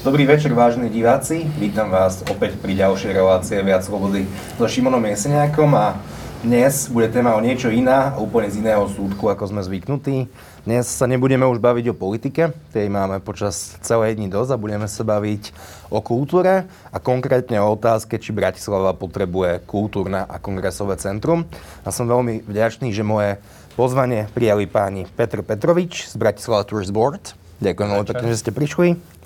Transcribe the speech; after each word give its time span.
Dobrý 0.00 0.24
večer, 0.24 0.56
vážení 0.56 0.88
diváci. 0.88 1.44
Vítam 1.60 1.92
vás 1.92 2.24
opäť 2.24 2.56
pri 2.56 2.72
ďalšej 2.72 3.12
relácie 3.12 3.60
Viac 3.60 3.84
slobody 3.84 4.24
so 4.56 4.64
Šimonom 4.64 5.04
Jeseniakom 5.04 5.68
a 5.76 6.00
dnes 6.40 6.88
bude 6.88 7.12
téma 7.12 7.36
o 7.36 7.44
niečo 7.44 7.68
iná, 7.68 8.16
úplne 8.16 8.48
z 8.48 8.64
iného 8.64 8.88
súdku, 8.88 9.28
ako 9.28 9.52
sme 9.52 9.60
zvyknutí. 9.60 10.24
Dnes 10.64 10.88
sa 10.88 11.04
nebudeme 11.04 11.44
už 11.44 11.60
baviť 11.60 11.92
o 11.92 11.98
politike, 12.00 12.56
tej 12.72 12.88
máme 12.88 13.20
počas 13.20 13.76
celej 13.84 14.16
dní 14.16 14.32
dosť 14.32 14.56
a 14.56 14.62
budeme 14.64 14.88
sa 14.88 15.04
baviť 15.04 15.52
o 15.92 16.00
kultúre 16.00 16.64
a 16.88 16.96
konkrétne 16.96 17.60
o 17.60 17.76
otázke, 17.76 18.16
či 18.16 18.32
Bratislava 18.32 18.96
potrebuje 18.96 19.68
kultúrne 19.68 20.24
a 20.24 20.40
kongresové 20.40 20.96
centrum. 20.96 21.44
A 21.84 21.92
som 21.92 22.08
veľmi 22.08 22.48
vďačný, 22.48 22.88
že 22.88 23.04
moje 23.04 23.36
pozvanie 23.76 24.32
prijali 24.32 24.64
páni 24.64 25.04
Petr 25.12 25.44
Petrovič 25.44 26.08
z 26.08 26.16
Bratislava 26.16 26.64
Tourist 26.64 26.96
Board. 26.96 27.36
Ďakujem 27.60 27.88
veľmi 27.92 28.08
pekne, 28.08 28.28
že 28.32 28.40
ste 28.40 28.56
prišli 28.56 29.19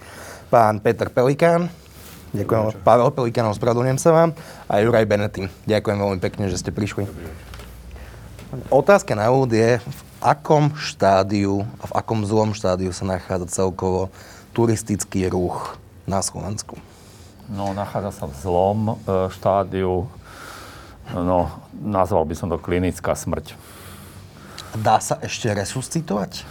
pán 0.55 0.79
Peter 0.79 1.11
Pelikán. 1.11 1.67
Ďakujem, 2.31 2.79
Pavel 2.87 3.11
Pelikán, 3.11 3.51
ospravedlňujem 3.51 3.99
sa 3.99 4.15
vám. 4.15 4.31
A 4.71 4.79
Juraj 4.79 5.03
Benetín. 5.03 5.51
Ďakujem 5.67 5.99
veľmi 5.99 6.19
pekne, 6.23 6.47
že 6.47 6.63
ste 6.63 6.71
prišli. 6.71 7.11
Otázka 8.71 9.19
na 9.19 9.35
úvod 9.35 9.51
je, 9.51 9.83
v 9.83 10.01
akom 10.23 10.71
štádiu 10.79 11.67
a 11.83 11.91
v 11.91 11.93
akom 11.99 12.23
zlom 12.23 12.55
štádiu 12.55 12.95
sa 12.95 13.03
nachádza 13.03 13.67
celkovo 13.67 14.15
turistický 14.55 15.27
ruch 15.27 15.75
na 16.07 16.23
Slovensku? 16.23 16.79
No, 17.51 17.75
nachádza 17.75 18.23
sa 18.23 18.25
v 18.31 18.35
zlom 18.39 18.79
e, 18.87 19.27
štádiu. 19.35 20.07
No, 21.11 21.51
nazval 21.75 22.31
by 22.31 22.35
som 22.39 22.47
to 22.47 22.63
klinická 22.63 23.19
smrť. 23.19 23.59
Dá 24.79 25.03
sa 25.03 25.19
ešte 25.19 25.51
resuscitovať? 25.51 26.33
E, 26.39 26.43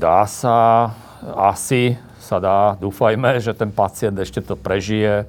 dá 0.00 0.24
sa 0.24 0.88
asi 1.36 2.00
sa 2.32 2.40
dá. 2.40 2.60
Dúfajme, 2.80 3.36
že 3.44 3.52
ten 3.52 3.68
pacient 3.68 4.16
ešte 4.16 4.40
to 4.40 4.56
prežije. 4.56 5.28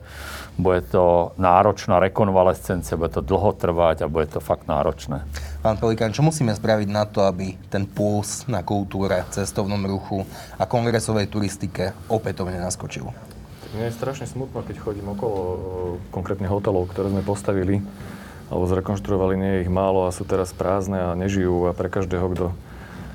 Bude 0.56 0.80
to 0.88 1.36
náročná 1.36 2.00
rekonvalescencia, 2.00 2.96
bude 2.96 3.12
to 3.12 3.26
dlho 3.26 3.52
trvať 3.52 4.06
a 4.06 4.12
bude 4.12 4.32
to 4.32 4.40
fakt 4.40 4.70
náročné. 4.70 5.28
Pán 5.60 5.76
Pelikán, 5.82 6.16
čo 6.16 6.24
musíme 6.24 6.56
spraviť 6.56 6.88
na 6.88 7.04
to, 7.04 7.26
aby 7.28 7.60
ten 7.68 7.84
puls 7.84 8.48
na 8.48 8.64
kultúre, 8.64 9.26
cestovnom 9.34 9.82
ruchu 9.84 10.24
a 10.56 10.64
kongresovej 10.64 11.28
turistike 11.28 11.92
opätovne 12.08 12.62
naskočil? 12.62 13.12
Mne 13.74 13.90
je 13.90 13.98
strašne 13.98 14.30
smutno, 14.30 14.62
keď 14.62 14.78
chodím 14.80 15.12
okolo 15.12 15.38
konkrétnych 16.14 16.54
hotelov, 16.54 16.94
ktoré 16.94 17.10
sme 17.10 17.26
postavili 17.26 17.82
alebo 18.54 18.70
zrekonštruovali, 18.70 19.34
nie 19.34 19.52
je 19.58 19.64
ich 19.66 19.72
málo 19.74 20.06
a 20.06 20.14
sú 20.14 20.30
teraz 20.30 20.54
prázdne 20.54 21.10
a 21.10 21.18
nežijú 21.18 21.66
a 21.66 21.74
pre 21.74 21.90
každého, 21.90 22.30
kto 22.38 22.46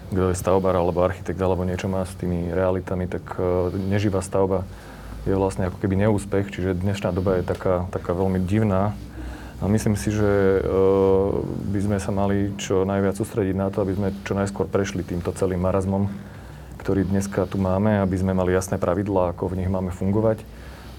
kto 0.09 0.33
je 0.33 0.41
stavbar 0.41 0.73
alebo 0.73 1.05
architekt 1.05 1.41
alebo 1.41 1.69
niečo 1.69 1.87
má 1.89 2.05
s 2.05 2.17
tými 2.17 2.49
realitami, 2.53 3.05
tak 3.09 3.25
uh, 3.37 3.69
neživá 3.73 4.25
stavba 4.25 4.65
je 5.29 5.37
vlastne 5.37 5.69
ako 5.69 5.77
keby 5.77 6.09
neúspech, 6.09 6.49
čiže 6.49 6.81
dnešná 6.81 7.13
doba 7.13 7.37
je 7.37 7.45
taká, 7.45 7.85
taká 7.93 8.17
veľmi 8.17 8.41
divná. 8.49 8.97
A 9.59 9.67
myslím 9.67 9.99
si, 9.99 10.15
že 10.15 10.63
uh, 10.63 11.43
by 11.75 11.81
sme 11.83 11.99
sa 11.99 12.15
mali 12.15 12.55
čo 12.57 12.87
najviac 12.87 13.19
sústrediť 13.19 13.57
na 13.59 13.69
to, 13.69 13.85
aby 13.85 13.93
sme 13.99 14.09
čo 14.25 14.33
najskôr 14.33 14.71
prešli 14.71 15.03
týmto 15.05 15.35
celým 15.35 15.61
marazmom, 15.61 16.09
ktorý 16.81 17.05
dneska 17.05 17.45
tu 17.51 17.59
máme, 17.59 18.01
aby 18.01 18.17
sme 18.17 18.33
mali 18.33 18.55
jasné 18.55 18.79
pravidlá, 18.79 19.35
ako 19.35 19.53
v 19.53 19.59
nich 19.61 19.71
máme 19.71 19.91
fungovať. 19.91 20.41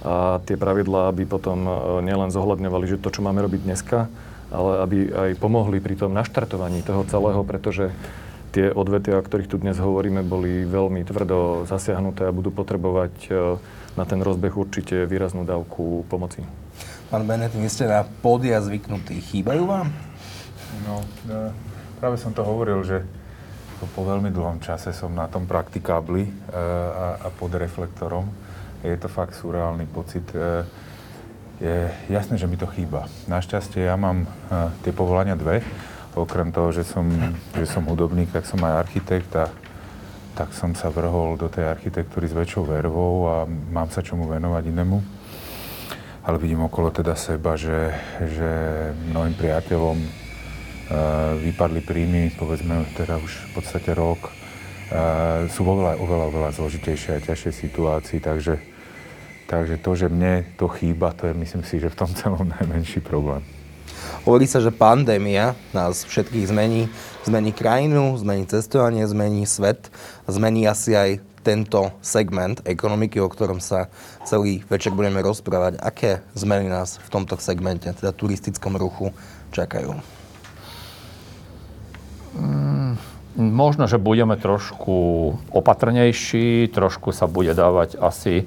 A 0.03 0.39
tie 0.47 0.55
pravidlá 0.59 1.11
by 1.15 1.23
potom 1.25 1.59
uh, 1.65 1.73
nielen 2.03 2.30
zohľadňovali, 2.30 2.85
že 2.85 3.02
to, 3.02 3.09
čo 3.09 3.23
máme 3.23 3.41
robiť 3.41 3.63
dneska, 3.63 4.11
ale 4.49 4.71
aby 4.83 4.97
aj 5.13 5.30
pomohli 5.39 5.80
pri 5.80 5.95
tom 5.95 6.11
naštartovaní 6.13 6.81
toho 6.83 7.05
celého, 7.07 7.41
pretože 7.47 7.93
tie 8.50 8.73
odvetia, 8.73 9.22
o 9.22 9.25
ktorých 9.25 9.50
tu 9.50 9.58
dnes 9.61 9.78
hovoríme, 9.78 10.25
boli 10.25 10.66
veľmi 10.66 11.05
tvrdo 11.05 11.69
zasiahnuté 11.69 12.26
a 12.26 12.36
budú 12.36 12.49
potrebovať 12.49 13.14
e, 13.26 13.32
na 13.93 14.04
ten 14.10 14.20
rozbeh 14.20 14.52
určite 14.54 15.05
výraznú 15.05 15.45
dávku 15.45 16.04
pomoci. 16.10 16.42
Pán 17.10 17.26
Benet, 17.26 17.54
vy 17.54 17.70
ste 17.70 17.89
na 17.89 18.05
pódia 18.05 18.61
zvyknutí. 18.61 19.21
Chýbajú 19.21 19.64
vám? 19.70 19.87
No, 20.86 21.05
e, 21.30 21.54
práve 22.02 22.17
som 22.17 22.33
to 22.33 22.42
hovoril, 22.42 22.82
že 22.82 23.05
po 23.95 24.04
veľmi 24.04 24.27
dlhom 24.36 24.60
čase 24.60 24.92
som 24.92 25.16
na 25.16 25.31
tom 25.31 25.48
praktikábli 25.48 26.27
e, 26.27 26.31
a, 26.54 27.21
a 27.23 27.27
pod 27.30 27.54
reflektorom. 27.54 28.27
Je 28.81 28.95
to 28.98 29.11
fakt 29.11 29.36
surreálny 29.36 29.83
pocit. 29.92 30.23
Je 31.60 31.92
jasné, 32.08 32.39
že 32.39 32.48
mi 32.48 32.55
to 32.55 32.64
chýba. 32.64 33.11
Našťastie 33.27 33.92
ja 33.92 33.99
mám 33.99 34.23
tie 34.87 34.95
povolania 34.95 35.36
dve 35.36 35.60
okrem 36.23 36.52
toho, 36.52 36.71
že 36.75 36.83
som, 36.83 37.07
že 37.55 37.65
som 37.65 37.87
hudobník, 37.87 38.31
tak 38.31 38.43
som 38.43 38.59
aj 38.63 38.87
architekt 38.87 39.31
a 39.35 39.47
tak 40.39 40.55
som 40.55 40.71
sa 40.71 40.87
vrhol 40.87 41.35
do 41.35 41.52
tej 41.52 41.67
architektúry 41.67 42.31
s 42.31 42.37
väčšou 42.37 42.63
vervou 42.63 43.27
a 43.27 43.35
mám 43.47 43.91
sa 43.91 43.99
čomu 43.99 44.23
venovať 44.23 44.71
inému. 44.71 44.97
Ale 46.23 46.39
vidím 46.39 46.63
okolo 46.63 46.95
teda 46.95 47.11
seba, 47.19 47.59
že, 47.59 47.91
že 48.23 48.52
mnohým 49.11 49.35
priateľom 49.35 49.97
e, 49.99 50.07
vypadli 51.43 51.81
príjmy, 51.83 52.23
povedzme 52.39 52.87
teda 52.95 53.19
už 53.19 53.31
v 53.31 53.49
podstate 53.51 53.91
rok. 53.91 54.31
E, 54.31 54.31
sú 55.51 55.67
vo 55.67 55.75
oveľa, 55.75 55.99
oveľa, 55.99 56.25
oveľa 56.31 56.49
zložitejšie 56.55 57.19
a 57.19 57.25
ťažšej 57.25 57.53
situácii, 57.59 58.19
takže, 58.23 58.63
takže 59.43 59.75
to, 59.75 59.91
že 59.91 60.07
mne 60.07 60.47
to 60.55 60.71
chýba, 60.71 61.11
to 61.19 61.27
je 61.27 61.36
myslím 61.36 61.67
si, 61.67 61.83
že 61.83 61.91
v 61.91 61.99
tom 61.99 62.11
celom 62.19 62.47
najmenší 62.47 63.03
problém. 63.03 63.43
Hovorí 64.27 64.45
sa, 64.45 64.60
že 64.61 64.70
pandémia 64.70 65.55
nás 65.71 66.05
všetkých 66.05 66.49
zmení. 66.52 66.92
Zmení 67.27 67.52
krajinu, 67.52 68.15
zmení 68.17 68.48
cestovanie, 68.48 69.04
zmení 69.05 69.43
svet 69.43 69.92
zmení 70.30 70.70
asi 70.70 70.93
aj 70.95 71.10
tento 71.42 71.89
segment 72.04 72.61
ekonomiky, 72.67 73.17
o 73.17 73.32
ktorom 73.32 73.64
sa 73.64 73.87
celý 74.27 74.61
večer 74.67 74.92
budeme 74.92 75.23
rozprávať. 75.23 75.80
Aké 75.80 76.21
zmeny 76.36 76.67
nás 76.67 76.99
v 76.99 77.10
tomto 77.10 77.39
segmente, 77.39 77.87
teda 77.89 78.11
turistickom 78.11 78.76
ruchu, 78.76 79.15
čakajú? 79.55 79.95
Mm, 82.37 82.99
možno, 83.39 83.87
že 83.87 83.98
budeme 83.98 84.37
trošku 84.37 85.33
opatrnejší, 85.49 86.70
trošku 86.70 87.16
sa 87.16 87.26
bude 87.26 87.55
dávať 87.55 87.98
asi 87.98 88.43
e, 88.43 88.45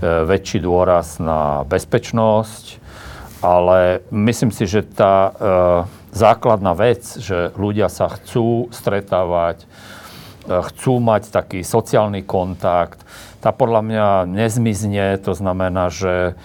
väčší 0.00 0.62
dôraz 0.62 1.20
na 1.20 1.66
bezpečnosť, 1.66 2.80
ale 3.40 4.04
myslím 4.12 4.52
si, 4.52 4.68
že 4.68 4.84
tá 4.84 5.16
e, 5.16 5.32
základná 6.12 6.76
vec, 6.76 7.04
že 7.16 7.52
ľudia 7.56 7.88
sa 7.88 8.12
chcú 8.12 8.68
stretávať, 8.68 9.64
e, 9.64 9.66
chcú 10.46 11.00
mať 11.00 11.32
taký 11.32 11.64
sociálny 11.64 12.24
kontakt, 12.28 13.00
tá 13.40 13.56
podľa 13.56 13.80
mňa 13.80 14.06
nezmizne. 14.28 15.16
To 15.24 15.32
znamená, 15.32 15.88
že 15.88 16.36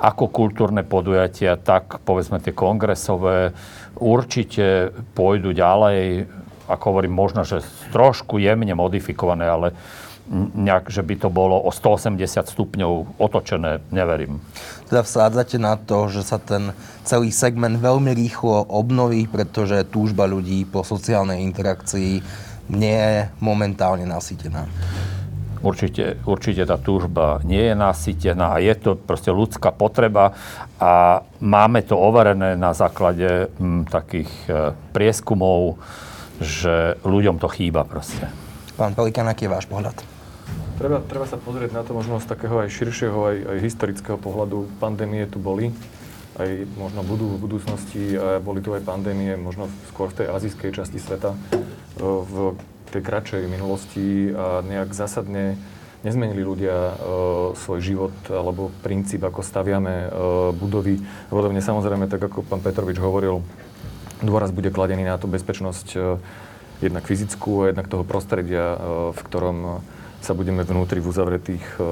ako 0.00 0.30
kultúrne 0.32 0.80
podujatia, 0.86 1.60
tak 1.60 2.00
povedzme 2.06 2.40
tie 2.40 2.56
kongresové 2.56 3.52
určite 3.98 4.96
pôjdu 5.12 5.52
ďalej, 5.52 6.30
ako 6.70 6.84
hovorím, 6.94 7.12
možno, 7.12 7.42
že 7.42 7.64
trošku 7.90 8.38
jemne 8.40 8.72
modifikované, 8.72 9.44
ale 9.48 9.68
nejak, 10.54 10.92
že 10.92 11.00
by 11.00 11.14
to 11.16 11.28
bolo 11.32 11.56
o 11.56 11.72
180 11.72 12.20
stupňov 12.44 13.20
otočené, 13.20 13.80
neverím. 13.88 14.44
Teda 14.88 15.00
vsádzate 15.02 15.56
na 15.56 15.80
to, 15.80 16.08
že 16.12 16.22
sa 16.24 16.36
ten 16.36 16.76
celý 17.04 17.32
segment 17.32 17.80
veľmi 17.80 18.12
rýchlo 18.12 18.68
obnoví, 18.68 19.24
pretože 19.24 19.88
túžba 19.88 20.28
ľudí 20.28 20.68
po 20.68 20.84
sociálnej 20.84 21.40
interakcii 21.44 22.20
nie 22.68 23.00
je 23.00 23.32
momentálne 23.40 24.04
nasýtená. 24.04 24.68
Určite, 25.58 26.22
určite 26.22 26.62
tá 26.62 26.78
túžba 26.78 27.42
nie 27.42 27.58
je 27.58 27.74
nasýtená 27.74 28.54
a 28.54 28.62
je 28.62 28.70
to 28.78 28.94
proste 28.94 29.34
ľudská 29.34 29.74
potreba 29.74 30.30
a 30.78 31.26
máme 31.42 31.82
to 31.82 31.98
overené 31.98 32.54
na 32.54 32.70
základe 32.70 33.50
m, 33.58 33.82
takých 33.82 34.30
e, 34.46 34.70
prieskumov, 34.94 35.82
že 36.38 36.94
ľuďom 37.02 37.42
to 37.42 37.50
chýba 37.50 37.82
proste. 37.82 38.30
Pán 38.78 38.94
Pelikán, 38.94 39.26
aký 39.26 39.50
je 39.50 39.54
váš 39.58 39.66
pohľad? 39.66 40.17
Treba, 40.78 41.02
treba 41.02 41.26
sa 41.26 41.34
pozrieť 41.42 41.74
na 41.74 41.82
to 41.82 41.90
možno 41.90 42.22
z 42.22 42.30
takého 42.30 42.62
aj 42.62 42.70
širšieho, 42.70 43.18
aj, 43.18 43.36
aj 43.50 43.58
historického 43.66 44.14
pohľadu. 44.14 44.70
Pandémie 44.78 45.26
tu 45.26 45.42
boli, 45.42 45.74
aj 46.38 46.70
možno 46.78 47.02
budú 47.02 47.34
v 47.34 47.42
budúcnosti, 47.42 48.14
boli 48.46 48.62
tu 48.62 48.70
aj 48.70 48.86
pandémie, 48.86 49.34
možno 49.34 49.66
skôr 49.90 50.06
v 50.14 50.22
tej 50.22 50.26
azijskej 50.30 50.70
časti 50.70 51.02
sveta, 51.02 51.34
e, 51.34 51.38
v 51.98 52.54
tej 52.94 53.02
kratšej 53.02 53.50
minulosti 53.50 54.30
a 54.30 54.62
nejak 54.62 54.94
zásadne 54.94 55.58
nezmenili 56.06 56.46
ľudia 56.46 56.94
e, 56.94 56.94
svoj 57.58 57.80
život 57.82 58.14
alebo 58.30 58.70
princíp, 58.86 59.26
ako 59.26 59.42
staviame 59.42 60.06
e, 60.06 60.08
budovy. 60.54 61.02
Podobne 61.26 61.58
samozrejme, 61.58 62.06
tak 62.06 62.22
ako 62.22 62.46
pán 62.46 62.62
Petrovič 62.62 63.02
hovoril, 63.02 63.42
dôraz 64.22 64.54
bude 64.54 64.70
kladený 64.70 65.10
na 65.10 65.18
tú 65.18 65.26
bezpečnosť 65.26 65.88
e, 65.98 65.98
jednak 66.86 67.02
fyzickú 67.02 67.66
a 67.66 67.74
jednak 67.74 67.90
toho 67.90 68.06
prostredia, 68.06 68.78
e, 68.78 68.78
v 69.10 69.20
ktorom 69.26 69.82
sa 70.22 70.32
budeme 70.34 70.66
vnútri 70.66 70.98
v 70.98 71.10
uzavretých 71.10 71.64
e, 71.78 71.82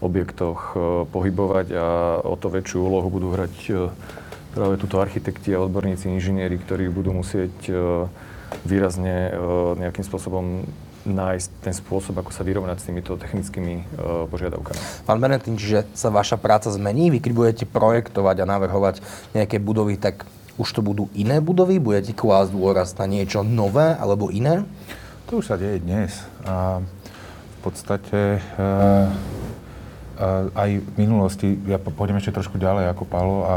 objektoch 0.00 0.58
e, 0.72 0.76
pohybovať 1.10 1.66
a 1.74 1.86
o 2.22 2.34
to 2.38 2.52
väčšiu 2.52 2.78
úlohu 2.78 3.08
budú 3.10 3.34
hrať 3.34 3.54
e, 3.68 3.72
práve 4.56 4.74
túto 4.80 5.02
architekti 5.02 5.52
a 5.52 5.60
odborníci, 5.60 6.08
inžinieri, 6.08 6.56
ktorí 6.56 6.88
budú 6.88 7.12
musieť 7.12 7.52
výrazne 8.64 9.36
nejakým 9.76 10.00
spôsobom 10.00 10.64
nájsť 11.06 11.48
ten 11.62 11.74
spôsob, 11.76 12.18
ako 12.18 12.34
sa 12.34 12.42
vyrovnať 12.42 12.82
s 12.82 12.86
týmito 12.88 13.14
technickými 13.14 13.74
uh, 13.78 14.24
požiadavkami. 14.26 15.06
Pán 15.06 15.22
Benetín, 15.22 15.54
čiže 15.54 15.86
sa 15.94 16.10
vaša 16.10 16.34
práca 16.40 16.72
zmení? 16.72 17.14
Vy 17.14 17.22
keď 17.22 17.32
budete 17.36 17.64
projektovať 17.68 18.42
a 18.42 18.50
navrhovať 18.50 19.04
nejaké 19.36 19.62
budovy, 19.62 20.00
tak 20.00 20.26
už 20.58 20.68
to 20.72 20.80
budú 20.82 21.06
iné 21.14 21.38
budovy? 21.38 21.78
Budete 21.78 22.10
klásť 22.16 22.50
dôraz 22.56 22.90
na 22.98 23.06
niečo 23.06 23.46
nové 23.46 23.94
alebo 23.94 24.34
iné? 24.34 24.66
To 25.30 25.38
už 25.42 25.54
sa 25.54 25.56
deje 25.60 25.82
dnes. 25.82 26.10
A 26.42 26.82
podstate 27.66 28.38
uh, 28.38 29.10
uh, 30.22 30.46
aj 30.54 30.70
v 30.78 30.90
minulosti, 30.94 31.58
ja 31.66 31.82
pôjdem 31.82 32.22
ešte 32.22 32.38
trošku 32.38 32.62
ďalej 32.62 32.94
ako 32.94 33.04
Palo 33.10 33.42
a 33.42 33.56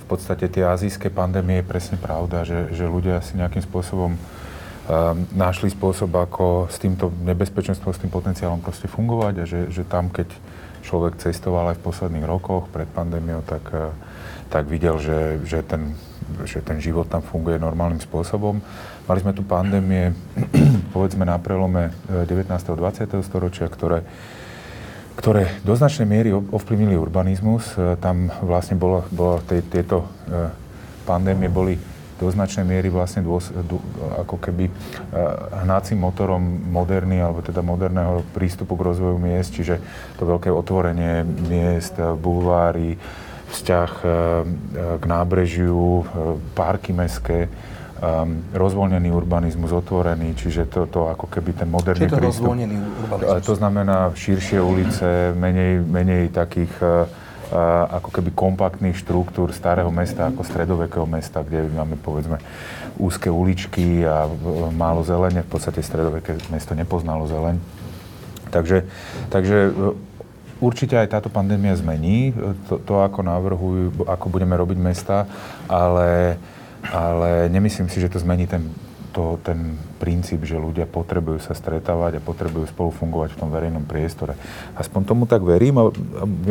v 0.00 0.04
podstate 0.08 0.48
tie 0.48 0.64
azijské 0.64 1.12
pandémie 1.12 1.60
je 1.60 1.68
presne 1.68 1.96
pravda, 2.00 2.48
že, 2.48 2.72
že 2.72 2.88
ľudia 2.88 3.20
si 3.20 3.36
nejakým 3.36 3.60
spôsobom 3.60 4.16
Ehm, 4.82 5.30
našli 5.38 5.70
spôsob, 5.70 6.10
ako 6.10 6.66
s 6.66 6.82
týmto 6.82 7.14
nebezpečenstvom, 7.22 7.94
s 7.94 8.02
tým 8.02 8.10
potenciálom 8.10 8.58
proste 8.58 8.90
fungovať 8.90 9.34
a 9.38 9.44
že, 9.46 9.60
že 9.70 9.86
tam, 9.86 10.10
keď 10.10 10.26
človek 10.82 11.22
cestoval 11.22 11.70
aj 11.70 11.78
v 11.78 11.86
posledných 11.86 12.26
rokoch 12.26 12.66
pred 12.66 12.90
pandémiou, 12.90 13.46
tak, 13.46 13.62
eh, 13.70 13.94
tak 14.50 14.66
videl, 14.66 14.98
že, 14.98 15.38
že, 15.46 15.62
ten, 15.62 15.94
že 16.42 16.58
ten 16.66 16.82
život 16.82 17.06
tam 17.06 17.22
funguje 17.22 17.62
normálnym 17.62 18.02
spôsobom. 18.02 18.58
Mali 19.02 19.18
sme 19.18 19.34
tu 19.34 19.42
pandémie, 19.42 20.14
povedzme 20.94 21.26
na 21.26 21.34
prelome 21.34 21.90
19. 22.06 22.46
a 22.46 22.54
20. 22.54 23.18
storočia, 23.26 23.66
ktoré, 23.66 24.06
ktoré 25.18 25.58
do 25.66 25.74
značnej 25.74 26.06
miery 26.06 26.30
ovplyvnili 26.30 26.94
urbanizmus. 26.94 27.74
Eh, 27.74 27.98
tam 27.98 28.30
vlastne 28.46 28.78
bolo, 28.78 29.02
bolo 29.10 29.42
tej, 29.42 29.66
tieto 29.66 30.06
eh, 30.30 30.54
pandémie 31.02 31.50
boli 31.50 31.74
do 32.22 32.30
značnej 32.30 32.62
miery 32.62 32.94
vlastne 32.94 33.26
dôs, 33.26 33.50
dô, 33.66 33.82
ako 34.22 34.38
keby 34.38 34.70
hnacím 35.66 36.06
motorom 36.06 36.38
moderný, 36.70 37.18
alebo 37.18 37.42
teda 37.42 37.66
moderného 37.66 38.22
prístupu 38.30 38.78
k 38.78 38.94
rozvoju 38.94 39.18
miest, 39.18 39.50
čiže 39.50 39.82
to 40.22 40.30
veľké 40.30 40.46
otvorenie 40.46 41.26
miest, 41.26 41.98
bulváry, 41.98 42.94
vzťah 43.50 43.90
k 45.02 45.04
nábrežiu, 45.10 46.06
parky 46.54 46.94
mestské, 46.94 47.50
um, 48.02 48.42
rozvoľnený 48.50 49.14
urbanizmus, 49.14 49.70
otvorený, 49.70 50.34
čiže 50.34 50.66
to, 50.66 50.90
to 50.90 51.06
ako 51.06 51.30
keby 51.30 51.54
ten 51.54 51.70
moderný 51.70 52.10
Čiže 52.10 52.10
to 52.10 52.18
prístup. 52.18 52.34
rozvoľnený 52.42 52.76
urbanizmus? 53.06 53.46
To 53.46 53.54
znamená 53.54 53.98
širšie 54.10 54.58
ulice, 54.58 55.30
menej, 55.38 55.86
menej 55.86 56.34
takých 56.34 56.74
uh, 56.82 57.06
ako 57.92 58.08
keby 58.16 58.32
kompaktných 58.32 58.96
štruktúr 58.96 59.52
starého 59.52 59.92
mesta 59.92 60.32
ako 60.32 60.40
stredovekého 60.40 61.04
mesta, 61.04 61.44
kde 61.44 61.68
máme 61.68 62.00
povedzme 62.00 62.40
úzke 62.96 63.28
uličky 63.28 64.08
a 64.08 64.24
málo 64.72 65.04
zelene. 65.04 65.44
V 65.44 65.50
podstate 65.52 65.84
stredoveké 65.84 66.40
mesto 66.48 66.72
nepoznalo 66.72 67.28
zeleň. 67.28 67.56
Takže, 68.52 68.84
takže 69.32 69.56
e, 69.68 69.70
určite 70.60 71.00
aj 71.00 71.08
táto 71.08 71.28
pandémia 71.32 71.72
zmení 71.72 72.36
e, 72.36 72.52
to, 72.68 72.76
to 72.84 73.00
ako 73.00 73.24
navrhujú, 73.24 74.04
ako 74.04 74.26
budeme 74.28 74.52
robiť 74.56 74.78
mesta, 74.80 75.24
ale, 75.68 76.36
ale 76.90 77.46
nemyslím 77.52 77.86
si, 77.86 78.02
že 78.02 78.10
to 78.10 78.18
zmení 78.18 78.50
ten 78.50 78.66
to, 79.12 79.36
ten 79.44 79.76
princíp, 80.00 80.42
že 80.48 80.56
ľudia 80.56 80.88
potrebujú 80.88 81.44
sa 81.44 81.52
stretávať 81.52 82.18
a 82.18 82.24
potrebujú 82.24 82.64
spolu 82.66 82.90
fungovať 82.90 83.36
v 83.36 83.40
tom 83.44 83.52
verejnom 83.52 83.84
priestore. 83.84 84.34
Aspoň 84.74 85.00
tomu 85.04 85.28
tak 85.28 85.44
verím 85.44 85.78
a 85.78 85.92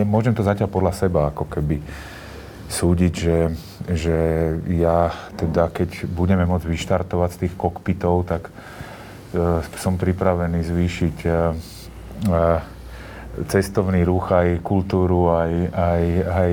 môžem 0.05 0.37
to 0.37 0.45
zatiaľ 0.45 0.69
podľa 0.69 0.93
seba 0.93 1.33
ako 1.33 1.49
keby 1.49 1.81
súdiť, 2.71 3.13
že, 3.13 3.37
že 3.91 4.17
ja 4.71 5.11
teda, 5.35 5.67
keď 5.73 6.07
budeme 6.07 6.47
môcť 6.47 6.69
vyštartovať 6.71 7.29
z 7.35 7.39
tých 7.43 7.53
kokpitov, 7.59 8.29
tak 8.29 8.47
uh, 8.47 9.59
som 9.75 9.99
pripravený 9.99 10.63
zvýšiť 10.63 11.17
uh, 11.27 11.51
uh, 12.31 12.63
cestovný 13.47 14.03
ruch, 14.03 14.27
aj 14.27 14.59
kultúru, 14.59 15.31
aj, 15.31 15.53
aj, 15.71 16.03
aj 16.27 16.51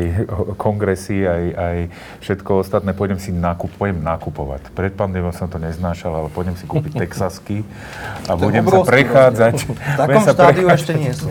kongresy, 0.54 1.26
aj, 1.26 1.44
aj 1.58 1.76
všetko 2.22 2.62
ostatné. 2.62 2.94
Pôjdem 2.94 3.18
si 3.18 3.34
nakup, 3.34 3.66
pôjdem 3.74 3.98
nakupovať. 3.98 4.70
Pred 4.70 4.94
pandémiou 4.94 5.34
som 5.34 5.50
to 5.50 5.58
neznášal, 5.58 6.14
ale 6.14 6.28
pôjdem 6.30 6.54
si 6.54 6.70
kúpiť 6.70 6.94
Texasky 7.02 7.66
a 8.30 8.38
budem 8.38 8.62
sa 8.62 8.86
prechádzať. 8.86 9.54
V 9.68 9.98
takom 9.98 10.22
štádiu 10.22 10.66
ešte 10.70 10.92
nie 10.94 11.10
sú. 11.10 11.26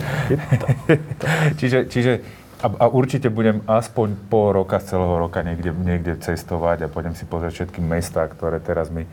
čiže, 1.58 1.88
čiže 1.88 2.12
a, 2.60 2.68
a 2.68 2.84
určite 2.92 3.32
budem 3.32 3.64
aspoň 3.64 4.28
pol 4.28 4.52
roka 4.52 4.76
z 4.82 4.92
celého 4.92 5.16
roka 5.16 5.40
niekde, 5.40 5.72
niekde 5.72 6.20
cestovať 6.20 6.84
a 6.84 6.92
pôjdem 6.92 7.16
si 7.16 7.24
pozrieť 7.24 7.64
všetky 7.64 7.80
mesta, 7.80 8.28
ktoré 8.28 8.60
teraz 8.60 8.92
mi, 8.92 9.08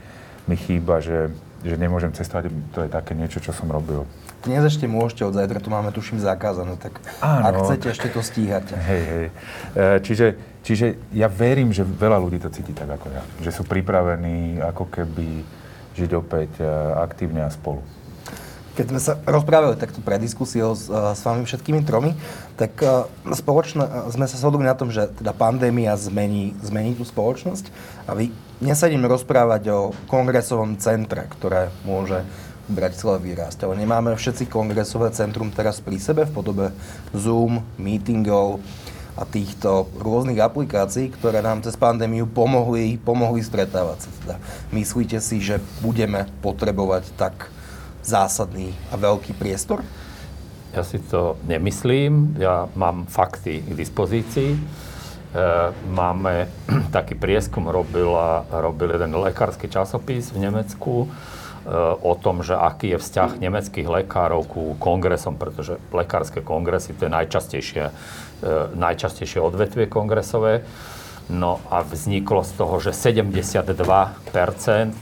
mi 0.52 0.60
chýba, 0.60 1.00
že, 1.00 1.32
že 1.64 1.80
nemôžem 1.80 2.12
cestovať. 2.12 2.52
To 2.76 2.84
je 2.84 2.90
také 2.92 3.16
niečo, 3.16 3.40
čo 3.40 3.56
som 3.56 3.72
robil 3.72 4.04
dnes 4.46 4.62
ešte 4.62 4.86
môžete, 4.86 5.26
od 5.26 5.34
zajtra 5.34 5.58
to 5.58 5.74
máme 5.74 5.90
tuším 5.90 6.22
zakázané, 6.22 6.78
tak 6.78 7.02
Áno. 7.20 7.44
ak 7.50 7.54
chcete, 7.66 7.88
ešte 7.90 8.08
to 8.14 8.22
stíhate. 8.22 8.78
Hej, 8.78 9.04
hej. 9.04 9.28
E, 9.74 9.84
čiže, 10.06 10.28
čiže 10.62 10.86
ja 11.12 11.26
verím, 11.26 11.74
že 11.74 11.82
veľa 11.82 12.22
ľudí 12.22 12.38
to 12.38 12.54
cíti 12.54 12.72
tak 12.72 12.88
ako 12.88 13.10
ja. 13.10 13.26
Že 13.42 13.52
sú 13.52 13.64
pripravení 13.66 14.62
ako 14.62 14.86
keby 14.94 15.42
žiť 15.98 16.12
opäť 16.14 16.62
e, 16.62 16.66
aktívne 17.02 17.42
a 17.42 17.50
spolu. 17.50 17.82
Keď 18.76 18.86
sme 18.92 19.00
sa 19.00 19.16
rozprávali 19.24 19.80
takto 19.80 20.04
pre 20.04 20.22
diskusiou 20.22 20.78
s, 20.78 20.88
e, 20.88 20.94
s 20.94 21.22
vami 21.26 21.42
všetkými 21.44 21.82
tromi, 21.82 22.14
tak 22.56 22.78
spoločne 23.26 24.14
sme 24.14 24.30
sa 24.30 24.38
shodli 24.38 24.64
na 24.64 24.78
tom, 24.78 24.94
že 24.94 25.10
teda 25.18 25.34
pandémia 25.34 25.98
zmení, 25.98 26.54
zmení 26.62 26.96
tú 26.96 27.04
spoločnosť 27.04 27.68
a 28.08 28.16
vy 28.16 28.32
nesadíme 28.64 29.10
rozprávať 29.12 29.64
o 29.74 29.80
kongresovom 30.08 30.80
centre, 30.80 31.28
ktoré 31.28 31.74
môže 31.84 32.24
Bratislava 32.66 33.22
vyrásť. 33.22 33.70
Ale 33.70 33.78
nemáme 33.78 34.14
všetci 34.18 34.50
kongresové 34.50 35.14
centrum 35.14 35.54
teraz 35.54 35.78
pri 35.82 36.02
sebe 36.02 36.26
v 36.26 36.34
podobe 36.34 36.66
Zoom, 37.14 37.62
meetingov 37.78 38.62
a 39.16 39.24
týchto 39.24 39.88
rôznych 39.96 40.44
aplikácií, 40.44 41.08
ktoré 41.16 41.40
nám 41.40 41.64
cez 41.64 41.80
pandémiu 41.80 42.28
pomohli, 42.28 43.00
pomohli 43.00 43.40
stretávať 43.40 44.04
sa. 44.04 44.10
Teda 44.20 44.36
myslíte 44.76 45.24
si, 45.24 45.40
že 45.40 45.64
budeme 45.80 46.28
potrebovať 46.44 47.16
tak 47.16 47.48
zásadný 48.04 48.76
a 48.92 49.00
veľký 49.00 49.34
priestor? 49.40 49.82
Ja 50.76 50.84
si 50.84 51.00
to 51.00 51.40
nemyslím. 51.48 52.36
Ja 52.36 52.68
mám 52.76 53.08
fakty 53.08 53.64
k 53.64 53.72
dispozícii. 53.72 54.52
E, 54.52 54.60
máme 55.88 56.52
taký 56.96 57.16
prieskum, 57.16 57.72
robil, 57.72 58.12
robil 58.52 59.00
jeden 59.00 59.16
lekársky 59.16 59.72
časopis 59.72 60.36
v 60.36 60.44
Nemecku 60.44 61.08
o 62.01 62.13
tom, 62.13 62.45
že 62.45 62.53
aký 62.53 62.93
je 62.93 63.01
vzťah 63.01 63.41
nemeckých 63.41 63.89
lekárov 63.89 64.45
ku 64.45 64.77
kongresom, 64.77 65.34
pretože 65.34 65.81
lekárske 65.89 66.45
kongresy 66.45 66.93
to 66.93 67.10
je 67.10 67.12
najčastejšie, 67.12 67.84
e, 67.89 67.91
najčastejšie 68.77 69.41
odvetvie 69.41 69.89
kongresové. 69.89 70.62
No 71.25 71.57
a 71.74 71.81
vzniklo 71.81 72.45
z 72.45 72.51
toho, 72.53 72.77
že 72.77 72.93
72% 72.93 74.29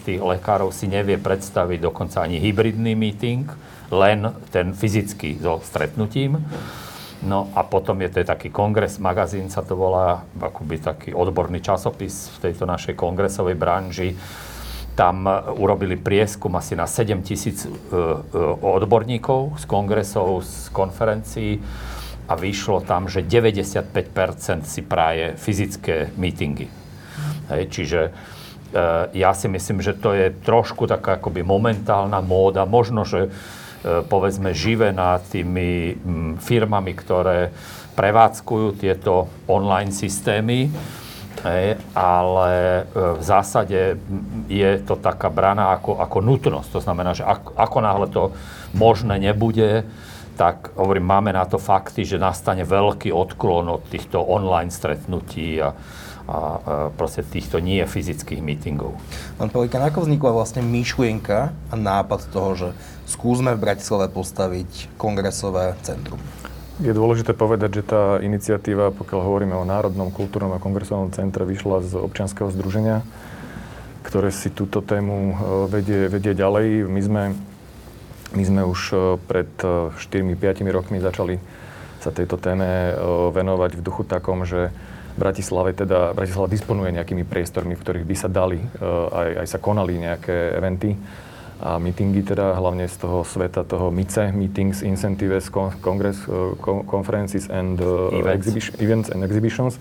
tých 0.08 0.24
lekárov 0.24 0.72
si 0.72 0.88
nevie 0.88 1.20
predstaviť 1.20 1.84
dokonca 1.84 2.24
ani 2.24 2.40
hybridný 2.40 2.96
meeting, 2.96 3.44
len 3.92 4.32
ten 4.48 4.72
fyzický 4.72 5.44
so 5.44 5.60
stretnutím. 5.60 6.40
No 7.24 7.52
a 7.56 7.64
potom 7.68 8.00
je 8.04 8.12
to 8.12 8.20
taký 8.24 8.52
kongres 8.52 9.00
magazín, 9.04 9.52
sa 9.52 9.64
to 9.64 9.76
volá, 9.76 10.24
akoby 10.40 10.80
taký 10.80 11.10
odborný 11.12 11.60
časopis 11.60 12.32
v 12.40 12.52
tejto 12.52 12.68
našej 12.68 12.96
kongresovej 12.96 13.60
branži, 13.60 14.16
tam 14.94 15.26
urobili 15.58 15.98
prieskum 15.98 16.54
asi 16.56 16.78
na 16.78 16.86
7 16.86 17.26
tisíc 17.26 17.66
e, 17.66 17.70
e, 17.70 17.74
odborníkov 18.62 19.58
z 19.58 19.66
kongresov, 19.66 20.46
z 20.46 20.70
konferencií 20.70 21.58
a 22.30 22.34
vyšlo 22.38 22.86
tam, 22.86 23.10
že 23.10 23.26
95% 23.26 24.70
si 24.70 24.82
práje 24.86 25.34
fyzické 25.36 26.14
mítingy. 26.14 26.70
Hej, 27.50 27.64
čiže 27.74 28.02
e, 28.08 28.12
ja 29.18 29.34
si 29.34 29.50
myslím, 29.50 29.82
že 29.82 29.98
to 29.98 30.14
je 30.14 30.30
trošku 30.46 30.86
taká 30.86 31.18
akoby 31.18 31.42
momentálna 31.42 32.22
móda. 32.22 32.70
Možno, 32.70 33.04
že 33.04 33.34
povedzme 33.84 34.56
živená 34.56 35.20
tými 35.28 36.00
firmami, 36.40 36.96
ktoré 36.96 37.52
prevádzkujú 38.00 38.80
tieto 38.80 39.28
online 39.44 39.92
systémy, 39.92 40.72
Hej, 41.42 41.82
ale 41.98 42.52
e, 42.54 42.82
v 43.18 43.24
zásade 43.26 43.98
je 44.48 44.72
to 44.86 44.96
taká 44.96 45.34
brana 45.34 45.74
ako, 45.74 45.98
ako 45.98 46.18
nutnosť. 46.22 46.70
To 46.78 46.82
znamená, 46.86 47.18
že 47.18 47.26
ako, 47.26 47.58
ako 47.58 47.78
náhle 47.82 48.08
to 48.08 48.24
možné 48.78 49.18
nebude, 49.18 49.84
tak 50.34 50.74
hovorím, 50.78 51.06
máme 51.06 51.32
na 51.34 51.46
to 51.46 51.62
fakty, 51.62 52.06
že 52.06 52.22
nastane 52.22 52.66
veľký 52.66 53.14
odklon 53.14 53.70
od 53.70 53.86
týchto 53.90 54.22
online 54.22 54.74
stretnutí 54.74 55.62
a, 55.62 55.70
a, 55.70 55.74
a 55.74 56.38
proste 56.94 57.22
týchto 57.22 57.62
nie 57.62 57.84
fyzických 57.86 58.42
meetingov. 58.42 58.98
Pán 59.38 59.54
Pelikán, 59.54 59.86
ako 59.86 60.10
vznikla 60.10 60.32
vlastne 60.34 60.66
myšlienka 60.66 61.54
a 61.54 61.76
nápad 61.78 62.34
toho, 62.34 62.50
že 62.58 62.68
skúsme 63.06 63.54
v 63.54 63.62
Bratislave 63.62 64.10
postaviť 64.10 64.98
kongresové 64.98 65.78
centrum? 65.86 66.22
Je 66.84 66.92
dôležité 66.92 67.32
povedať, 67.32 67.80
že 67.80 67.88
tá 67.88 68.20
iniciatíva, 68.20 68.92
pokiaľ 68.92 69.20
hovoríme 69.24 69.56
o 69.56 69.64
Národnom 69.64 70.12
kultúrnom 70.12 70.52
a 70.52 70.60
kongresovom 70.60 71.16
centre, 71.16 71.48
vyšla 71.48 71.80
z 71.80 71.96
občianskeho 71.96 72.52
združenia, 72.52 73.08
ktoré 74.04 74.36
si 74.36 74.52
túto 74.52 74.84
tému 74.84 75.16
e, 75.16 75.36
vedie, 75.72 76.12
vedie 76.12 76.36
ďalej. 76.36 76.84
My 76.92 77.02
sme 77.02 77.24
My 78.34 78.44
sme 78.44 78.66
už 78.66 78.82
pred 79.30 79.46
4-5 79.62 80.02
rokmi 80.74 80.98
začali 80.98 81.38
sa 82.02 82.10
tejto 82.10 82.42
téme 82.42 82.98
venovať 83.30 83.78
v 83.78 83.86
duchu 83.86 84.04
takom, 84.04 84.44
že 84.44 84.74
Bratislave 85.14 85.78
teda, 85.78 86.18
Bratislava 86.18 86.50
disponuje 86.50 86.90
nejakými 86.98 87.24
priestormi, 87.30 87.78
v 87.78 87.84
ktorých 87.86 88.10
by 88.10 88.16
sa 88.18 88.28
dali, 88.34 88.58
aj, 89.14 89.46
aj 89.46 89.48
sa 89.48 89.62
konali 89.62 90.02
nejaké 90.02 90.58
eventy 90.58 90.98
a 91.64 91.80
meetingy 91.80 92.28
teda, 92.28 92.60
hlavne 92.60 92.92
z 92.92 93.00
toho 93.00 93.24
sveta 93.24 93.64
toho 93.64 93.88
MICE, 93.88 94.36
Meetings, 94.36 94.84
Incentives, 94.84 95.48
Congress, 95.80 96.28
Conferences 96.92 97.48
and 97.48 97.80
events. 98.12 98.52
Exhibition, 98.52 98.74
Events 98.84 99.08
and 99.08 99.24
Exhibitions. 99.24 99.80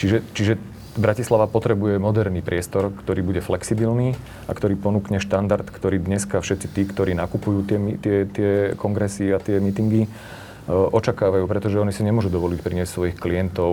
Čiže, 0.00 0.24
čiže 0.32 0.52
Bratislava 0.96 1.44
potrebuje 1.44 2.00
moderný 2.00 2.40
priestor, 2.40 2.88
ktorý 2.88 3.20
bude 3.20 3.44
flexibilný 3.44 4.16
a 4.48 4.56
ktorý 4.56 4.80
ponúkne 4.80 5.20
štandard, 5.20 5.68
ktorý 5.68 6.00
dneska 6.00 6.40
všetci 6.40 6.66
tí, 6.72 6.82
ktorí 6.88 7.12
nakupujú 7.12 7.68
tie, 7.68 7.78
tie, 8.00 8.16
tie 8.24 8.52
kongresy 8.80 9.28
a 9.30 9.38
tie 9.38 9.60
meetingy, 9.60 10.08
e, 10.08 10.10
očakávajú, 10.72 11.44
pretože 11.44 11.76
oni 11.76 11.92
si 11.92 12.00
nemôžu 12.00 12.32
dovoliť 12.32 12.58
priniesť 12.64 12.90
svojich 12.96 13.16
klientov 13.20 13.70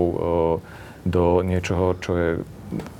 do 1.07 1.25
niečoho, 1.41 1.95
čo 2.03 2.11
je 2.19 2.29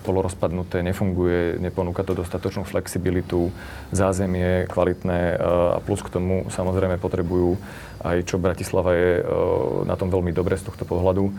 polorozpadnuté, 0.07 0.79
nefunguje, 0.79 1.59
neponúka 1.59 2.07
to 2.07 2.15
dostatočnú 2.15 2.63
flexibilitu, 2.63 3.51
zázemie 3.91 4.63
kvalitné 4.71 5.19
e, 5.33 5.35
a 5.75 5.79
plus 5.83 5.99
k 5.99 6.11
tomu 6.11 6.47
samozrejme 6.47 6.95
potrebujú 6.97 7.59
aj 7.97 8.29
čo 8.29 8.37
Bratislava 8.39 8.93
je 8.93 9.11
e, 9.19 9.23
na 9.83 9.99
tom 9.99 10.07
veľmi 10.07 10.31
dobre 10.31 10.55
z 10.55 10.71
tohto 10.71 10.87
pohľadu, 10.87 11.27
e, 11.27 11.31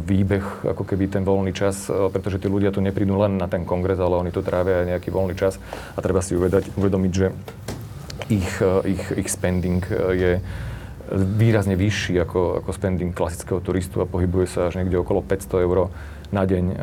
výbeh, 0.00 0.72
ako 0.72 0.82
keby 0.88 1.12
ten 1.12 1.24
voľný 1.26 1.52
čas, 1.52 1.90
pretože 1.90 2.40
tí 2.40 2.48
ľudia 2.48 2.72
tu 2.72 2.80
neprídu 2.80 3.20
len 3.20 3.36
na 3.36 3.50
ten 3.50 3.68
kongres, 3.68 4.00
ale 4.00 4.16
oni 4.16 4.32
tu 4.32 4.40
trávia 4.40 4.80
aj 4.84 4.96
nejaký 4.96 5.08
voľný 5.12 5.36
čas. 5.36 5.60
A 5.94 5.98
treba 6.00 6.24
si 6.24 6.32
uvedať, 6.32 6.72
uvedomiť, 6.80 7.12
že 7.12 7.26
ich, 8.30 8.50
ich, 8.86 9.04
ich 9.26 9.28
spending 9.28 9.82
je 10.14 10.38
výrazne 11.14 11.74
vyšší 11.74 12.22
ako, 12.22 12.62
ako 12.62 12.70
spending 12.70 13.10
klasického 13.10 13.58
turistu 13.58 13.98
a 14.02 14.06
pohybuje 14.06 14.46
sa 14.46 14.60
až 14.70 14.78
niekde 14.78 15.02
okolo 15.02 15.22
500 15.26 15.66
eur 15.66 15.90
na 16.30 16.46
deň 16.46 16.64
uh, 16.70 16.78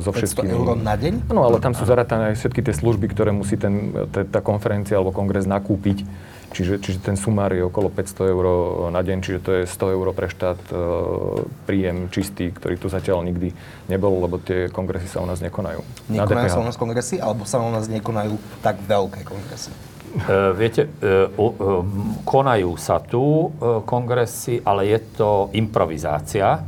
so 0.00 0.08
všetkými. 0.08 0.56
500 0.56 0.56
eur 0.56 0.68
na 0.80 0.94
deň? 0.96 1.12
No, 1.28 1.44
ale 1.44 1.60
tam 1.60 1.76
sú 1.76 1.84
zaratané 1.84 2.32
aj 2.32 2.40
všetky 2.40 2.64
tie 2.64 2.74
služby, 2.74 3.12
ktoré 3.12 3.28
musí 3.28 3.60
ten, 3.60 3.92
tá 4.08 4.40
konferencia 4.40 4.96
alebo 4.96 5.12
kongres 5.12 5.44
nakúpiť. 5.44 6.08
Čiže, 6.56 6.80
čiže 6.80 6.98
ten 7.04 7.20
sumár 7.20 7.52
je 7.52 7.60
okolo 7.60 7.92
500 7.92 8.32
eur 8.32 8.44
na 8.88 9.04
deň, 9.04 9.18
čiže 9.20 9.38
to 9.44 9.50
je 9.60 9.62
100 9.68 9.96
eur 10.00 10.06
pre 10.16 10.32
štát 10.32 10.60
uh, 10.72 11.44
príjem 11.68 12.08
čistý, 12.08 12.48
ktorý 12.48 12.80
tu 12.80 12.88
zatiaľ 12.88 13.28
nikdy 13.28 13.52
nebol, 13.92 14.16
lebo 14.24 14.40
tie 14.40 14.72
kongresy 14.72 15.12
sa 15.12 15.20
u 15.20 15.28
nás 15.28 15.44
nekonajú. 15.44 15.84
Nekonajú 16.08 16.48
sa 16.48 16.60
u 16.62 16.64
nás 16.64 16.80
kongresy, 16.80 17.20
alebo 17.20 17.44
sa 17.44 17.60
u 17.60 17.68
nás 17.68 17.92
nekonajú 17.92 18.40
tak 18.64 18.80
veľké 18.80 19.28
kongresy? 19.28 19.68
Uh, 20.16 20.56
viete, 20.56 20.88
uh, 20.88 21.28
uh, 21.28 21.84
konajú 22.24 22.72
sa 22.80 23.04
tu 23.04 23.52
kongresy, 23.84 24.64
ale 24.64 24.88
je 24.88 24.98
to 25.20 25.52
improvizácia 25.52 26.64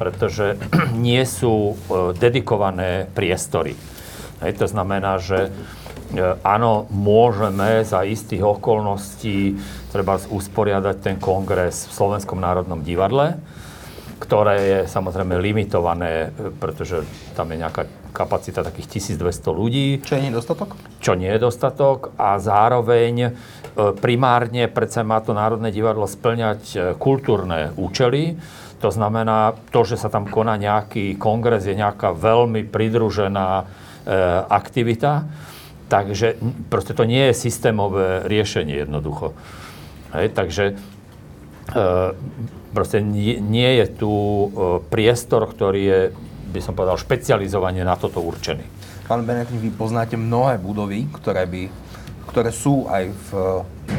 pretože 0.00 0.56
nie 0.96 1.20
sú 1.28 1.52
e, 1.52 1.74
dedikované 2.16 3.04
priestory. 3.12 3.76
Hej, 4.40 4.56
to 4.56 4.64
znamená, 4.64 5.20
že 5.20 5.52
e, 6.16 6.30
áno, 6.40 6.88
môžeme 6.88 7.84
za 7.84 8.00
istých 8.08 8.40
okolností 8.40 9.60
treba 9.92 10.16
usporiadať 10.16 10.96
ten 11.04 11.16
kongres 11.20 11.84
v 11.84 11.92
Slovenskom 11.92 12.40
národnom 12.40 12.80
divadle, 12.80 13.36
ktoré 14.16 14.56
je 14.56 14.78
samozrejme 14.88 15.36
limitované, 15.36 16.32
e, 16.32 16.48
pretože 16.56 17.04
tam 17.36 17.52
je 17.52 17.60
nejaká 17.60 17.84
kapacita 18.12 18.66
takých 18.66 19.00
1200 19.16 19.50
ľudí. 19.54 19.86
Čo 20.04 20.18
je 20.18 20.22
nedostatok? 20.30 20.76
Čo 20.98 21.16
nie 21.16 21.30
je 21.30 21.40
dostatok 21.40 22.12
a 22.18 22.36
zároveň 22.36 23.34
primárne 24.02 24.66
predsa 24.66 25.06
má 25.06 25.22
to 25.22 25.30
Národné 25.30 25.70
divadlo 25.70 26.04
splňať 26.04 26.94
kultúrne 26.98 27.70
účely, 27.78 28.36
to 28.80 28.88
znamená, 28.88 29.60
to, 29.70 29.84
že 29.84 30.00
sa 30.00 30.08
tam 30.08 30.24
koná 30.24 30.56
nejaký 30.56 31.20
kongres, 31.20 31.68
je 31.68 31.76
nejaká 31.76 32.16
veľmi 32.16 32.64
pridružená 32.64 33.48
e, 33.60 33.64
aktivita. 34.48 35.28
Takže 35.92 36.40
proste 36.72 36.96
to 36.96 37.04
nie 37.04 37.28
je 37.28 37.34
systémové 37.36 38.24
riešenie 38.24 38.88
jednoducho. 38.88 39.36
Hej, 40.16 40.32
takže 40.32 40.64
e, 40.72 40.74
proste 42.72 43.04
nie, 43.04 43.36
nie 43.36 43.84
je 43.84 43.86
tu 44.00 44.12
e, 44.16 44.48
priestor, 44.88 45.44
ktorý 45.44 45.82
je, 45.84 46.00
by 46.50 46.60
som 46.60 46.74
povedal, 46.74 46.98
špecializovane 46.98 47.86
na 47.86 47.94
toto 47.94 48.18
určený. 48.20 48.66
Pán 49.06 49.26
Benetín, 49.26 49.58
vy 49.58 49.70
poznáte 49.74 50.14
mnohé 50.14 50.58
budovy, 50.58 51.06
ktoré 51.10 51.46
by 51.46 51.90
ktoré 52.30 52.54
sú 52.54 52.86
aj 52.86 53.10
v, 53.10 53.28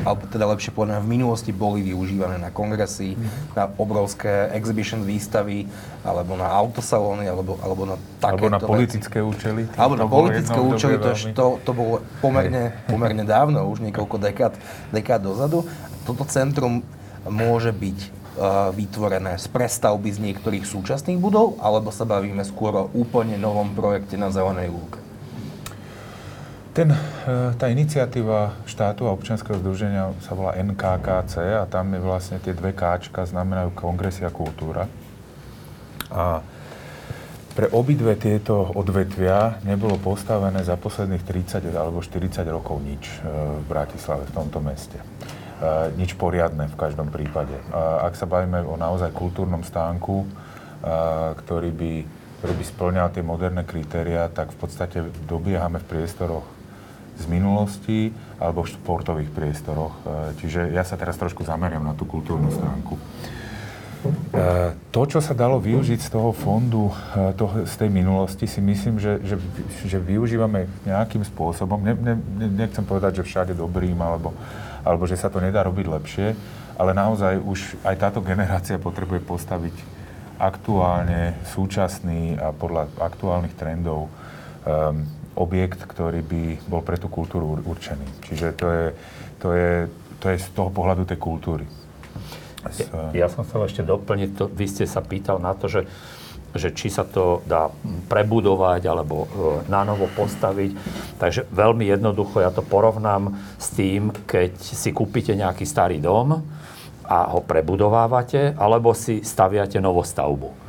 alebo 0.07 0.23
teda 0.31 0.47
lepšie 0.47 0.71
povedané, 0.71 1.03
v 1.03 1.19
minulosti 1.19 1.51
boli 1.51 1.83
využívané 1.83 2.39
na 2.39 2.47
kongresy, 2.47 3.19
mm. 3.19 3.59
na 3.59 3.67
obrovské 3.75 4.47
exhibition 4.55 5.03
výstavy, 5.03 5.67
alebo 6.07 6.39
na 6.39 6.47
autosalóny, 6.47 7.27
alebo, 7.27 7.59
alebo 7.59 7.83
na 7.83 7.95
takéto 8.23 8.47
Alebo 8.47 8.47
na 8.47 8.59
politické 8.63 9.19
veci. 9.19 9.29
účely. 9.35 9.61
Alebo 9.75 9.95
na 9.99 10.07
politické 10.07 10.59
účely, 10.63 10.95
to, 10.95 11.11
to, 11.35 11.45
to 11.67 11.71
bolo 11.75 11.99
pomerne, 12.23 12.71
pomerne 12.87 13.27
dávno, 13.27 13.67
už 13.67 13.83
niekoľko 13.83 14.15
dekád, 14.15 14.55
dekád 14.95 15.19
dozadu. 15.19 15.67
Toto 16.07 16.23
centrum 16.23 16.87
môže 17.27 17.75
byť 17.75 18.20
vytvorené 18.71 19.35
z 19.35 19.47
prestavby 19.51 20.07
z 20.07 20.19
niektorých 20.23 20.63
súčasných 20.63 21.19
budov, 21.19 21.59
alebo 21.59 21.91
sa 21.91 22.07
bavíme 22.07 22.41
skôr 22.47 22.87
o 22.87 22.89
úplne 22.95 23.35
novom 23.35 23.75
projekte 23.75 24.15
na 24.15 24.31
Zelenej 24.31 24.71
lúke? 24.71 25.01
Ten, 26.71 26.87
e, 26.87 26.99
tá 27.59 27.67
iniciatíva 27.67 28.63
štátu 28.63 29.03
a 29.03 29.11
občianského 29.11 29.59
združenia 29.59 30.15
sa 30.23 30.31
volá 30.31 30.55
NKKC 30.55 31.59
a 31.59 31.67
tam 31.67 31.91
je 31.91 31.99
vlastne 31.99 32.39
tie 32.39 32.55
dve 32.55 32.71
káčka 32.71 33.27
znamenajú 33.27 33.75
kongresy 33.75 34.23
a 34.23 34.31
kultúra. 34.31 34.87
A 36.07 36.39
pre 37.51 37.67
obidve 37.75 38.15
tieto 38.15 38.71
odvetvia 38.71 39.59
nebolo 39.67 39.99
postavené 39.99 40.63
za 40.63 40.79
posledných 40.79 41.27
30 41.59 41.67
alebo 41.75 41.99
40 41.99 42.47
rokov 42.47 42.79
nič 42.79 43.19
e, 43.19 43.27
v 43.59 43.63
Bratislave, 43.67 44.23
v 44.23 44.35
tomto 44.39 44.63
meste. 44.63 44.95
E, 45.61 45.93
nič 45.95 46.17
poriadne 46.17 46.65
v 46.65 46.75
každom 46.75 47.13
prípade. 47.13 47.53
Ak 48.01 48.17
sa 48.17 48.25
bavíme 48.25 48.65
o 48.65 48.75
naozaj 48.75 49.13
kultúrnom 49.13 49.61
stánku, 49.61 50.25
ktorý 51.45 51.69
by, 51.69 51.93
ktorý 52.41 52.53
by 52.57 52.65
splňal 52.65 53.07
tie 53.13 53.21
moderné 53.21 53.61
kritéria, 53.61 54.25
tak 54.33 54.49
v 54.49 54.57
podstate 54.57 54.97
dobiehame 55.29 55.77
v 55.77 55.85
priestoroch 55.85 56.61
z 57.21 57.25
minulosti 57.29 58.09
alebo 58.41 58.65
v 58.65 58.73
športových 58.73 59.29
priestoroch. 59.29 59.93
E, 60.01 60.41
čiže 60.41 60.73
ja 60.73 60.81
sa 60.81 60.97
teraz 60.97 61.21
trošku 61.21 61.45
zameriam 61.45 61.85
na 61.85 61.93
tú 61.93 62.09
kultúrnu 62.09 62.49
stránku. 62.49 62.97
E, 62.97 62.99
to, 64.89 65.01
čo 65.05 65.21
sa 65.21 65.37
dalo 65.37 65.61
využiť 65.61 66.01
z 66.01 66.09
toho 66.09 66.33
fondu, 66.33 66.89
e, 67.13 67.37
to, 67.37 67.45
z 67.69 67.75
tej 67.77 67.89
minulosti, 67.93 68.49
si 68.49 68.57
myslím, 68.57 68.97
že, 68.97 69.21
že, 69.21 69.37
že 69.85 70.01
využívame 70.01 70.65
nejakým 70.89 71.21
spôsobom. 71.21 71.77
Ne, 71.85 71.93
ne, 71.93 72.15
nechcem 72.49 72.81
povedať, 72.81 73.21
že 73.21 73.27
všade 73.29 73.53
dobrým, 73.53 74.01
alebo, 74.01 74.33
alebo 74.81 75.05
že 75.05 75.19
sa 75.19 75.29
to 75.29 75.41
nedá 75.41 75.61
robiť 75.65 75.85
lepšie, 75.87 76.27
ale 76.77 76.91
naozaj 76.97 77.37
už 77.41 77.59
aj 77.85 77.95
táto 77.99 78.19
generácia 78.25 78.81
potrebuje 78.81 79.21
postaviť 79.21 79.75
aktuálne, 80.41 81.37
súčasný 81.53 82.41
a 82.41 82.49
podľa 82.49 82.89
aktuálnych 82.97 83.53
trendov 83.53 84.09
um, 84.09 85.05
objekt, 85.37 85.85
ktorý 85.85 86.25
by 86.25 86.43
bol 86.65 86.81
pre 86.81 86.97
tú 86.97 87.07
kultúru 87.07 87.61
určený. 87.61 88.07
Čiže 88.25 88.47
to 88.57 88.67
je, 88.67 88.85
to 89.37 89.47
je, 89.53 89.71
to 90.17 90.25
je 90.33 90.37
z 90.41 90.47
toho 90.57 90.73
pohľadu 90.73 91.05
tej 91.05 91.21
kultúry. 91.21 91.65
Ja, 93.13 93.25
ja 93.25 93.27
som 93.29 93.45
chcel 93.45 93.65
ešte 93.69 93.81
doplniť, 93.85 94.29
to, 94.37 94.45
vy 94.49 94.65
ste 94.69 94.85
sa 94.85 95.01
pýtal 95.01 95.41
na 95.41 95.53
to, 95.57 95.69
že, 95.69 95.85
že 96.51 96.75
či 96.75 96.91
sa 96.91 97.07
to 97.07 97.39
dá 97.47 97.71
prebudovať 98.11 98.81
alebo 98.87 99.15
e, 99.23 99.27
na 99.71 99.87
novo 99.87 100.11
postaviť. 100.11 100.71
Takže 101.17 101.47
veľmi 101.47 101.87
jednoducho 101.87 102.43
ja 102.43 102.51
to 102.51 102.63
porovnám 102.63 103.35
s 103.55 103.71
tým, 103.71 104.11
keď 104.27 104.55
si 104.59 104.91
kúpite 104.91 105.31
nejaký 105.31 105.63
starý 105.63 106.03
dom 106.03 106.43
a 107.07 107.17
ho 107.35 107.43
prebudovávate, 107.43 108.55
alebo 108.55 108.95
si 108.95 109.19
staviate 109.19 109.83
novostavbu. 109.83 110.61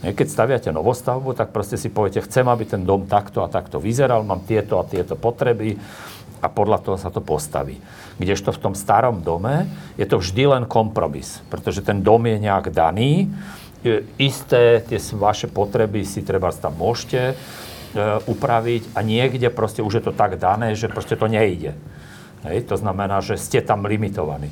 Keď 0.00 0.26
staviate 0.32 0.72
novostavbu, 0.72 1.36
tak 1.36 1.52
proste 1.52 1.76
si 1.76 1.92
poviete, 1.92 2.24
chcem, 2.24 2.48
aby 2.48 2.64
ten 2.64 2.88
dom 2.88 3.04
takto 3.04 3.44
a 3.44 3.52
takto 3.52 3.76
vyzeral, 3.76 4.24
mám 4.24 4.48
tieto 4.48 4.80
a 4.80 4.88
tieto 4.88 5.12
potreby 5.12 5.76
a 6.40 6.48
podľa 6.48 6.80
toho 6.80 6.96
sa 6.96 7.12
to 7.12 7.20
postaví. 7.20 7.76
Kdežto 8.16 8.56
v 8.56 8.62
tom 8.64 8.72
starom 8.72 9.20
dome 9.20 9.68
je 10.00 10.08
to 10.08 10.16
vždy 10.16 10.56
len 10.56 10.64
kompromis, 10.64 11.44
pretože 11.52 11.84
ten 11.84 12.00
dom 12.00 12.24
je 12.24 12.40
nejak 12.40 12.72
daný, 12.72 13.28
isté 14.20 14.84
tie 14.84 14.98
vaše 15.16 15.48
potreby 15.48 16.04
si 16.04 16.20
treba 16.20 16.52
tam 16.52 16.76
môžete 16.76 17.32
e, 17.32 17.34
upraviť 18.28 18.92
a 18.92 19.00
niekde 19.00 19.48
proste 19.48 19.80
už 19.80 20.00
je 20.00 20.04
to 20.04 20.12
tak 20.12 20.36
dané, 20.36 20.76
že 20.76 20.92
proste 20.92 21.16
to 21.16 21.26
nejde. 21.26 21.72
Hej, 22.44 22.68
to 22.68 22.76
znamená, 22.76 23.20
že 23.20 23.36
ste 23.36 23.60
tam 23.60 23.84
limitovaní. 23.84 24.48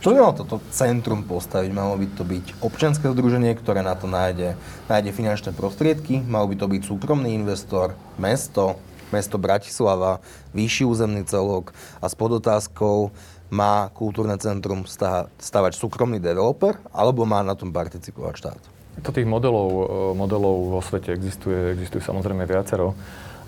Kto 0.00 0.16
by 0.16 0.18
mal 0.24 0.32
toto 0.32 0.64
centrum 0.72 1.28
postaviť? 1.28 1.70
Malo 1.76 2.00
by 2.00 2.06
to 2.16 2.24
byť 2.24 2.64
občianske 2.64 3.04
združenie, 3.04 3.52
ktoré 3.52 3.84
na 3.84 3.92
to 3.92 4.08
nájde, 4.08 4.56
nájde 4.88 5.12
finančné 5.12 5.52
prostriedky, 5.52 6.24
mal 6.24 6.48
by 6.48 6.56
to 6.56 6.72
byť 6.72 6.82
súkromný 6.88 7.36
investor, 7.36 7.92
mesto, 8.16 8.80
mesto 9.12 9.36
Bratislava, 9.36 10.24
vyšší 10.56 10.88
územný 10.88 11.28
celok 11.28 11.76
a 12.00 12.08
s 12.08 12.16
podotázkou, 12.16 13.12
má 13.50 13.90
kultúrne 13.90 14.38
centrum 14.38 14.86
stavať 14.86 15.72
súkromný 15.74 16.22
developer, 16.22 16.78
alebo 16.94 17.26
má 17.26 17.42
na 17.42 17.58
tom 17.58 17.74
participovať 17.74 18.34
štát? 18.38 18.62
To 19.02 19.10
tých 19.14 19.26
modelov, 19.26 19.68
e, 19.70 19.84
modelov 20.14 20.78
vo 20.78 20.80
svete 20.82 21.14
existuje, 21.14 21.74
existuje 21.74 22.02
samozrejme 22.02 22.46
viacero, 22.46 22.94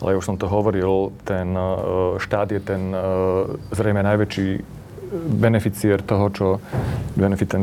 ale 0.03 0.19
už 0.19 0.27
som 0.27 0.37
to 0.39 0.51
hovoril, 0.51 1.15
ten 1.23 1.55
e, 1.55 1.67
štát 2.19 2.49
je 2.51 2.61
ten 2.63 2.91
e, 2.91 2.99
zrejme 3.71 4.03
najväčší 4.03 4.49
beneficier 5.13 6.01
toho, 6.01 6.27
čo, 6.33 6.49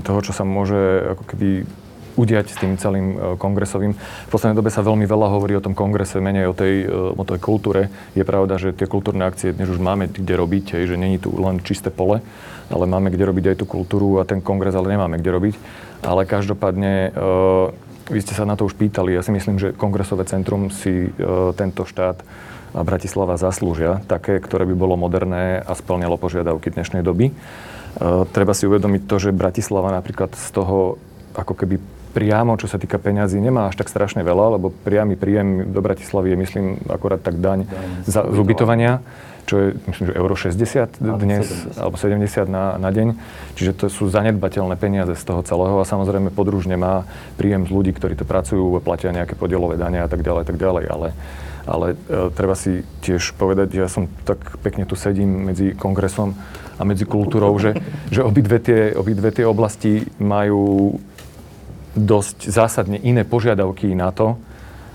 toho, 0.06 0.20
čo 0.22 0.32
sa 0.32 0.46
môže 0.46 1.18
ako 1.18 1.24
keby 1.34 1.50
udiať 2.20 2.52
s 2.52 2.60
tým 2.60 2.76
celým 2.76 3.40
kongresovým. 3.40 3.96
V 3.96 4.30
poslednej 4.30 4.60
dobe 4.60 4.68
sa 4.68 4.84
veľmi 4.84 5.08
veľa 5.08 5.32
hovorí 5.32 5.56
o 5.56 5.64
tom 5.64 5.72
kongrese, 5.72 6.20
menej 6.20 6.52
o 6.52 6.54
tej, 6.58 6.92
o 6.92 7.24
tej 7.24 7.40
kultúre. 7.40 7.88
Je 8.12 8.28
pravda, 8.28 8.60
že 8.60 8.76
tie 8.76 8.92
kultúrne 8.92 9.24
akcie 9.24 9.56
dnes 9.56 9.72
už 9.72 9.80
máme 9.80 10.12
kde 10.12 10.36
robiť, 10.36 10.84
že 10.84 11.00
není 11.00 11.16
tu 11.16 11.32
len 11.40 11.64
čisté 11.64 11.88
pole, 11.88 12.20
ale 12.68 12.84
máme 12.84 13.08
kde 13.08 13.24
robiť 13.24 13.46
aj 13.56 13.58
tú 13.64 13.66
kultúru 13.72 14.20
a 14.20 14.28
ten 14.28 14.44
kongres 14.44 14.76
ale 14.76 15.00
nemáme 15.00 15.16
kde 15.24 15.32
robiť. 15.32 15.56
Ale 16.04 16.28
každopádne, 16.28 17.16
uh, 17.16 17.72
vy 18.12 18.20
ste 18.20 18.36
sa 18.36 18.44
na 18.44 18.60
to 18.60 18.68
už 18.68 18.76
pýtali, 18.76 19.16
ja 19.16 19.24
si 19.24 19.32
myslím, 19.32 19.56
že 19.56 19.72
kongresové 19.72 20.28
centrum 20.28 20.68
si 20.74 21.14
tento 21.56 21.88
štát 21.88 22.20
a 22.70 22.86
Bratislava 22.86 23.38
zaslúžia, 23.38 24.02
také, 24.06 24.38
ktoré 24.38 24.66
by 24.70 24.76
bolo 24.78 24.94
moderné 24.94 25.58
a 25.58 25.74
splňalo 25.74 26.22
požiadavky 26.22 26.70
dnešnej 26.70 27.02
doby. 27.02 27.34
Treba 28.30 28.54
si 28.54 28.70
uvedomiť 28.70 29.02
to, 29.10 29.16
že 29.18 29.34
Bratislava 29.34 29.90
napríklad 29.90 30.38
z 30.38 30.50
toho 30.54 31.02
ako 31.34 31.54
keby 31.58 31.82
priamo, 32.10 32.58
čo 32.58 32.66
sa 32.66 32.82
týka 32.82 32.98
peňazí, 32.98 33.38
nemá 33.38 33.70
až 33.70 33.80
tak 33.80 33.88
strašne 33.90 34.26
veľa, 34.26 34.58
lebo 34.58 34.74
priamy 34.74 35.16
príjem 35.16 35.70
do 35.70 35.80
Bratislavy 35.80 36.34
je, 36.34 36.38
myslím, 36.38 36.66
akorát 36.90 37.22
tak 37.22 37.38
daň, 37.38 37.70
daň 37.70 37.88
za, 38.06 38.22
z 38.26 38.38
ubytovania 38.38 39.02
čo 39.50 39.56
je, 39.58 39.68
myslím, 39.90 40.06
že 40.06 40.14
euro 40.14 40.36
60 40.38 41.02
dnes, 41.02 41.74
70. 41.74 41.82
alebo 41.82 41.98
70 41.98 42.46
na, 42.46 42.78
na 42.78 42.90
deň. 42.94 43.18
Čiže 43.58 43.72
to 43.74 43.86
sú 43.90 44.06
zanedbateľné 44.06 44.78
peniaze 44.78 45.18
z 45.18 45.24
toho 45.26 45.42
celého 45.42 45.82
a 45.82 45.90
samozrejme 45.90 46.30
podružne 46.30 46.78
má 46.78 47.10
príjem 47.34 47.66
z 47.66 47.74
ľudí, 47.74 47.92
ktorí 47.98 48.14
to 48.14 48.30
pracujú, 48.30 48.78
platia 48.86 49.10
nejaké 49.10 49.34
podielové 49.34 49.82
dane 49.82 50.06
a 50.06 50.10
tak 50.10 50.22
ďalej, 50.22 50.46
tak 50.46 50.62
ďalej. 50.62 50.86
Ale, 50.94 51.08
ale 51.66 51.88
e, 51.98 52.30
treba 52.30 52.54
si 52.54 52.86
tiež 53.02 53.34
povedať, 53.42 53.74
že 53.74 53.80
ja 53.82 53.90
som 53.90 54.06
tak 54.22 54.38
pekne 54.62 54.86
tu 54.86 54.94
sedím 54.94 55.50
medzi 55.50 55.74
kongresom 55.74 56.38
a 56.78 56.82
medzi 56.86 57.10
kultúrou, 57.10 57.58
že, 57.58 57.74
že 58.14 58.22
obidve, 58.22 58.62
tie, 58.62 58.94
obidve 58.94 59.34
tie 59.34 59.50
oblasti 59.50 60.06
majú 60.22 60.94
dosť 61.98 62.50
zásadne 62.50 62.98
iné 63.02 63.26
požiadavky 63.26 63.94
na 63.98 64.14
to, 64.14 64.38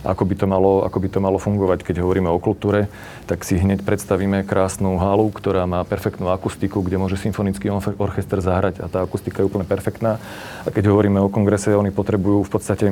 ako 0.04 0.28
by, 0.28 0.34
to 0.36 0.44
malo, 0.44 0.84
ako 0.84 1.00
by 1.00 1.08
to 1.08 1.18
malo 1.18 1.40
fungovať, 1.40 1.80
keď 1.80 2.04
hovoríme 2.04 2.28
o 2.28 2.36
kultúre, 2.36 2.92
tak 3.24 3.40
si 3.40 3.56
hneď 3.56 3.80
predstavíme 3.88 4.44
krásnu 4.44 5.00
halu, 5.00 5.32
ktorá 5.32 5.64
má 5.64 5.80
perfektnú 5.88 6.28
akustiku, 6.28 6.84
kde 6.84 7.00
môže 7.00 7.16
symfonický 7.16 7.72
orchester 7.96 8.44
zahrať 8.44 8.84
a 8.84 8.86
tá 8.92 9.00
akustika 9.08 9.40
je 9.40 9.48
úplne 9.48 9.64
perfektná. 9.64 10.20
A 10.62 10.68
keď 10.68 10.92
hovoríme 10.92 11.24
o 11.24 11.32
kongrese, 11.32 11.72
oni 11.72 11.88
potrebujú 11.88 12.44
v 12.44 12.52
podstate 12.52 12.86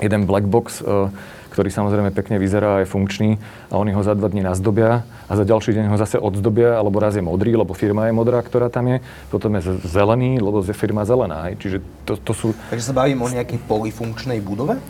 jeden 0.00 0.24
black 0.24 0.48
box, 0.48 0.80
e, 0.80 1.12
ktorý 1.54 1.70
samozrejme 1.70 2.10
pekne 2.10 2.42
vyzerá 2.42 2.76
a 2.76 2.80
je 2.82 2.90
funkčný 2.90 3.38
a 3.70 3.78
oni 3.78 3.94
ho 3.94 4.02
za 4.02 4.18
dva 4.18 4.26
dní 4.26 4.42
nazdobia 4.42 5.06
a 5.30 5.32
za 5.38 5.46
ďalší 5.46 5.70
deň 5.70 5.94
ho 5.94 5.96
zase 5.96 6.18
odzdobia, 6.18 6.74
alebo 6.74 6.98
raz 6.98 7.14
je 7.14 7.22
modrý, 7.22 7.54
lebo 7.54 7.78
firma 7.78 8.10
je 8.10 8.12
modrá, 8.12 8.42
ktorá 8.42 8.66
tam 8.66 8.90
je, 8.90 8.96
potom 9.30 9.54
je 9.54 9.78
zelený, 9.86 10.42
lebo 10.42 10.66
je 10.66 10.74
firma 10.74 11.06
zelená. 11.06 11.54
Čiže 11.54 11.78
to, 12.02 12.18
to 12.18 12.32
sú... 12.34 12.46
Takže 12.74 12.90
sa 12.90 12.94
bavím 12.98 13.22
o 13.22 13.30
nejakej 13.30 13.62
polifunkčnej 13.70 14.42
budove? 14.42 14.82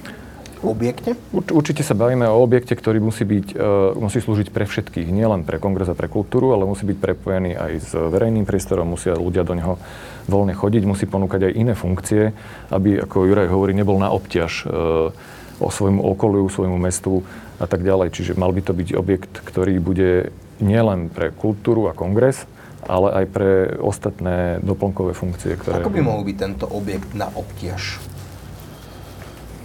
objekte? 0.64 1.12
Určite 1.30 1.84
sa 1.84 1.92
bavíme 1.92 2.24
o 2.24 2.40
objekte, 2.40 2.72
ktorý 2.72 2.98
musí, 2.98 3.28
byť, 3.28 3.46
uh, 3.52 3.92
musí 4.00 4.24
slúžiť 4.24 4.48
pre 4.48 4.64
všetkých, 4.64 5.12
nielen 5.12 5.44
pre 5.44 5.60
kongres 5.60 5.92
a 5.92 5.94
pre 5.94 6.08
kultúru, 6.08 6.56
ale 6.56 6.64
musí 6.64 6.88
byť 6.88 6.98
prepojený 6.98 7.52
aj 7.52 7.72
s 7.84 7.92
verejným 7.92 8.48
priestorom, 8.48 8.88
musia 8.88 9.12
ľudia 9.12 9.44
do 9.44 9.52
neho 9.52 9.76
voľne 10.24 10.56
chodiť, 10.56 10.82
musí 10.88 11.04
ponúkať 11.04 11.52
aj 11.52 11.52
iné 11.52 11.74
funkcie, 11.76 12.32
aby, 12.72 13.04
ako 13.04 13.28
Juraj 13.28 13.52
hovorí, 13.52 13.76
nebol 13.76 14.00
na 14.00 14.08
obťaž 14.08 14.52
uh, 14.64 15.12
o 15.60 15.68
svojmu 15.70 16.02
okoliu, 16.02 16.46
svojmu 16.50 16.78
mestu 16.78 17.22
a 17.58 17.66
tak 17.70 17.86
ďalej. 17.86 18.10
Čiže 18.10 18.32
mal 18.38 18.50
by 18.50 18.62
to 18.62 18.72
byť 18.74 18.88
objekt, 18.98 19.32
ktorý 19.42 19.78
bude 19.78 20.34
nielen 20.58 21.10
pre 21.10 21.30
kultúru 21.34 21.90
a 21.90 21.96
kongres, 21.96 22.46
ale 22.84 23.24
aj 23.24 23.24
pre 23.32 23.50
ostatné 23.80 24.60
doplnkové 24.60 25.16
funkcie, 25.16 25.56
ktoré... 25.56 25.80
Ako 25.80 25.94
by 25.94 26.02
mohol 26.04 26.22
byť 26.26 26.36
tento 26.36 26.66
objekt 26.68 27.16
na 27.16 27.32
obťaž? 27.32 28.02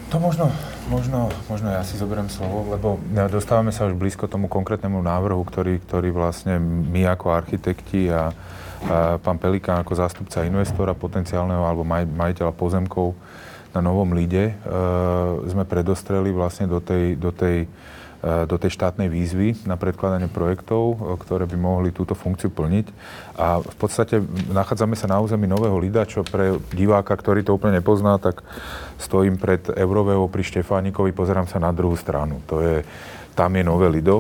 To 0.10 0.18
možno, 0.18 0.50
možno, 0.90 1.30
možno 1.46 1.70
ja 1.70 1.86
si 1.86 1.94
zoberiem 1.94 2.34
slovo, 2.34 2.66
lebo 2.74 2.98
dostávame 3.30 3.70
sa 3.70 3.86
už 3.86 3.94
blízko 3.94 4.26
tomu 4.26 4.50
konkrétnemu 4.50 4.98
návrhu, 5.06 5.46
ktorý, 5.46 5.78
ktorý 5.86 6.10
vlastne 6.10 6.58
my 6.58 7.06
ako 7.14 7.30
architekti 7.30 8.10
a, 8.10 8.34
a 8.90 9.22
pán 9.22 9.38
Pelikán 9.38 9.86
ako 9.86 9.94
zástupca 9.94 10.42
investora 10.50 10.98
potenciálneho 10.98 11.62
alebo 11.62 11.86
maj, 11.86 12.10
majiteľa 12.10 12.54
pozemkov 12.58 13.14
na 13.76 13.80
Novom 13.86 14.14
Lide 14.18 14.52
e, 14.52 14.54
sme 15.50 15.64
predostreli 15.66 16.34
vlastne 16.34 16.66
do 16.66 16.82
tej, 16.82 17.18
do 17.18 17.30
tej 17.30 17.70
E, 18.20 18.44
do 18.52 18.60
tej 18.60 18.76
štátnej 18.76 19.08
výzvy 19.08 19.64
na 19.64 19.80
predkladanie 19.80 20.28
projektov, 20.28 21.00
e, 21.00 21.16
ktoré 21.24 21.48
by 21.48 21.56
mohli 21.56 21.96
túto 21.96 22.20
funkciu 22.20 22.52
plniť. 22.52 22.92
A 23.40 23.64
v 23.64 23.76
podstate 23.80 24.20
nachádzame 24.52 25.00
sa 25.00 25.08
na 25.08 25.24
území 25.24 25.48
Nového 25.48 25.80
Lida, 25.80 26.04
čo 26.04 26.28
pre 26.28 26.60
diváka, 26.76 27.16
ktorý 27.16 27.48
to 27.48 27.56
úplne 27.56 27.80
nepozná, 27.80 28.20
tak 28.20 28.44
stojím 29.00 29.40
pred 29.40 29.64
Eurového 29.72 30.28
pri 30.28 30.44
Štefánikovi, 30.44 31.16
pozerám 31.16 31.48
sa 31.48 31.64
na 31.64 31.72
druhú 31.72 31.96
stranu. 31.96 32.44
To 32.52 32.60
je, 32.60 32.84
tam 33.40 33.56
je 33.56 33.64
Nové 33.64 33.88
Lido. 33.88 34.20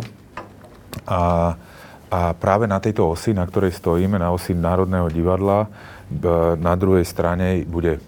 A, 1.03 1.59
a 2.07 2.19
práve 2.39 2.71
na 2.71 2.79
tejto 2.79 3.03
osi, 3.03 3.35
na 3.35 3.43
ktorej 3.43 3.75
stojíme, 3.75 4.15
na 4.15 4.31
osi 4.31 4.55
Národného 4.55 5.12
divadla, 5.12 5.67
na 6.55 6.73
druhej 6.73 7.03
strane 7.03 7.67
bude 7.67 7.99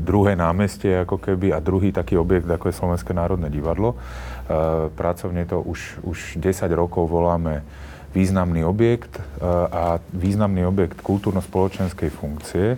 druhé 0.00 0.36
námestie 0.36 1.02
ako 1.02 1.16
keby 1.18 1.52
a 1.52 1.64
druhý 1.64 1.90
taký 1.90 2.20
objekt, 2.20 2.48
ako 2.48 2.68
je 2.68 2.78
Slovenské 2.78 3.12
národné 3.16 3.48
divadlo. 3.48 3.96
Eh, 4.44 4.92
pracovne 4.92 5.48
to 5.48 5.64
už, 5.64 6.04
už 6.04 6.18
10 6.36 6.68
rokov 6.76 7.08
voláme 7.08 7.64
významný 8.12 8.60
objekt 8.60 9.16
eh, 9.16 9.24
a 9.72 9.96
významný 10.12 10.68
objekt 10.68 11.00
kultúrno-spoločenskej 11.00 12.12
funkcie, 12.12 12.76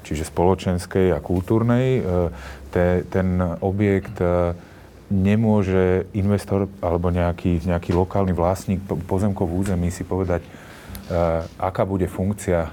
čiže 0.00 0.24
spoločenskej 0.24 1.12
a 1.12 1.20
kultúrnej. 1.20 2.00
Eh, 2.00 2.04
te, 2.72 3.04
ten 3.12 3.38
objekt 3.62 4.18
nemôže 5.06 6.10
investor 6.16 6.66
alebo 6.82 7.12
nejaký, 7.12 7.62
nejaký 7.62 7.94
lokálny 7.94 8.34
vlastník 8.34 8.82
pozemkov 9.06 9.46
v 9.46 9.62
území 9.62 9.94
si 9.94 10.02
povedať, 10.02 10.42
aká 11.54 11.86
bude 11.86 12.10
funkcia 12.10 12.66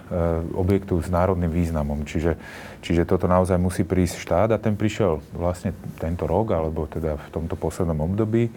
objektu 0.57 0.97
s 1.05 1.11
národným 1.13 1.53
významom. 1.53 2.01
Čiže 2.01 2.33
Čiže 2.81 3.05
toto 3.05 3.29
naozaj 3.29 3.61
musí 3.61 3.85
prísť 3.85 4.17
štát 4.17 4.49
a 4.53 4.57
ten 4.57 4.73
prišiel 4.73 5.21
vlastne 5.37 5.77
tento 6.01 6.25
rok, 6.25 6.49
alebo 6.49 6.89
teda 6.89 7.13
v 7.15 7.27
tomto 7.29 7.53
poslednom 7.53 8.01
období, 8.01 8.49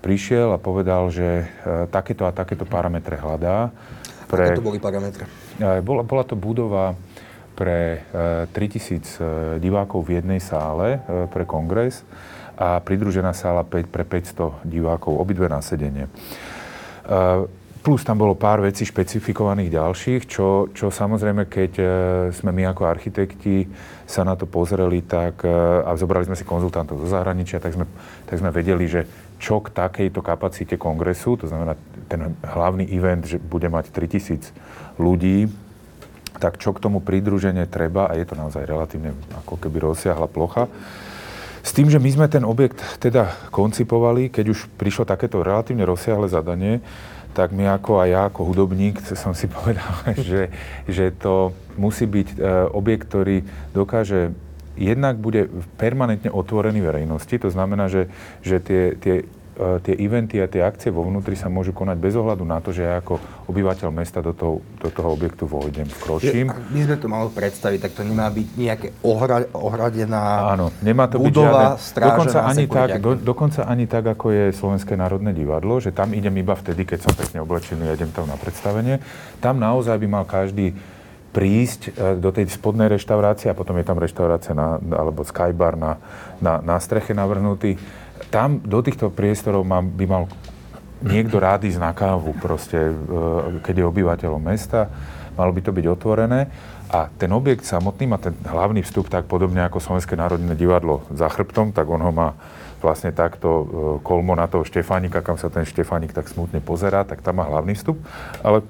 prišiel 0.00 0.56
a 0.56 0.58
povedal, 0.58 1.12
že 1.12 1.44
e, 1.44 1.44
takéto 1.92 2.24
a 2.24 2.32
takéto 2.32 2.64
parametre 2.64 3.20
hľadá. 3.20 3.68
Pre, 4.24 4.40
Aké 4.40 4.56
to 4.56 4.64
boli 4.64 4.80
parametre? 4.80 5.28
E, 5.60 5.84
bola, 5.84 6.00
bola 6.00 6.24
to 6.24 6.32
budova 6.32 6.96
pre 7.52 8.06
e, 8.46 8.56
3000 8.56 9.58
divákov 9.58 10.06
v 10.06 10.22
jednej 10.22 10.40
sále 10.40 11.02
e, 11.04 11.26
pre 11.28 11.44
kongres 11.44 12.06
a 12.54 12.78
pridružená 12.80 13.34
sála 13.34 13.66
5, 13.66 13.90
pre 13.90 14.06
500 14.06 14.64
divákov, 14.64 15.18
obidve 15.18 15.46
na 15.46 15.62
sedenie. 15.62 16.10
Plus 17.78 18.02
tam 18.02 18.18
bolo 18.18 18.34
pár 18.34 18.58
vecí 18.58 18.82
špecifikovaných 18.82 19.70
ďalších, 19.70 20.22
čo, 20.26 20.68
čo 20.74 20.90
samozrejme, 20.90 21.46
keď 21.46 21.72
e, 21.78 21.84
sme 22.34 22.50
my 22.50 22.74
ako 22.74 22.90
architekti 22.90 23.70
sa 24.02 24.26
na 24.26 24.34
to 24.34 24.50
pozreli 24.50 25.06
tak, 25.06 25.46
e, 25.46 25.50
a 25.86 25.94
zobrali 25.94 26.26
sme 26.26 26.34
si 26.34 26.42
konzultantov 26.42 26.98
zo 26.98 27.08
zahraničia, 27.08 27.62
tak 27.62 27.78
sme, 27.78 27.86
tak 28.26 28.42
sme 28.42 28.50
vedeli, 28.50 28.84
že 28.90 29.06
čo 29.38 29.62
k 29.62 29.70
takejto 29.70 30.18
kapacite 30.18 30.74
kongresu, 30.74 31.38
to 31.38 31.46
znamená 31.46 31.78
ten 32.10 32.34
hlavný 32.42 32.82
event, 32.90 33.22
že 33.30 33.38
bude 33.38 33.70
mať 33.70 33.94
3000 33.94 34.50
ľudí, 34.98 35.46
tak 36.42 36.58
čo 36.58 36.74
k 36.74 36.82
tomu 36.82 36.98
pridruženie 36.98 37.66
treba, 37.70 38.10
a 38.10 38.18
je 38.18 38.26
to 38.26 38.34
naozaj 38.34 38.66
relatívne 38.66 39.14
ako 39.46 39.54
keby 39.54 39.86
rozsiahla 39.86 40.26
plocha, 40.26 40.66
s 41.62 41.74
tým, 41.74 41.90
že 41.90 42.00
my 42.00 42.10
sme 42.10 42.26
ten 42.32 42.46
objekt 42.46 42.80
teda 43.02 43.34
koncipovali, 43.52 44.32
keď 44.32 44.56
už 44.56 44.72
prišlo 44.80 45.04
takéto 45.04 45.42
relatívne 45.44 45.84
rozsiahle 45.84 46.30
zadanie, 46.30 46.80
tak 47.36 47.54
my 47.54 47.70
ako 47.78 48.02
aj 48.02 48.08
ja, 48.08 48.22
ako 48.28 48.40
hudobník, 48.48 49.00
som 49.04 49.32
si 49.32 49.46
povedal, 49.56 49.92
že, 50.18 50.52
že 50.88 51.10
to 51.14 51.56
musí 51.78 52.04
byť 52.04 52.28
e, 52.34 52.36
objekt, 52.74 53.08
ktorý 53.10 53.46
dokáže 53.72 54.34
jednak 54.78 55.18
bude 55.18 55.50
permanentne 55.74 56.30
otvorený 56.30 56.78
verejnosti. 56.78 57.34
To 57.42 57.50
znamená, 57.50 57.90
že, 57.90 58.06
že 58.46 58.62
tie, 58.62 58.94
tie 58.94 59.14
tie 59.58 59.94
eventy 59.98 60.38
a 60.38 60.46
tie 60.46 60.62
akcie 60.62 60.94
vo 60.94 61.02
vnútri 61.02 61.34
sa 61.34 61.50
môžu 61.50 61.74
konať 61.74 61.98
bez 61.98 62.14
ohľadu 62.14 62.46
na 62.46 62.62
to, 62.62 62.70
že 62.70 62.86
ja 62.86 63.02
ako 63.02 63.18
obyvateľ 63.50 63.88
mesta 63.90 64.22
do 64.22 64.30
toho, 64.30 64.62
do 64.78 64.86
toho 64.86 65.10
objektu 65.10 65.50
vojdem, 65.50 65.90
vkročím. 65.90 66.54
By 66.54 66.80
sme 66.86 66.96
to 66.96 67.06
mali 67.10 67.26
predstaviť, 67.34 67.78
tak 67.82 67.92
to 67.98 68.02
nemá 68.06 68.30
byť 68.30 68.48
nejaké 68.54 68.88
ohra, 69.02 69.50
ohradená 69.50 70.54
Áno, 70.54 70.70
nemá 70.78 71.10
to 71.10 71.18
byť 71.18 71.26
budova, 71.26 71.74
žiadne, 71.74 71.82
strážená, 71.82 72.14
dokonca 72.14 72.38
ani, 72.46 72.64
tak, 72.70 72.88
do, 73.02 73.10
dokonca 73.18 73.60
ani 73.66 73.84
tak, 73.90 74.04
ako 74.06 74.26
je 74.30 74.44
Slovenské 74.54 74.94
národné 74.94 75.34
divadlo, 75.34 75.82
že 75.82 75.90
tam 75.90 76.14
idem 76.14 76.34
iba 76.38 76.54
vtedy, 76.54 76.86
keď 76.86 77.10
som 77.10 77.12
pekne 77.18 77.42
oblečený 77.42 77.90
a 77.90 77.96
idem 77.98 78.14
tam 78.14 78.30
na 78.30 78.38
predstavenie. 78.38 79.02
Tam 79.42 79.58
naozaj 79.58 79.98
by 79.98 80.06
mal 80.06 80.24
každý 80.24 80.78
prísť 81.28 81.92
e, 81.92 82.18
do 82.18 82.32
tej 82.32 82.48
spodnej 82.48 82.88
reštaurácie 82.88 83.52
a 83.52 83.58
potom 83.58 83.76
je 83.76 83.84
tam 83.84 84.00
reštaurácia 84.00 84.56
na, 84.56 84.80
alebo 84.80 85.22
skybar 85.22 85.76
na, 85.76 86.00
na, 86.40 86.58
na 86.64 86.76
streche 86.80 87.12
navrhnutý. 87.12 87.76
Tam 88.28 88.60
do 88.60 88.84
týchto 88.84 89.08
priestorov 89.08 89.64
má, 89.64 89.80
by 89.80 90.04
mal 90.04 90.24
niekto 91.02 91.38
rád 91.38 91.64
ísť 91.64 91.80
na 91.80 91.92
kávu 91.94 92.34
proste, 92.36 92.76
e, 92.76 92.94
keď 93.62 93.74
je 93.82 93.90
obyvateľom 93.90 94.42
mesta. 94.42 94.90
Malo 95.38 95.54
by 95.54 95.60
to 95.62 95.70
byť 95.70 95.86
otvorené. 95.86 96.50
A 96.88 97.12
ten 97.14 97.30
objekt 97.30 97.68
samotný 97.68 98.08
má 98.08 98.18
ten 98.18 98.34
hlavný 98.48 98.80
vstup 98.82 99.12
tak 99.12 99.28
podobne 99.28 99.60
ako 99.62 99.78
Slovenské 99.78 100.16
národné 100.16 100.56
divadlo 100.56 101.04
za 101.12 101.28
chrbtom, 101.28 101.70
tak 101.76 101.84
on 101.86 102.00
ho 102.00 102.12
má 102.12 102.34
vlastne 102.82 103.14
takto 103.14 103.48
e, 103.48 103.64
kolmo 104.02 104.34
na 104.34 104.50
toho 104.50 104.66
Štefánika, 104.66 105.22
kam 105.22 105.38
sa 105.38 105.52
ten 105.52 105.66
Štefánik 105.68 106.14
tak 106.14 106.26
smutne 106.30 106.58
pozerá, 106.58 107.04
tak 107.06 107.22
tam 107.22 107.38
má 107.38 107.44
hlavný 107.46 107.78
vstup. 107.78 107.98
Ale 108.42 108.64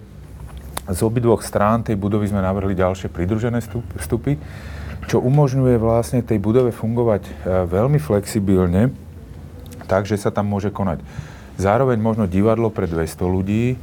z 0.89 1.01
obidvoch 1.05 1.45
strán 1.45 1.85
tej 1.85 2.01
budovy 2.01 2.33
sme 2.33 2.41
navrhli 2.41 2.73
ďalšie 2.73 3.13
pridružené 3.13 3.61
stup- 3.61 3.85
vstupy, 4.01 4.41
čo 5.09 5.21
umožňuje 5.21 5.77
vlastne 5.81 6.21
tej 6.21 6.41
budove 6.41 6.73
fungovať 6.73 7.23
e, 7.25 7.31
veľmi 7.69 7.97
flexibilne, 8.01 8.93
takže 9.89 10.21
sa 10.21 10.29
tam 10.29 10.53
môže 10.53 10.69
konať 10.69 11.01
zároveň 11.59 11.99
možno 11.99 12.31
divadlo 12.31 12.71
pre 12.71 12.87
200 12.87 13.27
ľudí, 13.27 13.75
e, 13.75 13.77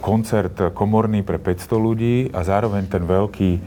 koncert 0.00 0.72
komorný 0.72 1.20
pre 1.20 1.36
500 1.36 1.76
ľudí 1.76 2.16
a 2.32 2.40
zároveň 2.42 2.88
ten 2.88 3.04
veľký 3.04 3.60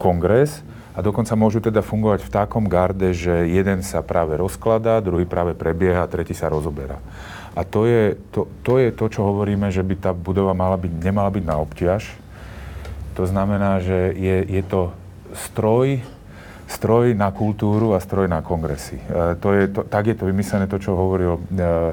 kongres. 0.00 0.64
A 0.92 1.00
dokonca 1.00 1.32
môžu 1.32 1.64
teda 1.64 1.80
fungovať 1.80 2.20
v 2.20 2.32
takom 2.32 2.68
garde, 2.68 3.16
že 3.16 3.48
jeden 3.48 3.80
sa 3.80 4.04
práve 4.04 4.36
rozkladá, 4.36 5.00
druhý 5.00 5.24
práve 5.24 5.56
prebieha 5.56 6.04
a 6.04 6.10
tretí 6.10 6.36
sa 6.36 6.52
rozoberá. 6.52 7.00
A 7.56 7.64
to 7.64 7.88
je 7.88 8.16
to, 8.32 8.48
to 8.64 8.76
je 8.76 8.92
to, 8.92 9.04
čo 9.08 9.24
hovoríme, 9.24 9.72
že 9.72 9.84
by 9.84 9.94
tá 9.96 10.10
budova 10.12 10.52
mala 10.52 10.76
byť, 10.76 10.92
nemala 11.00 11.32
byť 11.32 11.44
na 11.48 11.56
obťaž. 11.64 12.02
To 13.16 13.24
znamená, 13.28 13.80
že 13.80 14.12
je, 14.16 14.36
je 14.60 14.62
to 14.64 14.92
stroj, 15.32 16.00
stroj 16.72 17.12
na 17.12 17.28
kultúru 17.28 17.92
a 17.92 18.00
stroj 18.00 18.32
na 18.32 18.40
kongresy. 18.40 18.96
E, 18.96 19.36
to 19.36 19.52
je 19.52 19.64
to, 19.68 19.80
tak 19.84 20.08
je 20.08 20.16
to 20.16 20.24
vymyslené, 20.24 20.64
to, 20.64 20.80
čo 20.80 20.96
hovoril 20.96 21.36
e, 21.36 21.92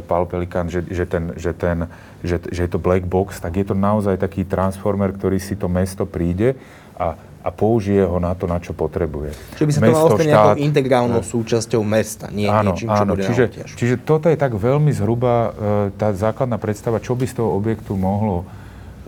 Paul 0.00 0.24
Pelikan, 0.24 0.72
že, 0.72 0.86
že, 0.88 1.04
ten, 1.04 1.36
že, 1.36 1.52
ten, 1.52 1.90
že, 2.24 2.40
že 2.48 2.64
je 2.64 2.70
to 2.70 2.80
black 2.80 3.04
box, 3.04 3.42
tak 3.42 3.58
je 3.58 3.66
to 3.66 3.74
naozaj 3.76 4.16
taký 4.16 4.48
transformer, 4.48 5.12
ktorý 5.12 5.36
si 5.36 5.58
to 5.58 5.68
mesto 5.68 6.08
príde 6.08 6.56
a, 6.96 7.18
a 7.44 7.48
použije 7.52 8.06
ho 8.06 8.16
na 8.16 8.32
to, 8.32 8.48
na 8.48 8.62
čo 8.62 8.72
potrebuje. 8.72 9.34
Čiže 9.58 9.66
by 9.66 9.72
sa 9.74 9.80
to 9.82 9.92
malo 9.92 10.08
stať 10.16 10.26
nejakou 10.30 10.58
integrálnou 10.62 11.20
súčasťou 11.20 11.82
mesta, 11.84 12.32
nie 12.32 12.48
áno, 12.48 12.72
niečím, 12.72 12.88
čo 12.88 13.02
áno, 13.04 13.12
bude 13.18 13.26
čiže, 13.26 13.44
čiže 13.76 13.94
toto 14.00 14.30
je 14.32 14.38
tak 14.38 14.54
veľmi 14.56 14.94
zhruba 14.94 15.34
e, 15.34 15.50
tá 15.98 16.14
základná 16.16 16.56
predstava, 16.56 17.02
čo 17.02 17.12
by 17.12 17.26
z 17.28 17.42
toho 17.42 17.52
objektu 17.52 17.92
mohlo 17.98 18.48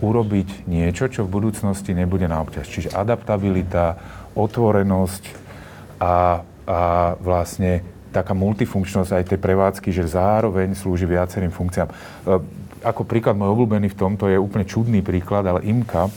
urobiť 0.03 0.67
niečo, 0.67 1.07
čo 1.07 1.23
v 1.23 1.39
budúcnosti 1.39 1.95
nebude 1.95 2.27
na 2.27 2.43
obťaž. 2.43 2.67
Čiže 2.67 2.89
adaptabilita, 2.91 3.95
otvorenosť 4.35 5.23
a, 5.97 6.43
a 6.67 6.79
vlastne 7.19 7.81
taká 8.11 8.31
multifunkčnosť 8.31 9.11
aj 9.11 9.23
tej 9.31 9.39
prevádzky, 9.39 9.89
že 9.91 10.07
zároveň 10.07 10.75
slúži 10.75 11.07
viacerým 11.07 11.51
funkciám. 11.51 11.87
E, 11.89 11.93
ako 12.85 13.01
príklad 13.03 13.33
môj 13.35 13.51
obľúbený 13.55 13.91
v 13.91 13.99
tomto 13.99 14.29
je 14.29 14.37
úplne 14.37 14.67
čudný 14.67 15.01
príklad, 15.01 15.47
ale 15.47 15.65
IMKA 15.65 16.11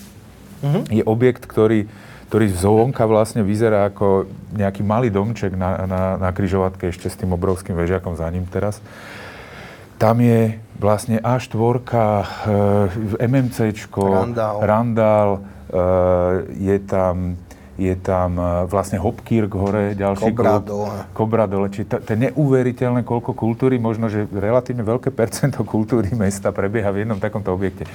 Mhm. 0.63 0.81
je 0.91 1.03
objekt, 1.07 1.47
ktorý, 1.47 1.87
ktorý 2.31 2.47
zvonka 2.51 3.07
vlastne 3.07 3.47
vyzerá 3.47 3.87
ako 3.89 4.27
nejaký 4.55 4.83
malý 4.83 5.09
domček 5.09 5.55
na, 5.55 5.87
na, 5.87 6.03
na 6.19 6.31
kryžovatke 6.35 6.91
ešte 6.91 7.07
s 7.07 7.19
tým 7.19 7.31
obrovským 7.35 7.79
vežiakom 7.79 8.19
za 8.19 8.27
ním 8.31 8.45
teraz. 8.51 8.83
Tam 9.99 10.19
je 10.23 10.59
vlastne 10.79 11.19
A4, 11.19 11.59
e, 13.19 13.27
MMCčko, 13.27 14.03
Randall. 14.15 14.59
Randall 14.63 15.31
e, 15.35 15.41
je 16.55 16.77
tam 16.87 17.35
je 17.79 17.95
tam 17.95 18.35
e, 18.35 18.45
vlastne 18.67 18.99
Hopkirk 18.99 19.55
hore, 19.55 19.95
ďalší 19.95 20.35
Kobra 20.35 20.59
klub. 20.59 20.67
dole. 20.67 20.97
Kobra 21.15 21.45
dole. 21.47 21.71
Čiže 21.71 21.87
to, 21.87 21.97
to 22.03 22.09
je 22.13 22.19
neuveriteľné, 22.29 23.07
koľko 23.07 23.33
kultúry, 23.33 23.79
možno, 23.79 24.11
že 24.11 24.27
relatívne 24.27 24.83
veľké 24.83 25.15
percento 25.15 25.63
kultúry 25.63 26.11
mesta 26.13 26.51
prebieha 26.51 26.91
v 26.91 27.07
jednom 27.07 27.23
takomto 27.23 27.55
objekte. 27.55 27.87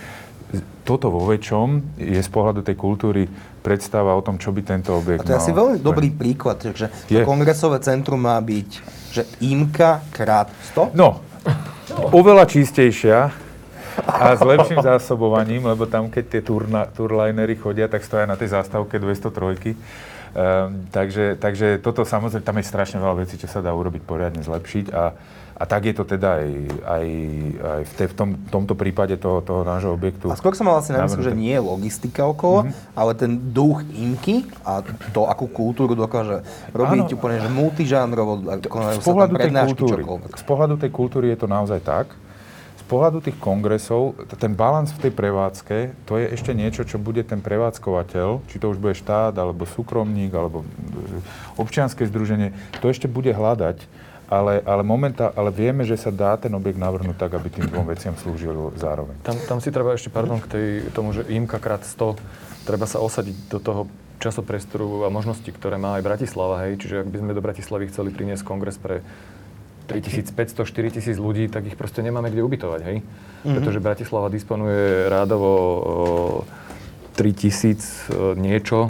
Toto 0.86 1.10
vo 1.10 1.26
väčšom 1.28 1.98
je 1.98 2.22
z 2.22 2.30
pohľadu 2.30 2.62
tej 2.62 2.78
kultúry 2.78 3.26
predstava 3.60 4.14
o 4.14 4.22
tom, 4.22 4.38
čo 4.38 4.54
by 4.54 4.62
tento 4.64 4.94
objekt 4.94 5.26
A 5.26 5.28
to 5.28 5.32
je 5.34 5.38
mal. 5.38 5.44
asi 5.44 5.52
veľmi 5.52 5.78
dobrý 5.82 6.10
príklad, 6.14 6.62
že 6.62 6.88
to 7.10 7.20
Je. 7.20 7.26
kongresové 7.26 7.82
centrum 7.82 8.22
má 8.22 8.38
byť, 8.38 8.70
že 9.12 9.26
IMKA 9.42 10.06
krát 10.14 10.48
100? 10.78 10.94
No, 10.94 11.20
oveľa 12.20 12.46
čistejšia 12.46 13.34
a 14.02 14.34
s 14.34 14.42
lepším 14.42 14.82
zásobovaním, 14.82 15.66
lebo 15.70 15.86
tam, 15.86 16.10
keď 16.10 16.26
tie 16.28 16.42
turna, 16.42 16.90
turlinery 16.90 17.54
chodia, 17.58 17.86
tak 17.86 18.02
stoja 18.02 18.26
na 18.26 18.34
tej 18.34 18.54
zástavke 18.56 18.98
203. 18.98 19.76
Um, 20.34 20.90
takže, 20.90 21.38
takže 21.38 21.78
toto 21.78 22.02
samozrejme, 22.02 22.42
tam 22.42 22.58
je 22.58 22.66
strašne 22.66 22.98
veľa 22.98 23.22
vecí, 23.22 23.38
čo 23.38 23.46
sa 23.46 23.62
dá 23.62 23.70
urobiť 23.70 24.02
poriadne 24.02 24.42
zlepšiť 24.42 24.90
a, 24.90 25.14
a 25.54 25.64
tak 25.70 25.86
je 25.86 25.94
to 25.94 26.10
teda 26.10 26.42
aj, 26.42 26.50
aj, 26.90 27.06
aj 27.62 27.82
v, 27.86 27.92
te, 27.94 28.06
v 28.10 28.14
tom, 28.18 28.30
tomto 28.50 28.74
prípade 28.74 29.14
toho, 29.22 29.46
toho 29.46 29.62
nášho 29.62 29.94
objektu. 29.94 30.34
A 30.34 30.36
skôr 30.36 30.58
som 30.58 30.66
mal 30.66 30.82
asi 30.82 30.90
na 30.90 31.06
mysli, 31.06 31.22
že 31.22 31.38
nie 31.38 31.54
je 31.54 31.62
logistika 31.62 32.26
okolo, 32.26 32.66
mm-hmm. 32.66 32.98
ale 32.98 33.12
ten 33.14 33.32
duch 33.54 33.86
imky 33.94 34.50
a 34.66 34.82
to, 35.14 35.30
akú 35.30 35.46
kultúru 35.46 35.94
dokáže 35.94 36.42
robiť 36.74 37.14
Áno. 37.14 37.18
úplne, 37.22 37.38
že 37.38 37.50
multižánrovo, 37.54 38.34
konajú 38.66 39.06
sa 39.06 39.14
tam 39.14 39.38
prednášky, 39.38 39.78
kultúry. 39.78 40.02
čokoľvek. 40.02 40.32
Z 40.34 40.46
pohľadu 40.50 40.76
tej 40.82 40.90
kultúry 40.90 41.26
je 41.30 41.38
to 41.38 41.46
naozaj 41.46 41.78
tak. 41.86 42.10
Pohľadu 42.94 43.26
tých 43.26 43.42
kongresov, 43.42 44.14
ten 44.38 44.54
balans 44.54 44.94
v 44.94 45.10
tej 45.10 45.14
prevádzke, 45.18 46.06
to 46.06 46.22
je 46.22 46.30
ešte 46.30 46.54
niečo, 46.54 46.86
čo 46.86 47.02
bude 47.02 47.26
ten 47.26 47.42
prevádzkovateľ, 47.42 48.46
či 48.46 48.62
to 48.62 48.70
už 48.70 48.78
bude 48.78 48.94
štát, 48.94 49.34
alebo 49.34 49.66
súkromník, 49.66 50.30
alebo 50.30 50.62
e, 50.62 50.66
občianske 51.58 52.06
združenie, 52.06 52.54
to 52.86 52.94
ešte 52.94 53.10
bude 53.10 53.34
hľadať. 53.34 53.82
Ale, 54.30 54.62
ale, 54.62 54.86
momenta, 54.86 55.34
ale 55.34 55.50
vieme, 55.50 55.90
že 55.90 55.98
sa 55.98 56.14
dá 56.14 56.38
ten 56.38 56.54
objekt 56.54 56.78
navrhnúť 56.78 57.18
tak, 57.18 57.34
aby 57.34 57.50
tým 57.50 57.66
dvom 57.66 57.90
veciam 57.90 58.14
slúžil 58.14 58.54
zároveň. 58.78 59.18
Tam, 59.26 59.42
tam 59.42 59.58
si 59.58 59.74
treba 59.74 59.98
ešte, 59.98 60.14
pardon, 60.14 60.38
k 60.38 60.48
tej, 60.54 60.68
tomu, 60.94 61.18
že 61.18 61.26
IMKA 61.26 61.58
krát 61.58 61.82
100, 61.82 62.14
treba 62.62 62.86
sa 62.86 63.02
osadiť 63.02 63.38
do 63.50 63.58
toho 63.58 63.82
časopriestoru 64.22 65.04
a 65.04 65.10
možnosti, 65.10 65.50
ktoré 65.50 65.82
má 65.82 65.98
aj 65.98 66.06
Bratislava, 66.06 66.62
hej. 66.70 66.78
Čiže 66.78 67.04
ak 67.04 67.10
by 67.10 67.18
sme 67.20 67.32
do 67.34 67.42
Bratislavy 67.42 67.90
chceli 67.90 68.14
priniesť 68.14 68.46
kongres 68.46 68.78
pre 68.78 69.02
3500, 69.88 70.64
4000 70.64 71.20
ľudí, 71.20 71.52
tak 71.52 71.68
ich 71.68 71.76
proste 71.76 72.00
nemáme 72.00 72.32
kde 72.32 72.44
ubytovať, 72.44 72.82
hej. 72.88 72.98
Mm-hmm. 73.04 73.54
Pretože 73.60 73.80
Bratislava 73.84 74.28
disponuje 74.32 75.12
rádovo 75.12 75.52
o, 75.52 75.82
3000 77.20 77.54
e, 77.54 78.40
niečo 78.40 78.90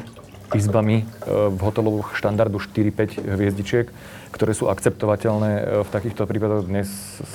izbami 0.53 1.01
v 1.25 1.59
hoteloch 1.59 2.13
štandardu 2.13 2.61
4-5 2.61 3.25
hviezdičiek, 3.25 3.89
ktoré 4.33 4.53
sú 4.53 4.69
akceptovateľné 4.69 5.81
v 5.81 5.89
takýchto 5.89 6.29
prípadoch. 6.29 6.69
Dnes 6.69 6.89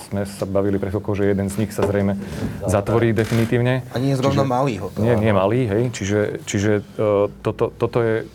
sme 0.06 0.22
sa 0.22 0.46
bavili 0.46 0.78
pre 0.78 0.94
chvíľkou, 0.94 1.18
že 1.18 1.30
jeden 1.30 1.50
z 1.50 1.58
nich 1.62 1.74
sa 1.74 1.82
zrejme 1.82 2.14
zatvorí 2.66 3.10
definitívne. 3.10 3.82
A 3.94 3.98
nie 3.98 4.14
je 4.14 4.22
zrovna 4.22 4.46
malý 4.46 4.78
hotel. 4.82 5.02
Nie, 5.02 5.14
nie 5.18 5.34
malý, 5.34 5.66
hej. 5.66 5.82
Čiže, 5.94 6.20
čiže 6.46 6.72
toto, 7.42 7.70
toto 7.74 7.98
je... 8.02 8.26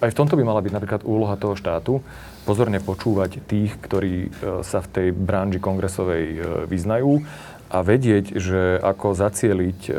Aj 0.00 0.08
v 0.12 0.16
tomto 0.16 0.36
by 0.36 0.44
mala 0.44 0.60
byť 0.60 0.72
napríklad 0.72 1.00
úloha 1.04 1.36
toho 1.40 1.56
štátu, 1.56 2.04
pozorne 2.44 2.78
počúvať 2.78 3.40
tých, 3.44 3.74
ktorí 3.80 4.28
uh, 4.28 4.60
sa 4.60 4.84
v 4.84 4.88
tej 4.92 5.08
branži 5.10 5.58
kongresovej 5.58 6.24
uh, 6.30 6.38
vyznajú 6.68 7.24
a 7.72 7.80
vedieť, 7.80 8.38
že 8.38 8.78
ako 8.78 9.16
zacieliť 9.16 9.80
uh, 9.88 9.94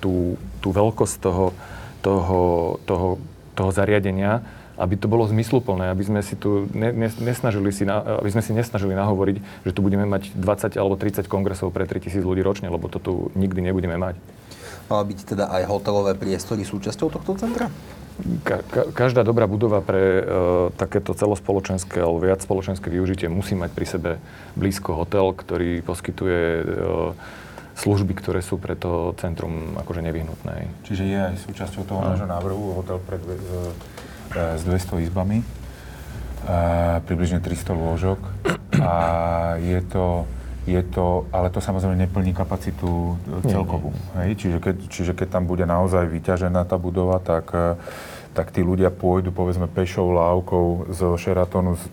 tú, 0.00 0.40
tú 0.64 0.68
veľkosť 0.70 1.14
toho, 1.20 1.52
toho, 2.00 2.40
toho, 2.86 3.08
toho 3.52 3.70
zariadenia, 3.74 4.40
aby 4.80 4.96
to 4.96 5.12
bolo 5.12 5.28
zmysluplné, 5.28 5.92
aby 5.92 6.00
sme 6.08 6.20
si 6.24 6.40
tu 6.40 6.64
ne, 6.72 6.88
ne, 6.96 7.12
nesnažili 7.20 7.68
si, 7.68 7.84
aby 7.84 8.30
sme 8.32 8.40
si 8.40 8.56
nesnažili 8.56 8.96
nahovoriť, 8.96 9.68
že 9.68 9.74
tu 9.76 9.84
budeme 9.84 10.08
mať 10.08 10.32
20 10.32 10.80
alebo 10.80 10.96
30 10.96 11.28
kongresov 11.28 11.68
pre 11.76 11.84
3000 11.84 12.24
ľudí 12.24 12.40
ročne, 12.40 12.72
lebo 12.72 12.88
to 12.88 12.96
tu 12.96 13.12
nikdy 13.36 13.60
nebudeme 13.60 14.00
mať. 14.00 14.16
Mala 14.88 15.04
byť 15.04 15.36
teda 15.36 15.52
aj 15.52 15.68
hotelové 15.68 16.16
priestory 16.16 16.64
súčasťou 16.64 17.12
tohto 17.12 17.36
centra? 17.36 17.68
Ka- 18.44 18.60
ka- 18.68 18.88
každá 18.92 19.24
dobrá 19.24 19.48
budova 19.48 19.80
pre 19.80 20.20
e, 20.20 20.22
takéto 20.76 21.16
celospoločenské 21.16 22.04
alebo 22.04 22.20
viac 22.20 22.44
spoločenské 22.44 22.92
využitie 22.92 23.32
musí 23.32 23.56
mať 23.56 23.70
pri 23.72 23.86
sebe 23.88 24.10
blízko 24.54 24.92
hotel, 24.92 25.32
ktorý 25.32 25.80
poskytuje 25.80 26.40
e, 26.60 26.62
služby, 27.80 28.12
ktoré 28.12 28.44
sú 28.44 28.60
pre 28.60 28.76
to 28.76 29.16
centrum 29.16 29.72
akože 29.80 30.04
nevyhnutné. 30.04 30.68
Čiže 30.84 31.04
je 31.08 31.18
aj 31.32 31.36
súčasťou 31.48 31.82
toho 31.88 32.00
nášho 32.04 32.28
návrhu 32.28 32.76
hotel 32.76 33.00
pred, 33.00 33.24
dve- 33.24 33.40
e, 33.40 34.36
e, 34.36 34.58
s 34.60 34.62
200 34.68 35.00
izbami. 35.00 35.40
približne 37.04 37.40
300 37.40 37.76
lôžok 37.76 38.20
a 38.80 38.94
je 39.60 39.80
to, 39.92 40.24
je 40.68 40.82
to, 40.92 41.24
ale 41.32 41.48
to 41.48 41.60
samozrejme 41.60 41.96
neplní 41.96 42.36
kapacitu 42.36 43.16
celkovú. 43.48 43.96
Hej? 44.20 44.36
Čiže, 44.36 44.58
keď, 44.60 44.76
čiže 44.92 45.12
keď 45.16 45.40
tam 45.40 45.44
bude 45.48 45.64
naozaj 45.64 46.04
vyťažená 46.04 46.68
tá 46.68 46.76
budova, 46.76 47.16
tak, 47.16 47.48
e, 47.56 47.80
tak 48.36 48.52
tí 48.52 48.60
ľudia 48.60 48.92
pôjdu 48.92 49.32
povedzme 49.32 49.66
pešou 49.72 50.12
lávkou 50.12 50.92
z 50.92 51.00
Sheratonu, 51.16 51.80
z, 51.80 51.84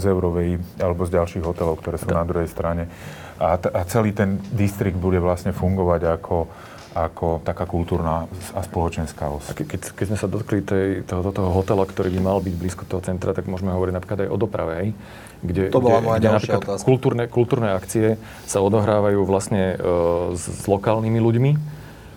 z 0.00 0.04
Eurovej 0.08 0.60
alebo 0.80 1.04
z 1.04 1.12
ďalších 1.12 1.44
hotelov, 1.44 1.80
ktoré 1.84 2.00
sú 2.00 2.08
na 2.08 2.24
druhej 2.24 2.48
strane. 2.48 2.88
A, 3.36 3.60
t- 3.60 3.68
a 3.68 3.84
celý 3.84 4.16
ten 4.16 4.40
distrikt 4.48 4.96
bude 4.96 5.20
vlastne 5.20 5.52
fungovať 5.52 6.08
ako, 6.16 6.48
ako 6.96 7.44
taká 7.44 7.68
kultúrna 7.68 8.24
a 8.56 8.60
spoločenská 8.64 9.28
os. 9.28 9.52
Ke, 9.52 9.68
keď, 9.68 9.92
keď 9.92 10.06
sme 10.08 10.18
sa 10.18 10.24
dotkli 10.24 10.64
tej, 10.64 11.04
toho, 11.04 11.28
toho 11.28 11.52
hotela, 11.52 11.84
ktorý 11.84 12.16
by 12.16 12.20
mal 12.24 12.40
byť 12.40 12.54
blízko 12.56 12.88
toho 12.88 13.04
centra, 13.04 13.36
tak 13.36 13.44
môžeme 13.44 13.76
hovoriť 13.76 13.92
napríklad 13.92 14.18
aj 14.24 14.32
o 14.32 14.40
doprave, 14.40 14.72
hej? 14.80 14.88
Kde, 15.44 15.68
to 15.68 15.80
bola 15.84 16.00
moja 16.00 16.18
kde 16.20 16.28
ďalšia 16.32 16.54
otázka. 16.60 16.86
Kultúrne, 16.86 17.24
kultúrne 17.28 17.68
akcie 17.76 18.16
sa 18.48 18.64
odohrávajú 18.64 19.20
vlastne 19.28 19.76
e, 19.76 20.36
s, 20.36 20.44
s 20.48 20.64
lokálnymi 20.64 21.20
ľuďmi, 21.20 21.50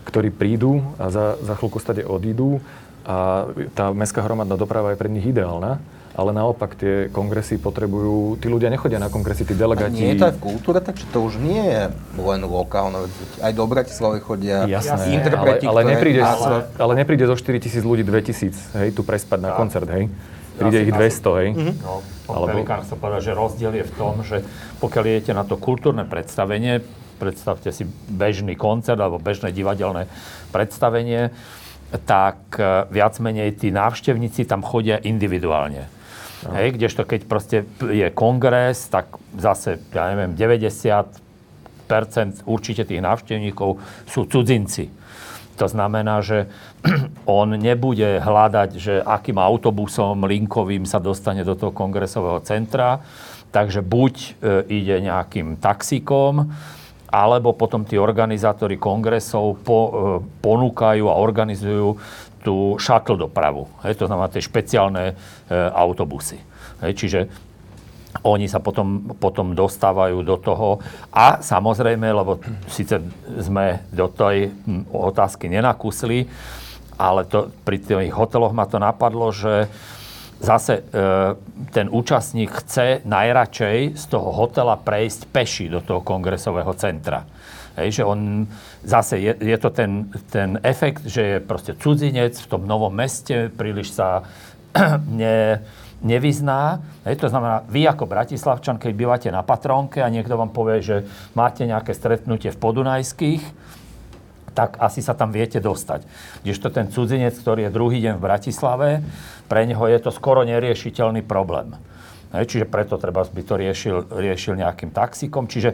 ktorí 0.08 0.32
prídu 0.32 0.82
a 0.96 1.12
za, 1.12 1.36
za 1.44 1.54
chvíľku 1.60 1.84
stade 1.84 2.08
odídu 2.08 2.64
a 3.04 3.50
tá 3.76 3.92
mestská 3.92 4.24
hromadná 4.24 4.56
doprava 4.56 4.94
je 4.94 5.00
pre 5.00 5.12
nich 5.12 5.26
ideálna 5.28 5.82
ale 6.20 6.36
naopak 6.36 6.76
tie 6.76 7.08
kongresy 7.16 7.56
potrebujú, 7.64 8.36
tí 8.44 8.52
ľudia 8.52 8.68
nechodia 8.68 9.00
na 9.00 9.08
kongresy, 9.08 9.48
tí 9.48 9.56
delegáti... 9.56 9.96
A 9.96 10.04
nie 10.04 10.12
je 10.12 10.20
to 10.20 10.28
aj 10.28 10.36
v 10.36 10.42
kultúre, 10.44 10.84
takže 10.84 11.08
to 11.16 11.24
už 11.24 11.40
nie 11.40 11.64
je 11.64 11.82
len 12.20 12.42
lokálne. 12.44 13.08
Aj 13.40 13.54
do 13.56 13.64
Bratislavy 13.64 14.20
chodia 14.20 14.68
Jasné, 14.68 15.16
interpreti, 15.16 15.64
ale, 15.64 15.72
ale, 15.72 15.82
ktoré... 15.88 15.94
nepríde, 15.96 16.22
ale... 16.26 16.58
ale 16.76 16.94
nepríde 17.00 17.24
zo 17.24 17.40
4 17.40 17.64
tisíc 17.64 17.84
ľudí 17.88 18.04
2 18.04 18.28
tisíc, 18.28 18.60
hej, 18.76 18.92
tu 18.92 19.08
prespať 19.08 19.40
na 19.40 19.56
koncert, 19.56 19.88
hej. 19.96 20.12
Príde 20.60 20.80
ich 20.84 20.92
200, 20.92 21.40
hej. 21.40 21.48
No, 21.80 22.04
Alebo... 22.28 22.52
Pelikán 22.52 22.84
chcel 22.84 23.00
povedať, 23.00 23.32
že 23.32 23.34
rozdiel 23.34 23.74
je 23.80 23.86
v 23.88 23.94
tom, 23.96 24.14
že 24.22 24.44
pokiaľ 24.84 25.04
idete 25.08 25.32
na 25.32 25.48
to 25.48 25.56
kultúrne 25.56 26.04
predstavenie, 26.04 26.84
predstavte 27.20 27.72
si 27.72 27.88
bežný 28.12 28.60
koncert 28.60 29.00
alebo 29.00 29.20
bežné 29.20 29.56
divadelné 29.56 30.08
predstavenie, 30.52 31.32
tak 32.06 32.38
e, 32.56 32.86
viac 32.94 33.18
menej 33.18 33.58
tí 33.58 33.74
návštevníci 33.74 34.46
tam 34.46 34.62
chodia 34.62 35.02
individuálne. 35.02 35.90
No. 36.46 36.56
Hej, 36.56 36.80
kdežto 36.80 37.04
keď 37.04 37.22
proste 37.28 37.58
je 37.84 38.08
kongres, 38.16 38.88
tak 38.88 39.20
zase, 39.36 39.82
ja 39.92 40.08
neviem, 40.14 40.38
90% 40.38 41.12
určite 42.48 42.88
tých 42.88 43.02
návštevníkov 43.04 43.82
sú 44.08 44.24
cudzinci. 44.30 44.99
To 45.60 45.68
znamená, 45.68 46.24
že 46.24 46.48
on 47.28 47.60
nebude 47.60 48.24
hľadať, 48.24 48.70
že 48.80 48.94
akým 49.04 49.36
autobusom 49.36 50.24
linkovým 50.24 50.88
sa 50.88 51.04
dostane 51.04 51.44
do 51.44 51.54
toho 51.54 51.76
kongresového 51.76 52.40
centra, 52.48 53.04
takže 53.52 53.84
buď 53.84 54.16
e, 54.16 54.30
ide 54.72 54.96
nejakým 55.04 55.60
taxikom, 55.60 56.48
alebo 57.10 57.58
potom 57.58 57.84
tí 57.84 57.98
organizátori 58.00 58.80
kongresov 58.80 59.60
po, 59.66 59.80
e, 59.80 59.92
ponúkajú 60.40 61.06
a 61.12 61.20
organizujú 61.20 62.00
tú 62.40 62.80
shuttle 62.80 63.20
dopravu. 63.20 63.68
Hej, 63.84 64.00
to 64.00 64.08
znamená 64.08 64.32
tie 64.32 64.40
špeciálne 64.40 65.04
e, 65.12 65.14
autobusy. 65.76 66.40
Hej, 66.80 66.94
čiže 66.96 67.20
oni 68.26 68.50
sa 68.50 68.58
potom, 68.58 69.16
potom 69.22 69.54
dostávajú 69.54 70.26
do 70.26 70.38
toho. 70.42 70.82
A 71.14 71.40
samozrejme, 71.40 72.10
lebo 72.10 72.42
síce 72.66 72.98
sme 73.38 73.86
do 73.94 74.10
tej 74.10 74.50
otázky 74.90 75.46
nenakusli, 75.46 76.26
ale 77.00 77.24
to, 77.30 77.54
pri 77.64 77.80
tých 77.80 78.12
hoteloch 78.12 78.52
ma 78.52 78.68
to 78.68 78.82
napadlo, 78.82 79.32
že 79.32 79.72
zase 80.40 80.80
e, 80.80 80.84
ten 81.72 81.88
účastník 81.92 82.52
chce 82.64 83.04
najradšej 83.08 83.96
z 83.96 84.04
toho 84.08 84.32
hotela 84.32 84.80
prejsť 84.80 85.22
peši 85.32 85.66
do 85.72 85.80
toho 85.80 86.04
kongresového 86.04 86.72
centra. 86.76 87.28
Hej, 87.80 88.02
že 88.02 88.04
on 88.04 88.48
zase 88.84 89.20
je, 89.24 89.32
je 89.40 89.58
to 89.60 89.70
ten, 89.72 90.12
ten 90.28 90.60
efekt, 90.64 91.08
že 91.08 91.22
je 91.22 91.38
proste 91.40 91.76
cudzinec 91.80 92.36
v 92.36 92.50
tom 92.52 92.68
novom 92.68 92.92
meste, 92.92 93.48
príliš 93.52 93.96
sa 93.96 94.28
ne, 95.08 95.64
nevyzná. 96.02 96.80
Hej, 97.04 97.20
to 97.20 97.28
znamená, 97.28 97.64
vy 97.68 97.88
ako 97.88 98.08
Bratislavčan, 98.08 98.80
keď 98.80 98.92
bývate 98.96 99.30
na 99.32 99.44
Patrónke 99.44 100.00
a 100.00 100.12
niekto 100.12 100.40
vám 100.40 100.52
povie, 100.52 100.80
že 100.80 101.04
máte 101.36 101.68
nejaké 101.68 101.92
stretnutie 101.92 102.52
v 102.56 102.62
Podunajských, 102.62 103.44
tak 104.56 104.76
asi 104.82 105.00
sa 105.00 105.16
tam 105.16 105.32
viete 105.32 105.64
dostať. 105.64 106.04
Kdežto 106.44 106.68
ten 106.74 106.92
cudzinec, 106.92 107.32
ktorý 107.38 107.68
je 107.68 107.76
druhý 107.76 108.04
deň 108.04 108.20
v 108.20 108.26
Bratislave, 108.26 108.90
pre 109.48 109.64
neho 109.64 109.86
je 109.88 110.00
to 110.04 110.12
skoro 110.12 110.44
neriešiteľný 110.44 111.24
problém. 111.24 111.76
Hej, 112.36 112.46
čiže 112.46 112.66
preto 112.70 113.02
treba 113.02 113.26
by 113.26 113.42
to 113.42 113.56
riešil, 113.58 113.98
riešil 114.14 114.54
nejakým 114.60 114.94
taxikom. 114.94 115.50
Čiže 115.50 115.74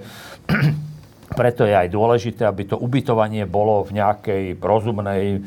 preto 1.40 1.68
je 1.68 1.76
aj 1.76 1.92
dôležité, 1.92 2.48
aby 2.48 2.64
to 2.70 2.80
ubytovanie 2.80 3.44
bolo 3.44 3.84
v 3.84 4.00
nejakej 4.00 4.44
rozumnej 4.62 5.44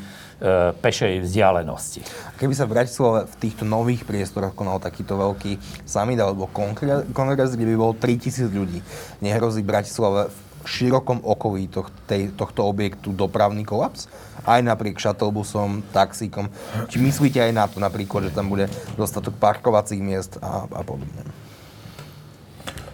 pešej 0.78 1.26
vzdialenosti. 1.26 2.06
Keby 2.38 2.54
sa 2.54 2.70
v 2.70 2.78
Bratislave 2.78 3.26
v 3.26 3.34
týchto 3.42 3.66
nových 3.66 4.06
priestoroch 4.06 4.54
konal 4.54 4.78
takýto 4.78 5.18
veľký 5.18 5.58
summit 5.82 6.22
alebo 6.22 6.46
kongres, 6.50 7.52
kde 7.58 7.66
by 7.66 7.74
bolo 7.74 7.94
3000 7.98 8.46
ľudí, 8.54 8.78
nehrozí 9.18 9.66
Bratislave 9.66 10.30
v 10.30 10.66
širokom 10.66 11.26
okolí 11.26 11.66
toh, 11.66 11.90
tej, 12.06 12.30
tohto 12.38 12.66
objektu 12.70 13.10
dopravný 13.10 13.66
kolaps? 13.66 14.06
Aj 14.46 14.62
napriek 14.62 15.02
šatlbusom, 15.02 15.82
taxíkom. 15.90 16.48
Či 16.86 17.02
myslíte 17.02 17.42
aj 17.42 17.52
na 17.52 17.66
to 17.66 17.82
napríklad, 17.82 18.30
že 18.30 18.36
tam 18.36 18.46
bude 18.46 18.70
dostatok 18.94 19.34
parkovacích 19.36 19.98
miest 19.98 20.38
a, 20.38 20.70
a 20.70 20.82
podobne? 20.86 21.26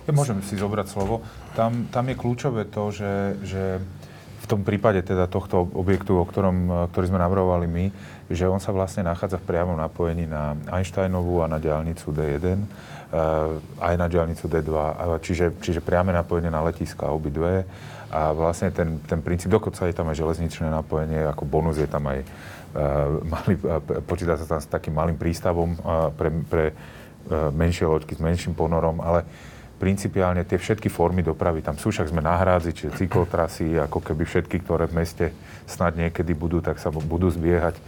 Ja 0.04 0.12
môžem 0.12 0.44
si 0.44 0.60
zobrať 0.60 0.86
slovo. 0.92 1.24
Tam, 1.56 1.88
tam 1.88 2.08
je 2.12 2.16
kľúčové 2.16 2.68
to, 2.68 2.92
že, 2.92 3.40
že 3.40 3.62
v 4.44 4.46
tom 4.46 4.60
prípade 4.60 5.00
teda 5.00 5.24
tohto 5.24 5.64
objektu, 5.72 6.20
o 6.20 6.28
ktorom, 6.28 6.88
ktorý 6.92 7.08
sme 7.08 7.16
navrhovali 7.16 7.64
my, 7.64 7.84
že 8.28 8.44
on 8.44 8.60
sa 8.60 8.76
vlastne 8.76 9.00
nachádza 9.00 9.40
v 9.40 9.48
priamom 9.48 9.80
napojení 9.80 10.28
na 10.28 10.52
Einsteinovú 10.68 11.40
a 11.40 11.48
na 11.48 11.56
diálnicu 11.56 12.12
D1, 12.12 12.44
eh, 12.44 12.60
aj 13.80 13.94
na 13.96 14.06
diálnicu 14.08 14.44
D2, 14.44 14.72
čiže, 15.24 15.56
čiže 15.64 15.80
priame 15.80 16.12
napojenie 16.12 16.52
na 16.52 16.60
letiska 16.60 17.08
obidve. 17.08 17.64
A 18.14 18.30
vlastne 18.30 18.70
ten, 18.70 19.00
ten 19.10 19.18
princíp, 19.24 19.50
dokonca 19.50 19.88
je 19.88 19.96
tam 19.96 20.06
aj 20.12 20.20
železničné 20.20 20.70
napojenie, 20.70 21.24
ako 21.26 21.50
bonus 21.50 21.82
je 21.82 21.90
tam 21.90 22.06
aj 22.06 22.22
uh, 22.22 23.10
malý, 23.26 23.58
počíta 24.06 24.38
sa 24.38 24.46
tam 24.46 24.60
s 24.62 24.70
takým 24.70 24.94
malým 24.94 25.18
prístavom 25.18 25.74
pre, 26.14 26.30
pre 26.46 26.64
menšie 27.50 27.90
loďky 27.90 28.14
s 28.14 28.22
menším 28.22 28.54
ponorom, 28.54 29.02
ale 29.02 29.26
principiálne 29.84 30.48
tie 30.48 30.56
všetky 30.56 30.88
formy 30.88 31.20
dopravy 31.20 31.60
tam 31.60 31.76
sú, 31.76 31.92
však 31.92 32.08
sme 32.08 32.24
na 32.24 32.40
hrádzi, 32.40 32.72
čiže 32.72 32.96
cyklotrasy, 33.04 33.76
ako 33.76 34.00
keby 34.00 34.24
všetky, 34.24 34.64
ktoré 34.64 34.88
v 34.88 35.04
meste 35.04 35.26
snad 35.68 35.92
niekedy 36.00 36.32
budú, 36.32 36.64
tak 36.64 36.80
sa 36.80 36.88
budú 36.88 37.28
zbiehať 37.28 37.76
uh, 37.76 37.84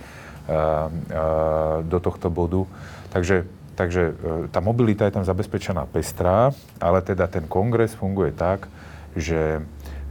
uh, 0.52 1.80
do 1.88 1.96
tohto 1.96 2.28
bodu. 2.28 2.68
Takže, 3.08 3.48
takže 3.80 4.12
uh, 4.12 4.44
tá 4.52 4.60
mobilita 4.60 5.08
je 5.08 5.16
tam 5.16 5.24
zabezpečená 5.24 5.88
pestrá, 5.88 6.52
ale 6.76 7.00
teda 7.00 7.32
ten 7.32 7.48
kongres 7.48 7.96
funguje 7.96 8.36
tak, 8.36 8.68
že 9.16 9.64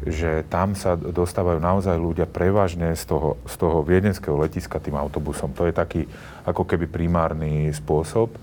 že 0.06 0.44
tam 0.52 0.76
sa 0.76 0.94
dostávajú 1.00 1.58
naozaj 1.58 1.96
ľudia 1.96 2.28
prevažne 2.28 2.94
z 2.94 3.10
toho, 3.10 3.40
z 3.48 3.56
toho 3.58 3.80
viedenského 3.82 4.36
letiska 4.38 4.78
tým 4.78 5.00
autobusom. 5.00 5.56
To 5.56 5.66
je 5.66 5.74
taký 5.74 6.06
ako 6.44 6.68
keby 6.68 6.86
primárny 6.86 7.72
spôsob. 7.72 8.36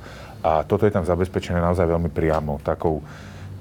A 0.42 0.66
toto 0.66 0.88
je 0.88 0.92
tam 0.96 1.06
zabezpečené 1.06 1.62
naozaj 1.62 1.86
veľmi 1.86 2.10
priamo, 2.10 2.58
takou 2.66 2.98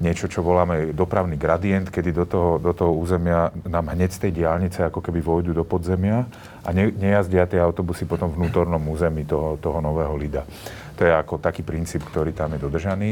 niečo, 0.01 0.25
čo 0.25 0.41
voláme 0.41 0.91
dopravný 0.91 1.37
gradient, 1.37 1.93
kedy 1.93 2.09
do 2.11 2.25
toho, 2.25 2.57
do 2.57 2.73
toho 2.73 2.91
územia 2.97 3.53
nám 3.69 3.93
hneď 3.93 4.09
z 4.11 4.19
tej 4.27 4.31
diálnice 4.43 4.81
ako 4.89 4.99
keby 4.99 5.21
vojdu 5.21 5.53
do 5.53 5.61
podzemia 5.61 6.25
a 6.65 6.69
ne, 6.73 6.89
nejazdia 6.89 7.45
tie 7.45 7.61
autobusy 7.61 8.09
potom 8.09 8.33
vnútornom 8.33 8.81
území 8.81 9.23
toho, 9.29 9.61
toho 9.61 9.77
nového 9.79 10.17
Lida. 10.17 10.43
To 10.97 11.05
je 11.05 11.13
ako 11.13 11.37
taký 11.37 11.61
princíp, 11.61 12.01
ktorý 12.09 12.33
tam 12.33 12.57
je 12.57 12.59
dodržaný. 12.59 13.11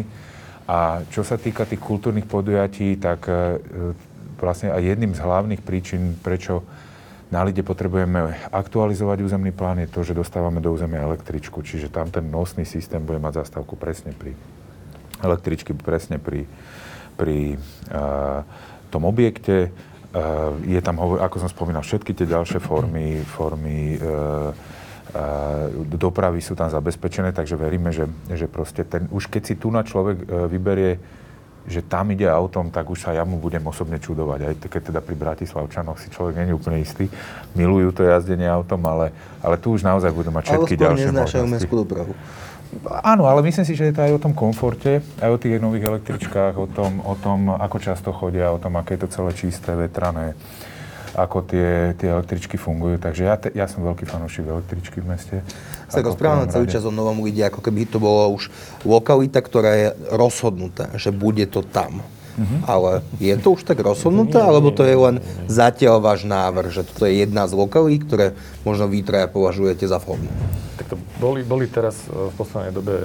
A 0.69 1.01
čo 1.09 1.21
sa 1.25 1.37
týka 1.37 1.65
tých 1.65 1.81
kultúrnych 1.81 2.29
podujatí, 2.29 2.97
tak 3.01 3.25
e, 3.25 3.61
vlastne 4.37 4.69
aj 4.73 4.81
jedným 4.81 5.13
z 5.13 5.21
hlavných 5.21 5.61
príčin, 5.65 6.17
prečo 6.21 6.61
na 7.29 7.45
Lide 7.45 7.61
potrebujeme 7.61 8.49
aktualizovať 8.49 9.21
územný 9.21 9.53
plán, 9.53 9.81
je 9.85 9.89
to, 9.89 10.01
že 10.01 10.17
dostávame 10.17 10.61
do 10.61 10.73
územia 10.73 11.05
električku, 11.05 11.61
čiže 11.61 11.93
tam 11.93 12.09
ten 12.09 12.25
nosný 12.25 12.65
systém 12.65 13.01
bude 13.01 13.21
mať 13.21 13.45
zastávku 13.45 13.77
presne 13.77 14.13
pri 14.17 14.33
električky, 15.23 15.75
presne 15.75 16.17
pri, 16.17 16.47
pri 17.15 17.55
uh, 17.91 18.43
tom 18.89 19.03
objekte. 19.05 19.69
Uh, 20.09 20.57
je 20.65 20.81
tam, 20.81 20.97
ako 20.99 21.37
som 21.37 21.49
spomínal, 21.49 21.85
všetky 21.85 22.17
tie 22.17 22.25
ďalšie 22.25 22.59
formy, 22.59 23.21
formy 23.23 23.99
uh, 24.01 24.51
dopravy 25.89 26.37
sú 26.37 26.53
tam 26.53 26.69
zabezpečené, 26.69 27.33
takže 27.33 27.57
veríme, 27.57 27.89
že, 27.89 28.05
že 28.29 28.45
proste 28.45 28.85
ten, 28.85 29.09
už 29.09 29.25
keď 29.25 29.41
si 29.41 29.55
tu 29.57 29.73
na 29.73 29.81
človek 29.81 30.21
vyberie 30.45 31.01
že 31.69 31.85
tam 31.85 32.09
ide 32.09 32.25
autom, 32.25 32.73
tak 32.73 32.89
už 32.89 32.97
sa 32.97 33.13
ja 33.13 33.21
mu 33.21 33.37
budem 33.37 33.61
osobne 33.67 34.01
čudovať. 34.01 34.39
Aj 34.41 34.53
keď 34.57 34.81
teda 34.89 34.99
pri 35.05 35.15
Bratislavčanoch 35.15 36.01
si 36.01 36.09
človek 36.09 36.41
není 36.41 36.55
úplne 36.55 36.81
istý. 36.81 37.05
Milujú 37.53 37.93
to 37.93 38.01
jazdenie 38.09 38.49
autom, 38.49 38.81
ale, 38.89 39.13
ale 39.43 39.61
tu 39.61 39.77
už 39.77 39.85
naozaj 39.85 40.09
budú 40.09 40.33
mať 40.33 40.55
všetky 40.55 40.75
ďalšie 40.79 41.13
možnosti. 41.13 41.45
mestskú 41.45 41.75
dopravu. 41.85 42.17
Áno, 43.01 43.25
ale 43.25 43.41
myslím 43.41 43.65
si, 43.65 43.73
že 43.73 43.89
je 43.89 43.95
to 43.97 44.05
aj 44.05 44.13
o 44.13 44.23
tom 44.29 44.33
komforte, 44.37 45.01
aj 45.17 45.29
o 45.33 45.41
tých 45.41 45.57
nových 45.57 45.89
električkách, 45.89 46.53
o 46.53 46.69
tom, 46.69 47.01
o 47.01 47.17
tom, 47.17 47.49
ako 47.49 47.77
často 47.81 48.13
chodia, 48.13 48.53
o 48.53 48.61
tom, 48.61 48.77
aké 48.77 48.93
je 48.93 49.05
to 49.05 49.09
celé 49.09 49.31
čisté, 49.33 49.73
vetrané, 49.73 50.37
ako 51.17 51.49
tie, 51.49 51.97
tie 51.97 52.13
električky 52.13 52.61
fungujú. 52.61 53.01
Takže 53.01 53.21
ja, 53.25 53.35
te, 53.41 53.49
ja 53.57 53.65
som 53.65 53.81
veľký 53.81 54.05
fanúšik 54.05 54.45
električky 54.45 55.01
v 55.01 55.07
meste. 55.09 55.35
Sa 55.89 56.05
rozprávame 56.05 56.45
celý 56.53 56.69
čas 56.69 56.85
o 56.85 56.93
Novom 56.93 57.25
Lide, 57.25 57.49
ako 57.49 57.65
keby 57.65 57.89
to 57.89 57.97
bolo 57.97 58.37
už 58.37 58.53
lokalita, 58.85 59.41
ktorá 59.41 59.71
je 59.73 59.87
rozhodnutá, 60.13 60.93
že 60.93 61.09
bude 61.09 61.49
to 61.49 61.65
tam. 61.65 62.05
Ale 62.63 63.03
je 63.19 63.35
to 63.35 63.59
už 63.59 63.67
tak 63.67 63.83
rozhodnuté, 63.83 64.39
alebo 64.39 64.71
to 64.71 64.87
je 64.87 64.95
len 64.95 65.15
zatiaľ 65.51 65.99
váš 65.99 66.23
návrh, 66.23 66.71
že 66.71 66.87
toto 66.87 67.03
je 67.03 67.23
jedna 67.25 67.45
z 67.51 67.53
lokalí, 67.55 67.99
ktoré 67.99 68.37
možno 68.63 68.87
vy 68.87 69.03
traja 69.03 69.27
považujete 69.27 69.83
za 69.83 69.99
vhodné? 69.99 70.31
Tak 70.79 70.95
to 70.95 70.97
boli, 71.19 71.43
boli 71.43 71.67
teraz 71.67 72.07
e, 72.07 72.31
v 72.31 72.33
poslednej 72.39 72.71
dobe 72.71 72.95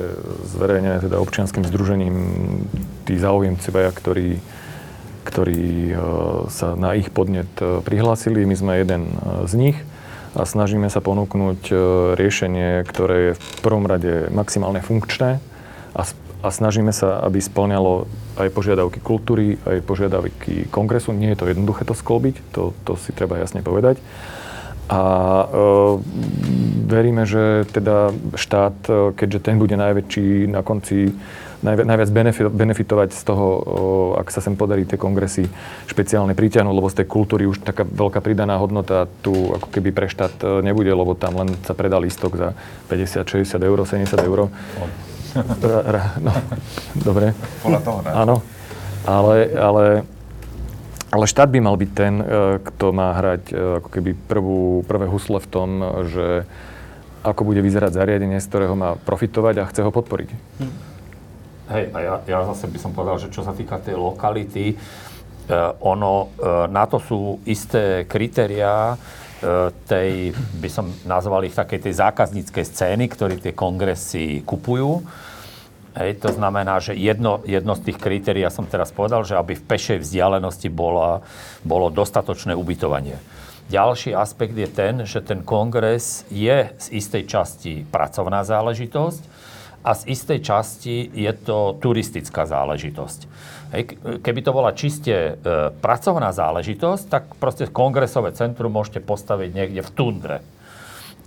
zverejnené 0.46 1.02
teda 1.02 1.18
občianským 1.18 1.66
združením 1.66 2.16
tí 3.02 3.18
záujemcovia, 3.18 3.90
ktorí, 3.90 4.38
ktorí 5.26 5.90
e, 5.90 5.94
sa 6.54 6.78
na 6.78 6.94
ich 6.94 7.10
podnet 7.10 7.50
e, 7.58 7.82
prihlásili. 7.82 8.46
My 8.46 8.54
sme 8.54 8.72
jeden 8.78 9.18
z 9.50 9.52
nich 9.58 9.78
a 10.34 10.46
snažíme 10.46 10.90
sa 10.90 10.98
ponúknuť 10.98 11.70
riešenie, 12.18 12.82
ktoré 12.90 13.16
je 13.30 13.32
v 13.38 13.58
prvom 13.62 13.86
rade 13.86 14.26
maximálne 14.34 14.82
funkčné 14.82 15.38
a 15.94 16.02
a 16.44 16.52
snažíme 16.52 16.92
sa, 16.92 17.24
aby 17.24 17.40
splňalo 17.40 18.04
aj 18.36 18.52
požiadavky 18.52 19.00
kultúry, 19.00 19.56
aj 19.64 19.80
požiadavky 19.88 20.68
kongresu. 20.68 21.16
Nie 21.16 21.32
je 21.32 21.40
to 21.40 21.48
jednoduché 21.48 21.88
to 21.88 21.96
sklbiť, 21.96 22.36
to, 22.52 22.76
to 22.84 23.00
si 23.00 23.16
treba 23.16 23.40
jasne 23.40 23.64
povedať. 23.64 23.96
A 24.92 25.00
e, 25.00 25.46
veríme, 26.84 27.24
že 27.24 27.64
teda 27.72 28.12
štát, 28.36 28.76
e, 28.84 28.92
keďže 29.16 29.40
ten 29.40 29.56
bude 29.56 29.72
najväčší 29.80 30.52
na 30.52 30.60
konci, 30.60 31.16
najvi, 31.64 31.88
najviac 31.88 32.10
benefit, 32.12 32.52
benefitovať 32.52 33.16
z 33.16 33.22
toho, 33.24 33.46
e, 33.48 33.60
ak 34.20 34.28
sa 34.28 34.44
sem 34.44 34.52
podarí 34.52 34.84
tie 34.84 35.00
kongresy 35.00 35.48
špeciálne 35.88 36.36
pritiahnuť, 36.36 36.76
lebo 36.76 36.92
z 36.92 37.00
tej 37.00 37.06
kultúry 37.08 37.48
už 37.48 37.64
taká 37.64 37.88
veľká 37.88 38.20
pridaná 38.20 38.60
hodnota 38.60 39.08
tu 39.24 39.32
ako 39.56 39.72
keby 39.72 39.96
pre 39.96 40.12
štát 40.12 40.36
e, 40.44 40.60
nebude, 40.60 40.92
lebo 40.92 41.16
tam 41.16 41.40
len 41.40 41.56
sa 41.64 41.72
predá 41.72 41.96
lístok 41.96 42.36
za 42.36 42.48
50, 42.92 43.24
60 43.24 43.56
eur, 43.64 43.78
70 43.88 44.20
eur 44.20 44.38
ra, 44.44 45.13
no, 46.24 46.32
dobre. 47.02 47.34
Podľa 47.62 47.80
toho, 47.82 47.98
ne? 48.06 48.10
Áno. 48.14 48.36
Ale, 49.04 49.36
ale, 49.52 49.84
ale 51.12 51.24
štát 51.28 51.52
by 51.52 51.60
mal 51.60 51.76
byť 51.76 51.90
ten, 51.92 52.14
e, 52.18 52.24
kto 52.62 52.86
má 52.96 53.12
hrať 53.12 53.42
e, 53.52 53.54
ako 53.82 53.88
keby 53.92 54.10
prvú, 54.30 54.62
prvé 54.88 55.06
husle 55.10 55.42
v 55.42 55.50
tom, 55.50 55.68
že 56.08 56.48
ako 57.24 57.42
bude 57.44 57.60
vyzerať 57.60 57.92
zariadenie, 57.92 58.40
z 58.40 58.48
ktorého 58.48 58.76
má 58.76 58.96
profitovať 58.96 59.54
a 59.60 59.68
chce 59.68 59.80
ho 59.84 59.92
podporiť. 59.92 60.28
Hej, 61.72 61.84
a 61.96 61.98
ja, 62.00 62.14
ja 62.28 62.38
zase 62.52 62.68
by 62.68 62.78
som 62.80 62.92
povedal, 62.92 63.16
že 63.16 63.32
čo 63.32 63.40
sa 63.40 63.56
týka 63.56 63.80
tej 63.80 63.96
lokality, 63.96 64.76
uh, 64.76 65.72
ono, 65.80 66.28
uh, 66.36 66.68
na 66.68 66.84
to 66.84 67.00
sú 67.00 67.40
isté 67.48 68.04
kritériá, 68.04 68.92
E, 68.92 69.23
tej, 69.84 70.32
by 70.60 70.68
som 70.72 70.88
nazval 71.04 71.44
ich 71.44 71.56
takej 71.56 71.90
tej 71.90 71.94
zákazníckej 72.00 72.64
scény, 72.64 73.04
ktorí 73.12 73.40
tie 73.40 73.52
kongresy 73.52 74.40
kupujú. 74.42 75.04
Hej, 75.94 76.18
to 76.18 76.34
znamená, 76.34 76.82
že 76.82 76.98
jedno, 76.98 77.38
jedno 77.46 77.78
z 77.78 77.86
tých 77.86 78.02
kritérií, 78.02 78.42
ja 78.42 78.50
som 78.50 78.66
teraz 78.66 78.90
povedal, 78.90 79.22
že 79.22 79.38
aby 79.38 79.54
v 79.54 79.62
pešej 79.62 80.02
vzdialenosti 80.02 80.66
bola, 80.66 81.22
bolo 81.62 81.86
dostatočné 81.86 82.50
ubytovanie. 82.50 83.14
Ďalší 83.70 84.12
aspekt 84.12 84.58
je 84.58 84.68
ten, 84.68 85.06
že 85.06 85.22
ten 85.24 85.40
kongres 85.40 86.26
je 86.28 86.68
z 86.74 86.86
istej 86.90 87.24
časti 87.30 87.72
pracovná 87.88 88.42
záležitosť 88.42 89.22
a 89.84 89.92
z 89.92 90.16
istej 90.16 90.38
časti 90.40 91.12
je 91.12 91.32
to 91.36 91.76
turistická 91.76 92.48
záležitosť. 92.48 93.20
Keby 94.24 94.40
to 94.40 94.56
bola 94.56 94.72
čiste 94.72 95.12
e, 95.12 95.32
pracovná 95.76 96.32
záležitosť, 96.32 97.04
tak 97.12 97.24
proste 97.36 97.68
kongresové 97.68 98.32
centrum 98.32 98.72
môžete 98.72 99.04
postaviť 99.04 99.50
niekde 99.52 99.82
v 99.84 99.90
tundre. 99.92 100.36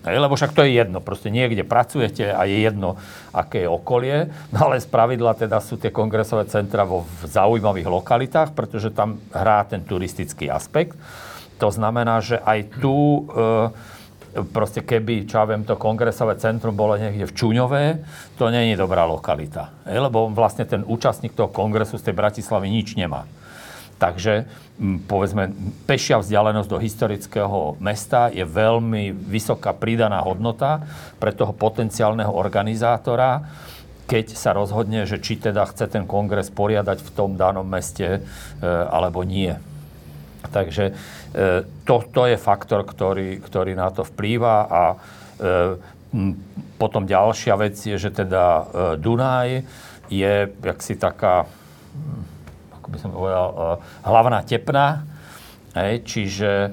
Lebo 0.07 0.39
však 0.39 0.55
to 0.55 0.63
je 0.63 0.79
jedno, 0.79 1.03
proste 1.03 1.27
niekde 1.27 1.67
pracujete 1.67 2.31
a 2.31 2.47
je 2.47 2.63
jedno, 2.63 2.95
aké 3.35 3.67
je 3.67 3.69
okolie, 3.69 4.31
no 4.55 4.71
ale 4.71 4.79
z 4.79 4.87
pravidla 4.87 5.35
teda 5.35 5.59
sú 5.59 5.75
tie 5.75 5.91
kongresové 5.91 6.47
centra 6.47 6.87
vo 6.87 7.03
zaujímavých 7.27 7.91
lokalitách, 7.91 8.55
pretože 8.55 8.95
tam 8.95 9.19
hrá 9.35 9.67
ten 9.67 9.83
turistický 9.83 10.47
aspekt. 10.47 10.95
To 11.59 11.67
znamená, 11.67 12.23
že 12.23 12.39
aj 12.39 12.79
tu 12.79 12.95
e, 12.95 13.21
proste 14.45 14.85
keby, 14.85 15.25
čo 15.25 15.41
ja 15.41 15.45
viem, 15.49 15.63
to 15.65 15.79
kongresové 15.79 16.37
centrum 16.37 16.75
bolo 16.75 16.97
niekde 16.99 17.25
v 17.25 17.35
Čuňové, 17.35 17.83
to 18.37 18.49
nie 18.53 18.73
je 18.73 18.81
dobrá 18.81 19.07
lokalita. 19.07 19.73
Lebo 19.87 20.29
vlastne 20.29 20.67
ten 20.67 20.85
účastník 20.85 21.33
toho 21.33 21.49
kongresu 21.49 21.97
z 21.97 22.11
tej 22.11 22.15
Bratislavy 22.15 22.67
nič 22.69 22.93
nemá. 22.93 23.25
Takže 23.97 24.45
povedzme, 25.09 25.49
pešia 25.89 26.21
vzdialenosť 26.21 26.69
do 26.69 26.77
historického 26.77 27.81
mesta 27.81 28.29
je 28.29 28.45
veľmi 28.45 29.09
vysoká 29.09 29.73
pridaná 29.73 30.21
hodnota 30.21 30.85
pre 31.17 31.33
toho 31.33 31.49
potenciálneho 31.49 32.29
organizátora, 32.29 33.41
keď 34.05 34.37
sa 34.37 34.53
rozhodne, 34.53 35.03
že 35.09 35.17
či 35.19 35.41
teda 35.41 35.65
chce 35.67 35.89
ten 35.89 36.05
kongres 36.05 36.53
poriadať 36.53 37.03
v 37.03 37.09
tom 37.11 37.35
danom 37.35 37.65
meste 37.65 38.07
e, 38.07 38.19
alebo 38.63 39.25
nie. 39.25 39.51
Takže 40.47 40.95
to, 41.85 41.95
to 42.09 42.21
je 42.25 42.37
faktor, 42.37 42.81
ktorý, 42.81 43.37
ktorý 43.37 43.77
na 43.77 43.93
to 43.93 44.01
vplýva 44.01 44.55
a 44.65 44.83
e, 44.89 44.97
potom 46.81 47.05
ďalšia 47.05 47.53
vec 47.61 47.77
je, 47.77 47.93
že 47.93 48.09
teda 48.09 48.43
e, 48.43 48.63
Dunaj 48.97 49.49
je 50.09 50.33
jaksi 50.49 50.97
taká, 50.97 51.45
ako 52.73 52.87
by 52.89 52.97
som 52.97 53.09
povedal, 53.13 53.47
hlavná 54.01 54.39
tepna, 54.47 55.05
hej, 55.77 56.01
čiže 56.07 56.51
e, 56.51 56.69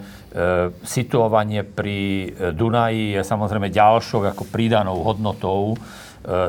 situovanie 0.80 1.60
pri 1.66 2.32
Dunaji 2.56 3.20
je 3.20 3.22
samozrejme 3.26 3.68
ďalšou 3.68 4.32
ako 4.32 4.48
pridanou 4.48 5.02
hodnotou 5.04 5.76
E, 5.76 6.03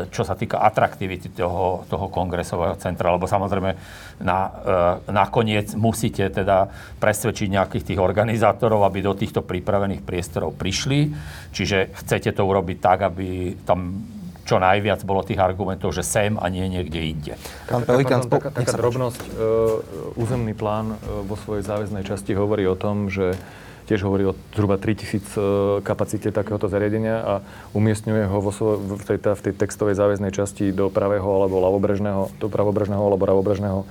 čo 0.08 0.24
sa 0.24 0.40
týka 0.40 0.64
atraktivity 0.64 1.36
toho, 1.36 1.84
toho 1.92 2.08
kongresového 2.08 2.80
centra, 2.80 3.12
lebo 3.12 3.28
samozrejme 3.28 3.76
na, 4.24 4.40
e, 4.48 5.12
nakoniec 5.12 5.76
musíte 5.76 6.32
teda 6.32 6.72
presvedčiť 7.04 7.48
nejakých 7.52 7.84
tých 7.92 8.00
organizátorov, 8.00 8.88
aby 8.88 9.04
do 9.04 9.12
týchto 9.12 9.44
pripravených 9.44 10.00
priestorov 10.08 10.56
prišli. 10.56 11.12
Čiže 11.52 11.92
chcete 11.92 12.32
to 12.32 12.48
urobiť 12.48 12.78
tak, 12.80 13.04
aby 13.04 13.60
tam 13.68 14.00
čo 14.46 14.62
najviac 14.62 15.02
bolo 15.04 15.26
tých 15.26 15.42
argumentov, 15.42 15.92
že 15.92 16.06
sem 16.06 16.38
a 16.38 16.46
nie 16.54 16.70
niekde 16.70 17.02
inde. 17.02 17.34
Pán 17.66 17.82
Pelikán, 17.82 18.30
taká, 18.30 18.54
taká 18.54 18.78
drobnosť. 18.78 19.22
Uh, 19.34 20.22
územný 20.22 20.54
plán 20.54 20.94
uh, 20.94 21.26
vo 21.26 21.34
svojej 21.34 21.66
záväznej 21.66 22.06
časti 22.06 22.38
hovorí 22.38 22.70
o 22.70 22.78
tom, 22.78 23.10
že 23.10 23.34
tiež 23.86 24.02
hovorí 24.04 24.26
o 24.26 24.34
zhruba 24.58 24.82
3000 24.82 25.06
e, 25.06 25.22
kapacite 25.86 26.34
takéhoto 26.34 26.66
zariadenia 26.66 27.16
a 27.22 27.34
umiestňuje 27.78 28.26
ho 28.26 28.38
vo 28.42 28.52
v, 28.52 29.04
tej, 29.06 29.18
v 29.22 29.42
tej 29.46 29.54
textovej 29.54 29.96
záväznej 29.96 30.34
časti 30.34 30.74
do 30.74 30.90
pravého 30.90 31.26
alebo 31.26 31.62
ľavobrežného, 31.62 32.34
do 32.42 32.48
pravobrežného 32.50 33.00
alebo 33.00 33.30
ľavobrežného 33.30 33.86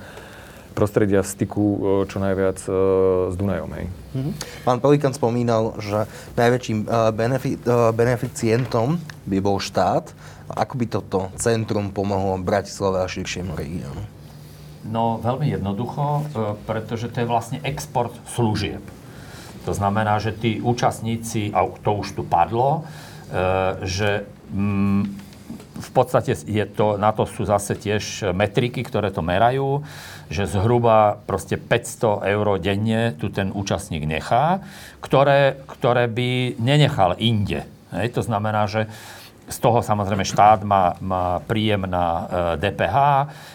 prostredia 0.75 1.23
v 1.23 1.31
styku 1.31 1.63
e, 1.63 1.77
čo 2.11 2.19
najviac 2.19 2.59
e, 2.67 2.71
s 3.31 3.35
Dunajom. 3.39 3.71
Hej. 3.79 3.85
Mm-hmm. 3.87 4.33
Pán 4.67 4.79
Pelikán 4.83 5.15
spomínal, 5.15 5.79
že 5.79 6.03
najväčším 6.35 6.77
benefi- 7.15 7.59
beneficientom 7.95 8.99
by 9.23 9.37
bol 9.39 9.63
štát. 9.63 10.11
Ako 10.45 10.77
by 10.77 10.85
toto 10.91 11.33
centrum 11.39 11.89
pomohlo 11.89 12.37
Bratislave 12.37 13.01
a 13.01 13.07
širšiemu 13.09 13.57
regiónu? 13.57 14.03
No 14.85 15.17
veľmi 15.17 15.49
jednoducho, 15.49 16.29
pretože 16.69 17.09
to 17.09 17.25
je 17.25 17.25
vlastne 17.25 17.57
export 17.65 18.13
služieb. 18.29 18.85
To 19.65 19.73
znamená, 19.73 20.21
že 20.21 20.31
tí 20.31 20.61
účastníci, 20.61 21.49
a 21.51 21.65
to 21.81 21.91
už 21.99 22.13
tu 22.13 22.23
padlo, 22.23 22.81
e, 22.81 23.83
že 23.83 24.23
mm, 24.53 25.25
v 25.75 25.89
podstate 25.91 26.31
je 26.47 26.65
to, 26.71 26.95
na 26.95 27.11
to 27.11 27.27
sú 27.27 27.43
zase 27.43 27.75
tiež 27.75 28.31
metriky, 28.31 28.79
ktoré 28.79 29.11
to 29.11 29.19
merajú, 29.19 29.83
že 30.31 30.47
zhruba 30.47 31.19
proste 31.27 31.59
500 31.59 32.31
eur 32.31 32.45
denne 32.57 33.11
tu 33.19 33.27
ten 33.27 33.51
účastník 33.51 34.07
nechá, 34.07 34.63
ktoré, 35.03 35.59
ktoré 35.67 36.07
by 36.07 36.55
nenechal 36.63 37.19
inde. 37.19 37.67
Hej, 37.91 38.15
to 38.15 38.21
znamená, 38.23 38.65
že 38.65 38.87
z 39.45 39.57
toho 39.61 39.85
samozrejme 39.85 40.25
štát 40.25 40.65
má, 40.65 40.97
má 40.97 41.37
príjem 41.45 41.85
na 41.85 42.05
e, 42.05 42.23
DPH, 42.65 42.97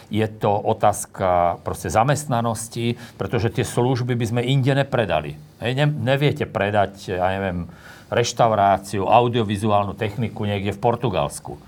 je 0.07 0.27
to 0.39 0.51
otázka 0.51 1.59
proste 1.67 1.91
zamestnanosti, 1.91 2.95
pretože 3.19 3.51
tie 3.51 3.67
služby 3.67 4.15
by 4.15 4.25
sme 4.27 4.41
inde 4.47 4.71
nepredali. 4.71 5.35
Hej, 5.59 5.71
ne, 5.75 5.85
neviete 5.91 6.47
predať, 6.47 7.11
ja 7.11 7.27
neviem, 7.35 7.67
reštauráciu, 8.07 9.07
audiovizuálnu 9.07 9.95
techniku 9.95 10.47
niekde 10.47 10.75
v 10.75 10.83
Portugalsku. 10.83 11.59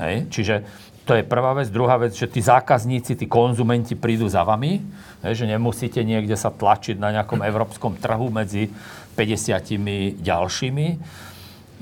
Hej, 0.00 0.28
čiže 0.28 0.54
to 1.02 1.18
je 1.18 1.26
prvá 1.26 1.52
vec. 1.56 1.66
Druhá 1.72 1.98
vec, 1.98 2.14
že 2.14 2.30
tí 2.30 2.38
zákazníci, 2.38 3.18
tí 3.18 3.26
konzumenti 3.26 3.98
prídu 3.98 4.30
za 4.30 4.46
vami, 4.46 4.84
že 5.20 5.50
nemusíte 5.50 5.98
niekde 6.06 6.38
sa 6.38 6.52
tlačiť 6.52 6.96
na 7.00 7.10
nejakom 7.20 7.42
európskom 7.50 7.96
trhu 7.96 8.28
medzi 8.28 8.70
50 9.16 10.20
ďalšími. 10.20 10.86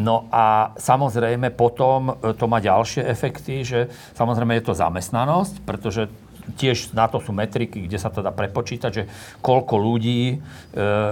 No 0.00 0.24
a 0.32 0.72
samozrejme 0.80 1.52
potom 1.52 2.16
e, 2.16 2.32
to 2.32 2.48
má 2.48 2.56
ďalšie 2.56 3.04
efekty, 3.04 3.60
že 3.60 3.92
samozrejme 4.16 4.56
je 4.56 4.64
to 4.64 4.74
zamestnanosť, 4.74 5.54
pretože 5.68 6.08
tiež 6.56 6.96
na 6.96 7.06
to 7.06 7.22
sú 7.22 7.30
metriky, 7.30 7.86
kde 7.86 7.98
sa 8.00 8.10
to 8.10 8.24
dá 8.24 8.34
prepočítať, 8.34 8.90
že 8.90 9.04
koľko 9.44 9.74
ľudí 9.76 10.22
e, 10.34 10.36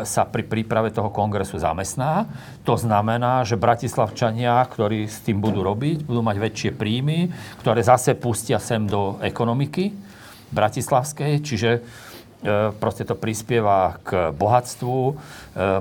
sa 0.02 0.22
pri 0.26 0.42
príprave 0.42 0.90
toho 0.90 1.12
kongresu 1.12 1.60
zamestná. 1.60 2.26
To 2.66 2.74
znamená, 2.74 3.46
že 3.46 3.60
bratislavčania, 3.60 4.58
ktorí 4.66 5.06
s 5.06 5.22
tým 5.22 5.38
budú 5.38 5.62
robiť, 5.62 6.08
budú 6.08 6.24
mať 6.24 6.36
väčšie 6.40 6.70
príjmy, 6.74 7.30
ktoré 7.62 7.84
zase 7.84 8.16
pustia 8.18 8.58
sem 8.58 8.88
do 8.88 9.20
ekonomiky 9.22 9.94
bratislavskej, 10.50 11.44
čiže 11.44 11.70
e, 11.76 11.80
proste 12.80 13.04
to 13.04 13.14
prispieva 13.14 14.00
k 14.02 14.32
bohatstvu 14.32 14.98
e, 14.98 15.14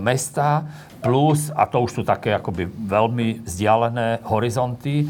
mesta, 0.04 0.68
plus, 1.08 1.50
a 1.56 1.64
to 1.64 1.88
už 1.88 1.92
sú 1.96 2.02
také 2.04 2.36
akoby 2.36 2.68
veľmi 2.68 3.48
vzdialené 3.48 4.28
horizonty, 4.28 5.08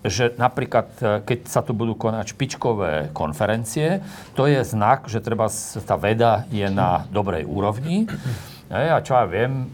že 0.00 0.32
napríklad, 0.40 0.88
e, 1.00 1.04
keď 1.24 1.38
sa 1.48 1.60
tu 1.60 1.76
budú 1.76 1.92
konať 1.92 2.32
špičkové 2.32 3.12
konferencie, 3.12 4.00
to 4.32 4.48
je 4.48 4.60
znak, 4.64 5.08
že 5.08 5.20
treba 5.20 5.48
tá 5.84 5.96
veda 6.00 6.48
je 6.48 6.64
na 6.68 7.04
dobrej 7.12 7.44
úrovni. 7.44 8.08
A 8.70 9.02
čo 9.02 9.18
ja 9.18 9.26
viem, 9.26 9.66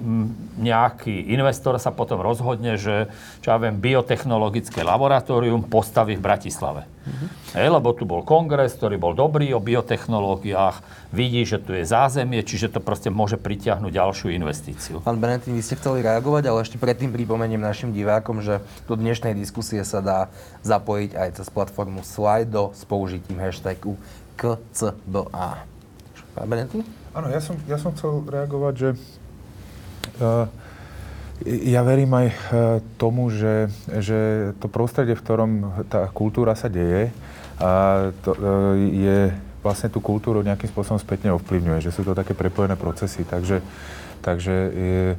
nejaký 0.57 1.28
investor 1.36 1.76
sa 1.76 1.92
potom 1.92 2.16
rozhodne, 2.16 2.80
že 2.80 3.12
čo 3.44 3.53
ja 3.53 3.61
viem, 3.61 3.76
biotechnologické 3.76 4.80
laboratórium 4.80 5.68
postaví 5.68 6.16
v 6.16 6.24
Bratislave. 6.24 6.88
Mm-hmm. 6.88 7.28
Hej, 7.61 7.68
lebo 7.76 7.92
tu 7.92 8.09
bol 8.09 8.24
kongres, 8.24 8.72
ktorý 8.72 8.97
bol 8.97 9.12
dobrý 9.12 9.53
o 9.53 9.61
biotechnológiách, 9.61 10.80
vidí, 11.12 11.44
že 11.44 11.61
tu 11.61 11.76
je 11.76 11.84
zázemie, 11.84 12.40
čiže 12.40 12.72
to 12.72 12.80
proste 12.80 13.12
môže 13.12 13.36
pritiahnuť 13.36 13.92
ďalšiu 13.92 14.32
investíciu. 14.32 15.05
Pán 15.05 15.20
Benetín, 15.20 15.53
vy 15.53 15.61
ste 15.61 15.76
chceli 15.76 16.01
reagovať, 16.01 16.49
ale 16.49 16.64
ešte 16.64 16.80
predtým 16.80 17.12
pripomeniem 17.12 17.61
našim 17.61 17.92
divákom, 17.92 18.40
že 18.40 18.64
do 18.88 18.97
dnešnej 18.97 19.36
diskusie 19.36 19.84
sa 19.84 20.01
dá 20.01 20.32
zapojiť 20.64 21.20
aj 21.20 21.28
cez 21.36 21.53
platformu 21.53 22.01
Slido 22.01 22.72
s 22.72 22.88
použitím 22.88 23.44
hashtagu 23.44 24.01
KCBA. 24.40 25.68
Pán 26.32 26.49
Benetín? 26.49 27.05
Áno, 27.17 27.33
ja 27.33 27.41
som, 27.41 27.57
ja 27.64 27.81
som 27.81 27.97
chcel 27.97 28.29
reagovať, 28.29 28.75
že 28.77 28.89
uh, 30.21 30.45
ja 31.49 31.81
verím 31.81 32.12
aj 32.12 32.27
uh, 32.29 32.37
tomu, 33.01 33.33
že, 33.33 33.73
že 33.89 34.53
to 34.61 34.69
prostredie, 34.69 35.17
v 35.17 35.25
ktorom 35.25 35.51
tá 35.89 36.12
kultúra 36.12 36.53
sa 36.53 36.69
deje, 36.69 37.09
a 37.57 38.12
to, 38.21 38.37
uh, 38.37 38.77
je 38.77 39.33
vlastne 39.64 39.89
tú 39.89 40.05
kultúru 40.05 40.45
nejakým 40.45 40.69
spôsobom 40.69 41.01
spätne 41.01 41.33
ovplyvňuje, 41.33 41.89
že 41.89 41.95
sú 41.97 42.05
to 42.05 42.12
také 42.12 42.37
prepojené 42.37 42.77
procesy. 42.77 43.25
Takže, 43.25 43.64
takže 44.21 44.55
je, 44.77 45.17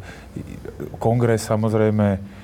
kongres 1.01 1.49
samozrejme 1.49 2.21
E, 2.21 2.36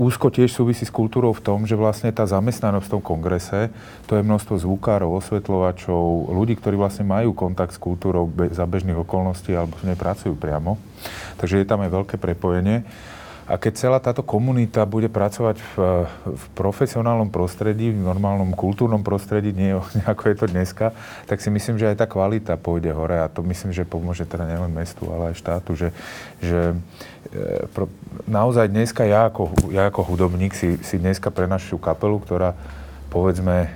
úzko 0.00 0.32
tiež 0.32 0.56
súvisí 0.56 0.88
s 0.88 0.92
kultúrou 0.92 1.36
v 1.36 1.44
tom, 1.44 1.68
že 1.68 1.76
vlastne 1.76 2.08
tá 2.08 2.24
zamestnanosť 2.24 2.86
v 2.88 2.92
tom 2.96 3.02
kongrese, 3.04 3.68
to 4.08 4.16
je 4.16 4.24
množstvo 4.24 4.56
zvukárov, 4.56 5.20
osvetľovačov, 5.20 6.32
ľudí, 6.32 6.56
ktorí 6.56 6.80
vlastne 6.80 7.04
majú 7.04 7.36
kontakt 7.36 7.76
s 7.76 7.82
kultúrou 7.82 8.32
za 8.52 8.64
bežných 8.64 8.96
okolností 8.96 9.52
alebo 9.52 9.76
s 9.76 9.84
nej 9.84 10.00
pracujú 10.00 10.32
priamo. 10.32 10.80
Takže 11.36 11.60
je 11.60 11.68
tam 11.68 11.84
aj 11.84 11.92
veľké 11.92 12.16
prepojenie. 12.16 12.84
A 13.50 13.58
keď 13.58 13.72
celá 13.74 13.98
táto 13.98 14.22
komunita 14.22 14.86
bude 14.86 15.10
pracovať 15.10 15.58
v, 15.58 16.06
v 16.22 16.44
profesionálnom 16.54 17.34
prostredí, 17.34 17.90
v 17.90 17.98
normálnom 17.98 18.54
kultúrnom 18.54 19.02
prostredí, 19.02 19.50
nie 19.50 19.74
ako 20.12 20.22
je 20.30 20.36
to 20.38 20.46
dneska, 20.46 20.94
tak 21.26 21.42
si 21.42 21.50
myslím, 21.50 21.74
že 21.74 21.90
aj 21.90 21.98
tá 21.98 22.06
kvalita 22.06 22.54
pôjde 22.54 22.94
hore. 22.94 23.18
A 23.18 23.26
to 23.26 23.42
myslím, 23.42 23.74
že 23.74 23.82
pomôže 23.82 24.22
teda 24.22 24.46
nielen 24.46 24.70
mestu, 24.70 25.02
ale 25.10 25.34
aj 25.34 25.42
štátu, 25.42 25.74
že, 25.74 25.90
že 26.38 26.78
e, 27.34 27.66
pro, 27.74 27.90
naozaj 28.30 28.70
dneska 28.70 29.02
ja 29.02 29.26
ako, 29.26 29.74
ja 29.74 29.90
ako 29.90 30.14
hudobník 30.14 30.54
si, 30.54 30.78
si 30.86 31.02
dneska 31.02 31.34
pre 31.34 31.50
našu 31.50 31.74
kapelu, 31.74 32.22
ktorá 32.22 32.54
povedzme, 33.10 33.66
e, 33.66 33.68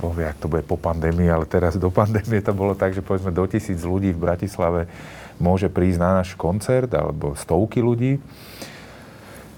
boh 0.00 0.16
vie, 0.16 0.24
ak 0.24 0.40
to 0.40 0.48
bude 0.48 0.64
po 0.64 0.80
pandémii, 0.80 1.28
ale 1.28 1.44
teraz 1.44 1.76
do 1.76 1.92
pandémie 1.92 2.40
to 2.40 2.56
bolo 2.56 2.72
tak, 2.72 2.96
že 2.96 3.04
povedzme 3.04 3.28
do 3.28 3.44
tisíc 3.44 3.84
ľudí 3.84 4.16
v 4.16 4.24
Bratislave 4.24 4.88
môže 5.36 5.68
prísť 5.68 6.00
na 6.00 6.24
náš 6.24 6.32
koncert, 6.32 6.88
alebo 6.96 7.36
stovky 7.36 7.84
ľudí 7.84 8.16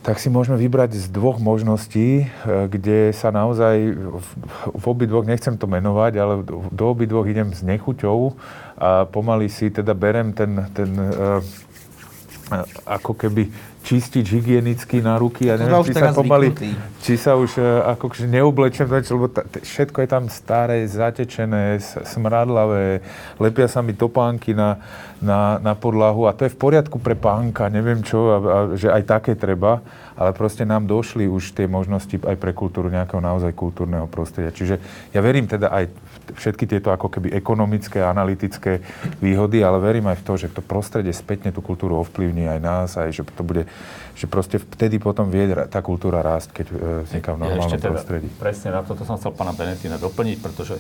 tak 0.05 0.21
si 0.21 0.29
môžeme 0.29 0.61
vybrať 0.61 1.01
z 1.01 1.07
dvoch 1.09 1.41
možností, 1.41 2.23
e, 2.23 2.25
kde 2.69 3.09
sa 3.17 3.33
naozaj 3.33 3.97
v, 4.77 4.85
obidvoch, 4.85 5.25
nechcem 5.25 5.57
to 5.57 5.65
menovať, 5.65 6.13
ale 6.21 6.35
do 6.69 6.85
obidvoch 6.93 7.25
idem 7.25 7.57
s 7.57 7.65
nechuťou 7.65 8.37
a 8.77 9.09
pomaly 9.09 9.49
si 9.49 9.73
teda 9.73 9.97
berem 9.97 10.37
ten, 10.37 10.69
ten 10.77 10.91
uh, 10.99 11.41
ako 12.85 13.15
keby 13.15 13.49
čistič 13.85 14.33
hygienický 14.33 15.05
na 15.05 15.21
ruky 15.21 15.53
a 15.53 15.61
neviem, 15.61 15.85
či 15.85 15.93
sa 15.93 16.17
pomaly, 16.17 16.57
či 17.05 17.15
sa 17.21 17.37
už 17.37 17.61
uh, 17.61 17.85
ako 17.93 18.17
neoblečem, 18.25 18.89
lebo 18.89 19.29
ta, 19.29 19.45
všetko 19.45 20.01
je 20.01 20.09
tam 20.09 20.25
staré, 20.33 20.89
zatečené, 20.89 21.77
smradlavé, 21.85 23.05
lepia 23.37 23.69
sa 23.69 23.85
mi 23.85 23.93
topánky 23.93 24.57
na, 24.57 24.81
na, 25.21 25.61
na 25.61 25.77
podlahu 25.77 26.25
a 26.25 26.33
to 26.33 26.49
je 26.49 26.55
v 26.57 26.59
poriadku 26.59 26.97
pre 26.97 27.13
pánka, 27.13 27.69
neviem 27.69 28.01
čo, 28.01 28.33
a, 28.33 28.37
a, 28.41 28.59
že 28.73 28.89
aj 28.89 29.05
také 29.05 29.37
treba, 29.37 29.85
ale 30.17 30.31
proste 30.33 30.65
nám 30.65 30.89
došli 30.89 31.29
už 31.29 31.53
tie 31.53 31.69
možnosti 31.69 32.17
aj 32.25 32.37
pre 32.41 32.57
kultúru 32.57 32.89
nejakého 32.89 33.21
naozaj 33.21 33.53
kultúrneho 33.53 34.09
prostredia. 34.09 34.55
Čiže 34.55 34.81
ja 35.13 35.21
verím 35.21 35.45
teda 35.45 35.69
aj 35.75 35.91
všetky 36.33 36.65
tieto 36.65 36.89
ako 36.89 37.13
keby 37.13 37.35
ekonomické, 37.37 38.01
analytické 38.01 38.81
výhody, 39.21 39.61
ale 39.61 39.77
verím 39.83 40.09
aj 40.09 40.23
v 40.23 40.25
to, 40.25 40.33
že 40.41 40.55
to 40.55 40.63
prostredie 40.65 41.13
spätne 41.13 41.53
tú 41.53 41.61
kultúru 41.61 42.01
ovplyvní 42.01 42.49
aj 42.49 42.61
nás, 42.63 42.89
aj 42.97 43.11
že 43.13 43.23
to 43.35 43.43
bude, 43.45 43.69
že 44.15 44.31
proste 44.31 44.63
vtedy 44.63 45.03
potom 45.03 45.27
vie 45.29 45.51
tá 45.67 45.83
kultúra 45.83 46.23
rásť, 46.23 46.63
keď 46.63 46.67
e, 46.71 46.75
vzniká 47.09 47.35
v 47.35 47.39
normálnom 47.45 47.75
ja 47.75 47.83
teda 47.83 47.93
prostredí. 47.99 48.29
Presne 48.39 48.69
na 48.71 48.87
toto 48.87 49.03
som 49.03 49.19
chcel 49.19 49.35
pána 49.35 49.51
Benetina 49.51 49.99
doplniť, 49.99 50.37
pretože 50.39 50.79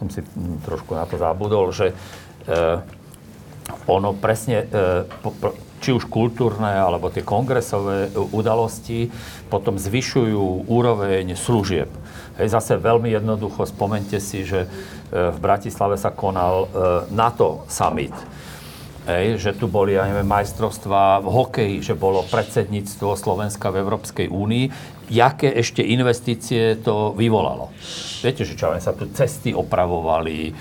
som 0.00 0.08
si 0.08 0.24
trošku 0.64 0.96
na 0.96 1.04
to 1.04 1.20
zabudol, 1.20 1.68
že 1.70 1.92
e, 1.92 1.94
ono 3.86 4.16
presne, 4.16 4.64
e, 4.66 5.04
po, 5.20 5.30
po, 5.36 5.52
či 5.82 5.90
už 5.90 6.06
kultúrne 6.06 6.78
alebo 6.78 7.10
tie 7.10 7.26
kongresové 7.26 8.14
udalosti 8.14 9.10
potom 9.50 9.76
zvyšujú 9.76 10.70
úroveň 10.70 11.34
služieb. 11.34 11.90
Hej, 12.38 12.54
zase 12.54 12.80
veľmi 12.80 13.12
jednoducho 13.12 13.68
spomente 13.68 14.16
si, 14.22 14.46
že 14.46 14.64
e, 14.64 14.68
v 15.12 15.38
Bratislave 15.42 15.98
sa 16.00 16.14
konal 16.14 16.64
e, 16.64 16.66
NATO 17.12 17.66
summit. 17.68 18.14
Hej, 19.02 19.42
že 19.42 19.50
tu 19.58 19.66
boli, 19.66 19.98
ja 19.98 20.06
neviem, 20.06 20.22
majstrovstvá 20.30 21.18
v 21.18 21.26
hokeji, 21.26 21.76
že 21.82 21.98
bolo 21.98 22.22
predsedníctvo 22.22 23.18
Slovenska 23.18 23.74
v 23.74 23.82
Európskej 23.82 24.30
únii. 24.30 24.70
Jaké 25.10 25.50
ešte 25.58 25.82
investície 25.82 26.78
to 26.78 27.10
vyvolalo? 27.10 27.74
Viete, 28.22 28.46
že 28.46 28.54
čo 28.54 28.70
sa 28.78 28.94
tu 28.94 29.10
cesty 29.10 29.50
opravovali, 29.50 30.38
e, 30.46 30.52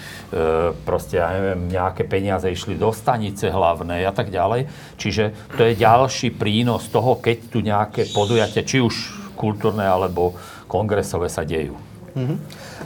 proste, 0.74 1.22
ja 1.22 1.30
neviem, 1.38 1.70
nejaké 1.70 2.02
peniaze 2.10 2.50
išli 2.50 2.82
do 2.82 2.90
stanice 2.90 3.54
hlavnej 3.54 4.10
a 4.10 4.14
tak 4.16 4.34
ďalej. 4.34 4.66
Čiže 4.98 5.54
to 5.54 5.62
je 5.62 5.78
ďalší 5.78 6.34
prínos 6.34 6.90
toho, 6.90 7.22
keď 7.22 7.38
tu 7.46 7.62
nejaké 7.62 8.10
podujatia, 8.10 8.66
či 8.66 8.82
už 8.82 9.22
kultúrne 9.38 9.86
alebo 9.86 10.34
kongresové 10.66 11.30
sa 11.30 11.46
dejú. 11.46 11.78
Mm-hmm. 12.18 12.38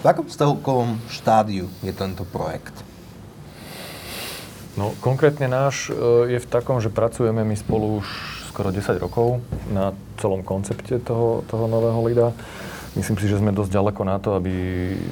V 0.03 0.05
akom 0.05 0.27
stavkovom 0.27 0.99
štádiu 1.07 1.71
je 1.79 1.95
tento 1.95 2.27
projekt? 2.27 2.75
No, 4.76 4.91
konkrétne 4.99 5.47
náš 5.47 5.88
e, 5.88 6.36
je 6.36 6.39
v 6.43 6.51
takom, 6.51 6.84
že 6.84 6.91
pracujeme 6.91 7.47
my 7.47 7.55
spolu 7.55 8.03
už 8.03 8.07
skoro 8.51 8.76
10 8.76 8.99
rokov 8.99 9.39
na 9.71 9.95
celom 10.19 10.43
koncepte 10.43 10.99
toho, 10.99 11.47
toho 11.47 11.71
nového 11.71 11.95
LIDA. 12.03 12.36
Myslím 12.95 13.15
si, 13.19 13.32
že 13.32 13.39
sme 13.39 13.55
dosť 13.55 13.71
ďaleko 13.71 14.01
na 14.03 14.19
to, 14.19 14.36
aby 14.36 14.51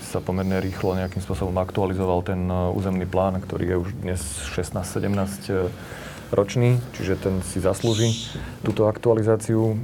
sa 0.03 0.23
pomerne 0.23 0.59
rýchlo 0.59 0.99
nejakým 0.99 1.23
spôsobom 1.23 1.55
aktualizoval 1.63 2.27
ten 2.27 2.43
e, 2.43 2.75
územný 2.75 3.07
plán, 3.07 3.39
ktorý 3.39 3.63
je 3.71 3.75
už 3.87 3.89
dnes 4.03 4.19
16-17 4.51 4.99
e, 5.47 5.71
ročný, 6.35 6.83
čiže 6.99 7.23
ten 7.23 7.39
si 7.47 7.63
zaslúži 7.63 8.35
túto 8.67 8.91
aktualizáciu. 8.91 9.79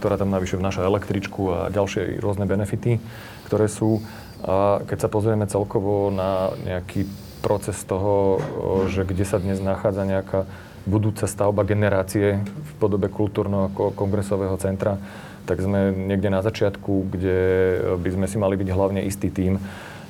Ktorá 0.00 0.16
tam 0.16 0.32
navyše 0.32 0.56
vnáša 0.56 0.88
električku 0.88 1.52
a 1.52 1.58
ďalšie 1.68 2.16
rôzne 2.16 2.48
benefity, 2.48 2.96
ktoré 3.44 3.68
sú. 3.68 4.00
A 4.40 4.80
keď 4.88 5.04
sa 5.04 5.12
pozrieme 5.12 5.44
celkovo 5.44 6.08
na 6.08 6.48
nejaký 6.64 7.04
proces 7.44 7.76
toho, 7.84 8.40
že 8.88 9.04
kde 9.04 9.28
sa 9.28 9.36
dnes 9.36 9.60
nachádza 9.60 10.08
nejaká 10.08 10.48
budúca 10.88 11.28
stavba 11.28 11.60
generácie 11.68 12.40
v 12.40 12.72
podobe 12.80 13.12
kultúrneho 13.12 13.68
kongresového 13.92 14.56
centra, 14.56 14.96
tak 15.44 15.60
sme 15.60 15.92
niekde 15.92 16.32
na 16.32 16.40
začiatku, 16.40 17.12
kde 17.12 17.38
by 18.00 18.08
sme 18.08 18.26
si 18.28 18.36
mali 18.40 18.56
byť 18.56 18.68
hlavne 18.72 19.04
istý 19.04 19.28
tým, 19.28 19.60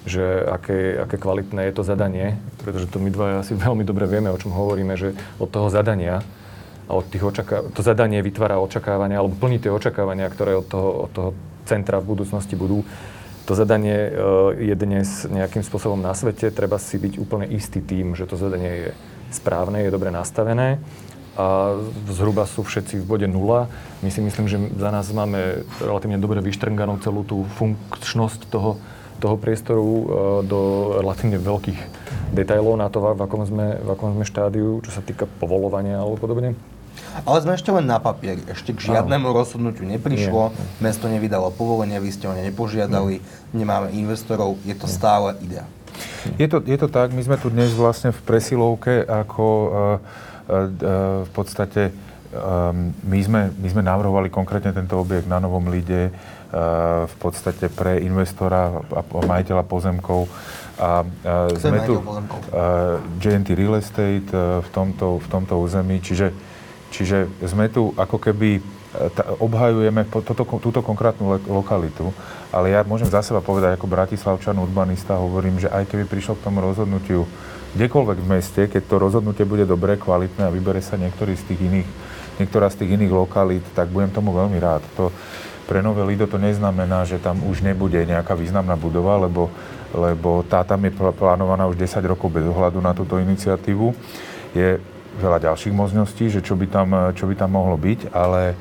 že 0.07 0.23
aké, 0.47 1.01
aké 1.01 1.17
kvalitné 1.19 1.71
je 1.71 1.75
to 1.75 1.83
zadanie, 1.83 2.39
pretože 2.63 2.87
to 2.93 3.03
my 3.03 3.11
dva 3.11 3.43
asi 3.43 3.59
veľmi 3.67 3.83
dobre 3.83 4.07
vieme, 4.07 4.31
o 4.31 4.39
čom 4.39 4.55
hovoríme, 4.55 4.95
že 4.95 5.19
od 5.43 5.51
toho 5.51 5.67
zadania 5.67 6.23
a 6.85 6.93
od 6.93 7.09
tých 7.09 7.25
očaká- 7.25 7.65
to 7.73 7.81
zadanie 7.81 8.21
vytvára 8.21 8.61
očakávania, 8.61 9.19
alebo 9.19 9.35
plní 9.35 9.59
tie 9.59 9.73
očakávania, 9.73 10.29
ktoré 10.29 10.55
od 10.55 10.67
toho, 10.69 10.89
od 11.09 11.11
toho 11.11 11.31
centra 11.65 11.97
v 11.99 12.13
budúcnosti 12.13 12.55
budú. 12.55 12.85
To 13.45 13.53
zadanie 13.53 14.09
e, 14.09 14.11
je 14.73 14.75
dnes 14.75 15.09
nejakým 15.29 15.61
spôsobom 15.61 16.01
na 16.01 16.17
svete, 16.17 16.49
treba 16.49 16.81
si 16.81 16.97
byť 16.97 17.21
úplne 17.21 17.45
istý 17.53 17.85
tým, 17.85 18.17
že 18.17 18.25
to 18.25 18.41
zadanie 18.41 18.89
je 18.89 18.91
správne, 19.37 19.85
je 19.85 19.93
dobre 19.93 20.09
nastavené 20.09 20.81
a 21.35 21.75
zhruba 22.09 22.47
sú 22.47 22.63
všetci 22.63 23.03
v 23.03 23.09
bode 23.11 23.27
nula. 23.27 23.67
My 24.01 24.09
si 24.09 24.23
myslím, 24.23 24.47
že 24.47 24.57
za 24.79 24.89
nás 24.95 25.11
máme 25.11 25.67
relatívne 25.83 26.17
dobre 26.23 26.39
vyštrnganú 26.39 27.03
celú 27.03 27.27
tú 27.27 27.43
funkčnosť 27.59 28.49
toho, 28.49 28.81
toho 29.21 29.37
priestoru 29.37 29.85
e, 29.85 30.05
do 30.49 30.61
relatívne 31.05 31.37
veľkých 31.37 31.81
detailov 32.33 32.81
na 32.81 32.89
to, 32.89 33.03
v 33.03 33.21
akom, 33.21 33.45
sme, 33.45 33.77
v 33.77 33.89
akom 33.93 34.17
sme 34.17 34.25
štádiu, 34.25 34.81
čo 34.81 34.89
sa 34.89 35.05
týka 35.05 35.29
povolovania 35.29 36.01
alebo 36.01 36.17
podobne. 36.17 36.57
Ale 37.23 37.39
sme 37.47 37.55
ešte 37.55 37.71
len 37.71 37.87
na 37.87 38.03
papieri. 38.03 38.43
Ešte 38.51 38.75
k 38.75 38.91
žiadnemu 38.91 39.31
Áno. 39.31 39.39
rozhodnutiu 39.39 39.87
neprišlo. 39.87 40.51
Nie. 40.51 40.83
Mesto 40.83 41.07
nevydalo 41.07 41.55
povolenie, 41.55 42.03
vy 42.03 42.11
ste 42.11 42.27
ho 42.27 42.35
nepožiadali, 42.35 43.23
Nie. 43.23 43.63
nemáme 43.63 43.95
investorov, 43.95 44.59
je 44.67 44.75
to 44.75 44.91
Nie. 44.91 44.95
stále 44.99 45.29
idea. 45.39 45.65
Je 46.43 46.51
to, 46.51 46.59
je 46.59 46.75
to 46.75 46.91
tak, 46.91 47.15
my 47.15 47.23
sme 47.23 47.39
tu 47.39 47.55
dnes 47.55 47.71
vlastne 47.71 48.11
v 48.11 48.21
presilovke 48.27 49.07
ako 49.07 49.45
uh, 49.47 49.71
uh, 49.71 51.23
v 51.23 51.31
podstate 51.31 51.95
my, 53.07 53.19
sme, 53.23 53.55
my 53.55 53.69
sme 53.71 53.83
navrhovali 53.87 54.27
konkrétne 54.27 54.75
tento 54.75 54.99
objekt 54.99 55.31
na 55.31 55.39
Novom 55.39 55.71
Lide 55.71 56.11
v 57.07 57.15
podstate 57.19 57.67
pre 57.67 57.99
investora 58.03 58.79
a 58.95 59.03
majiteľa 59.27 59.65
pozemkov 59.67 60.31
a 60.79 61.03
sme 61.59 61.79
tu 61.83 61.99
GNT 63.19 63.49
Real 63.55 63.79
Estate 63.79 64.31
v, 64.63 64.69
tomto, 64.71 65.19
v 65.19 65.27
tomto 65.31 65.59
území, 65.59 65.99
čiže 65.99 66.31
Čiže 66.95 67.27
sme 67.43 67.67
tu 67.67 67.91
ako 67.99 68.23
keby 68.23 68.59
e, 68.59 68.61
obhajujeme 69.43 70.07
toto, 70.07 70.47
túto 70.47 70.79
konkrétnu 70.79 71.43
lokalitu, 71.51 72.15
ale 72.55 72.71
ja 72.71 72.87
môžem 72.87 73.11
za 73.11 73.19
seba 73.27 73.43
povedať 73.43 73.75
ako 73.75 73.91
bratislavčan, 73.91 74.55
urbanista, 74.63 75.19
hovorím, 75.19 75.59
že 75.59 75.67
aj 75.75 75.91
keby 75.91 76.07
prišlo 76.07 76.39
k 76.39 76.45
tomu 76.47 76.63
rozhodnutiu 76.63 77.27
kdekoľvek 77.75 78.19
v 78.23 78.31
meste, 78.31 78.63
keď 78.71 78.83
to 78.87 79.03
rozhodnutie 79.03 79.43
bude 79.43 79.67
dobré, 79.67 79.99
kvalitné 79.99 80.47
a 80.47 80.55
vybere 80.55 80.79
sa 80.79 80.95
niektorý 80.95 81.35
z 81.35 81.51
tých 81.51 81.61
iných, 81.67 81.89
niektorá 82.39 82.71
z 82.71 82.87
tých 82.87 82.95
iných 82.95 83.11
lokalít, 83.11 83.67
tak 83.75 83.91
budem 83.91 84.15
tomu 84.15 84.31
veľmi 84.31 84.63
rád. 84.63 84.87
To, 84.95 85.11
pre 85.67 85.83
Nové 85.83 86.07
Lido 86.07 86.31
to 86.31 86.39
neznamená, 86.39 87.03
že 87.03 87.19
tam 87.19 87.43
už 87.43 87.67
nebude 87.67 87.99
nejaká 88.07 88.39
významná 88.39 88.79
budova, 88.79 89.19
lebo, 89.19 89.51
lebo 89.91 90.47
tá 90.47 90.63
tam 90.63 90.87
je 90.87 90.95
plánovaná 90.95 91.67
už 91.67 91.75
10 91.75 91.99
rokov 92.07 92.31
bez 92.31 92.47
ohľadu 92.47 92.79
na 92.79 92.95
túto 92.95 93.19
iniciatívu. 93.19 93.91
Je 94.55 94.79
veľa 95.19 95.39
ďalších 95.51 95.75
možností, 95.75 96.31
že 96.31 96.43
čo 96.43 96.59
by 96.59 96.67
tam, 96.67 96.89
čo 97.15 97.31
by 97.31 97.35
tam 97.39 97.55
mohlo 97.55 97.79
byť, 97.79 98.11
ale, 98.11 98.55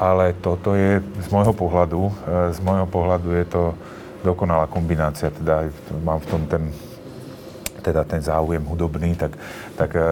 ale 0.00 0.34
toto 0.38 0.74
je 0.74 0.98
z 0.98 1.28
môjho 1.30 1.54
pohľadu, 1.54 2.00
e, 2.08 2.12
z 2.54 2.58
môjho 2.62 2.86
pohľadu 2.88 3.28
je 3.34 3.46
to 3.46 3.62
dokonalá 4.20 4.68
kombinácia, 4.68 5.32
teda 5.32 5.70
mám 6.04 6.20
v 6.20 6.28
tom 6.28 6.42
ten 6.46 6.64
teda 7.80 8.04
ten 8.04 8.20
záujem 8.20 8.60
hudobný, 8.60 9.16
tak, 9.16 9.32
tak 9.74 9.96
e, 9.96 10.04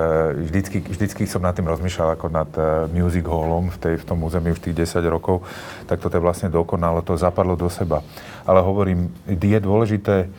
vždycky, 0.49 0.81
vždycky 0.81 1.23
som 1.29 1.45
nad 1.45 1.53
tým 1.53 1.69
rozmýšľal 1.69 2.17
ako 2.17 2.27
nad 2.33 2.49
e, 2.57 2.89
music 2.97 3.29
hallom 3.29 3.69
v, 3.69 3.77
tej, 3.77 3.95
v 4.01 4.05
tom 4.09 4.25
území 4.25 4.57
už 4.57 4.65
tých 4.65 4.89
10 4.89 5.05
rokov, 5.13 5.45
tak 5.85 6.01
toto 6.01 6.17
je 6.17 6.25
vlastne 6.25 6.49
dokonalo, 6.49 7.05
to 7.05 7.21
zapadlo 7.21 7.55
do 7.55 7.69
seba. 7.69 8.01
Ale 8.49 8.65
hovorím, 8.65 9.13
je 9.29 9.61
dôležité, 9.61 10.33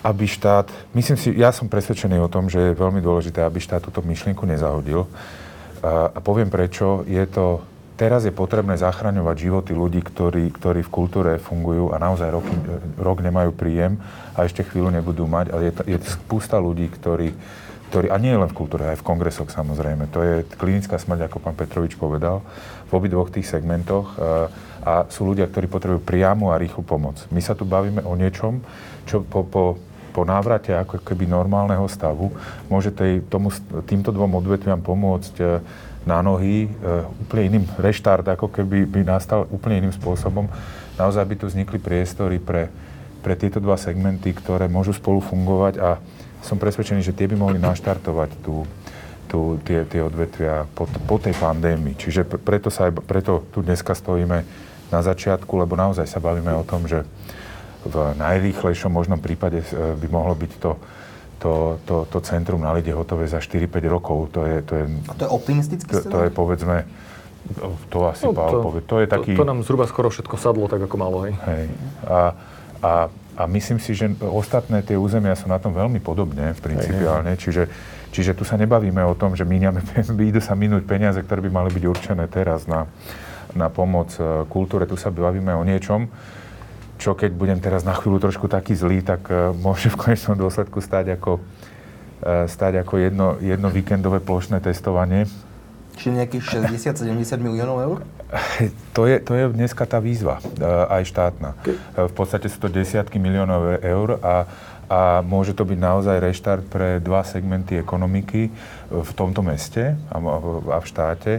aby 0.00 0.24
štát, 0.24 0.72
myslím 0.96 1.18
si, 1.20 1.28
ja 1.36 1.52
som 1.52 1.68
presvedčený 1.68 2.16
o 2.24 2.32
tom, 2.32 2.48
že 2.48 2.72
je 2.72 2.80
veľmi 2.80 3.04
dôležité, 3.04 3.44
aby 3.44 3.60
štát 3.60 3.84
túto 3.84 4.00
myšlienku 4.00 4.48
nezahodil. 4.48 5.04
A, 5.84 6.08
a 6.08 6.18
poviem 6.24 6.48
prečo. 6.48 7.04
Je 7.04 7.20
to, 7.28 7.60
teraz 8.00 8.24
je 8.24 8.32
potrebné 8.32 8.80
zachraňovať 8.80 9.36
životy 9.36 9.72
ľudí, 9.76 10.00
ktorí, 10.00 10.56
ktorí 10.56 10.80
v 10.80 10.92
kultúre 10.92 11.32
fungujú 11.36 11.92
a 11.92 12.00
naozaj 12.00 12.32
rok, 12.32 12.46
rok 12.96 13.20
nemajú 13.20 13.52
príjem 13.52 14.00
a 14.32 14.48
ešte 14.48 14.64
chvíľu 14.64 14.88
nebudú 14.88 15.28
mať. 15.28 15.52
Ale 15.52 15.62
je, 15.68 15.72
je 15.84 15.98
spústa 16.08 16.56
ľudí, 16.56 16.88
ktorí, 16.88 17.36
ktorí, 17.92 18.08
a 18.08 18.16
nie 18.16 18.32
len 18.32 18.48
v 18.48 18.56
kultúre, 18.56 18.88
aj 18.88 19.04
v 19.04 19.06
kongresoch 19.06 19.52
samozrejme. 19.52 20.08
To 20.16 20.24
je 20.24 20.34
klinická 20.56 20.96
smrť, 20.96 21.28
ako 21.28 21.44
pán 21.44 21.56
Petrovič 21.60 22.00
povedal, 22.00 22.40
v 22.88 22.92
obidvoch 22.96 23.28
tých 23.28 23.52
segmentoch. 23.52 24.16
A 24.80 25.04
sú 25.12 25.28
ľudia, 25.28 25.44
ktorí 25.44 25.68
potrebujú 25.68 26.00
priamu 26.00 26.56
a 26.56 26.56
rýchlu 26.56 26.80
pomoc. 26.80 27.20
My 27.28 27.44
sa 27.44 27.52
tu 27.52 27.68
bavíme 27.68 28.00
o 28.00 28.16
niečom, 28.16 28.64
čo 29.04 29.20
po, 29.20 29.44
po 29.44 29.76
po 30.10 30.26
návrate 30.26 30.74
ako 30.74 31.00
keby 31.00 31.30
normálneho 31.30 31.86
stavu 31.86 32.34
môže 32.66 32.90
tej, 32.90 33.22
tomu, 33.30 33.54
týmto 33.86 34.10
dvom 34.10 34.42
odvetviam 34.42 34.82
pomôcť 34.82 35.34
e, 35.38 35.44
na 36.04 36.20
nohy 36.20 36.66
e, 36.66 36.68
úplne 37.22 37.42
iným 37.46 37.64
reštart, 37.78 38.26
ako 38.26 38.50
keby 38.50 38.84
by 38.90 39.00
nastal 39.06 39.46
úplne 39.48 39.80
iným 39.80 39.94
spôsobom. 39.94 40.50
Naozaj 40.98 41.24
by 41.24 41.34
tu 41.38 41.44
vznikli 41.46 41.78
priestory 41.78 42.42
pre, 42.42 42.68
pre 43.22 43.38
tieto 43.38 43.62
dva 43.62 43.78
segmenty, 43.78 44.34
ktoré 44.34 44.66
môžu 44.66 44.92
spolu 44.92 45.22
fungovať 45.22 45.74
a 45.80 45.96
som 46.40 46.56
presvedčený, 46.56 47.04
že 47.04 47.16
tie 47.16 47.28
by 47.28 47.36
mohli 47.36 47.58
naštartovať 47.60 48.30
tú, 48.40 48.64
tú, 49.28 49.60
tie, 49.62 49.84
tie 49.84 50.00
odvetvia 50.00 50.64
po, 50.72 50.88
po 50.88 51.16
tej 51.20 51.36
pandémii. 51.36 51.94
Čiže 51.94 52.24
preto, 52.26 52.72
sa 52.72 52.88
aj, 52.88 53.04
preto 53.04 53.44
tu 53.52 53.60
dneska 53.60 53.92
stojíme 53.92 54.42
na 54.90 55.00
začiatku, 55.04 55.52
lebo 55.54 55.78
naozaj 55.78 56.08
sa 56.08 56.18
bavíme 56.18 56.50
o 56.56 56.66
tom, 56.66 56.88
že 56.88 57.06
v 57.84 57.96
najrýchlejšom 58.16 58.92
možnom 58.92 59.20
prípade 59.20 59.64
e, 59.64 59.96
by 59.96 60.06
mohlo 60.12 60.36
byť 60.36 60.52
to, 60.60 60.72
to, 61.40 61.52
to, 61.88 61.96
to 62.12 62.18
centrum 62.20 62.60
na 62.60 62.76
lide 62.76 62.92
hotové 62.92 63.24
za 63.24 63.40
4-5 63.40 63.70
rokov. 63.88 64.28
To 64.36 64.44
je, 64.44 64.56
to 64.60 64.72
je, 64.76 64.84
to 65.16 65.22
je 65.24 65.30
optimistický 65.30 65.88
to, 65.88 66.08
to 66.12 66.18
je 66.28 66.30
povedzme, 66.30 66.84
to 67.88 67.98
asi 68.04 68.28
no, 68.28 68.36
Pál 68.36 68.60
povie. 68.60 68.84
To, 68.84 69.00
je 69.00 69.06
taký... 69.08 69.32
to, 69.32 69.42
to 69.42 69.48
nám 69.48 69.64
zhruba 69.64 69.88
skoro 69.88 70.12
všetko 70.12 70.36
sadlo, 70.36 70.68
tak 70.68 70.84
ako 70.84 70.96
malo, 71.00 71.24
hej. 71.24 71.32
hej. 71.48 71.66
A, 72.04 72.36
a, 72.84 72.92
a 73.40 73.42
myslím 73.48 73.80
si, 73.80 73.96
že 73.96 74.12
ostatné 74.20 74.84
tie 74.84 75.00
územia 75.00 75.32
sú 75.32 75.48
na 75.48 75.56
tom 75.56 75.72
veľmi 75.72 75.98
podobne, 76.04 76.52
principiálne. 76.60 77.32
Hej, 77.32 77.36
hej. 77.36 77.42
Čiže, 77.48 77.62
čiže 78.12 78.32
tu 78.36 78.44
sa 78.44 78.60
nebavíme 78.60 79.00
o 79.08 79.16
tom, 79.16 79.32
že 79.32 79.48
míňame, 79.48 79.80
idú 80.30 80.40
sa 80.44 80.52
minúť 80.52 80.84
peniaze, 80.84 81.18
ktoré 81.24 81.40
by 81.48 81.50
mali 81.50 81.70
byť 81.72 81.84
určené 81.88 82.24
teraz 82.28 82.68
na, 82.68 82.84
na 83.56 83.72
pomoc 83.72 84.12
e, 84.20 84.44
kultúre. 84.52 84.84
Tu 84.84 85.00
sa 85.00 85.08
bavíme 85.08 85.56
o 85.56 85.64
niečom, 85.64 86.12
čo 87.00 87.16
keď 87.16 87.32
budem 87.32 87.58
teraz 87.58 87.80
na 87.80 87.96
chvíľu 87.96 88.20
trošku 88.20 88.46
taký 88.46 88.76
zlý, 88.76 89.00
tak 89.00 89.24
uh, 89.32 89.56
môže 89.56 89.88
v 89.88 89.96
konečnom 89.96 90.36
dôsledku 90.36 90.84
stať 90.84 91.16
ako, 91.16 91.40
uh, 91.40 92.44
stať 92.44 92.84
ako 92.84 93.00
jedno, 93.00 93.28
jedno 93.40 93.72
víkendové 93.72 94.20
plošné 94.20 94.60
testovanie. 94.60 95.24
Čiže 95.96 96.20
nejakých 96.20 96.44
60-70 96.68 97.40
miliónov 97.40 97.80
eur? 97.80 97.98
To 98.94 99.10
je, 99.10 99.18
to 99.18 99.34
je 99.34 99.50
dneska 99.50 99.88
tá 99.88 99.98
výzva, 99.98 100.38
uh, 100.38 100.86
aj 100.92 101.08
štátna. 101.08 101.56
V 101.96 102.12
podstate 102.12 102.46
sú 102.52 102.60
to 102.60 102.68
desiatky 102.68 103.16
miliónov 103.16 103.80
eur 103.80 104.20
a, 104.20 104.44
a 104.86 105.00
môže 105.24 105.56
to 105.56 105.64
byť 105.64 105.78
naozaj 105.80 106.16
reštart 106.20 106.62
pre 106.68 107.00
dva 107.00 107.24
segmenty 107.24 107.80
ekonomiky 107.80 108.52
v 108.92 109.10
tomto 109.16 109.40
meste 109.42 109.96
a, 110.12 110.16
a 110.20 110.78
v 110.78 110.86
štáte. 110.86 111.32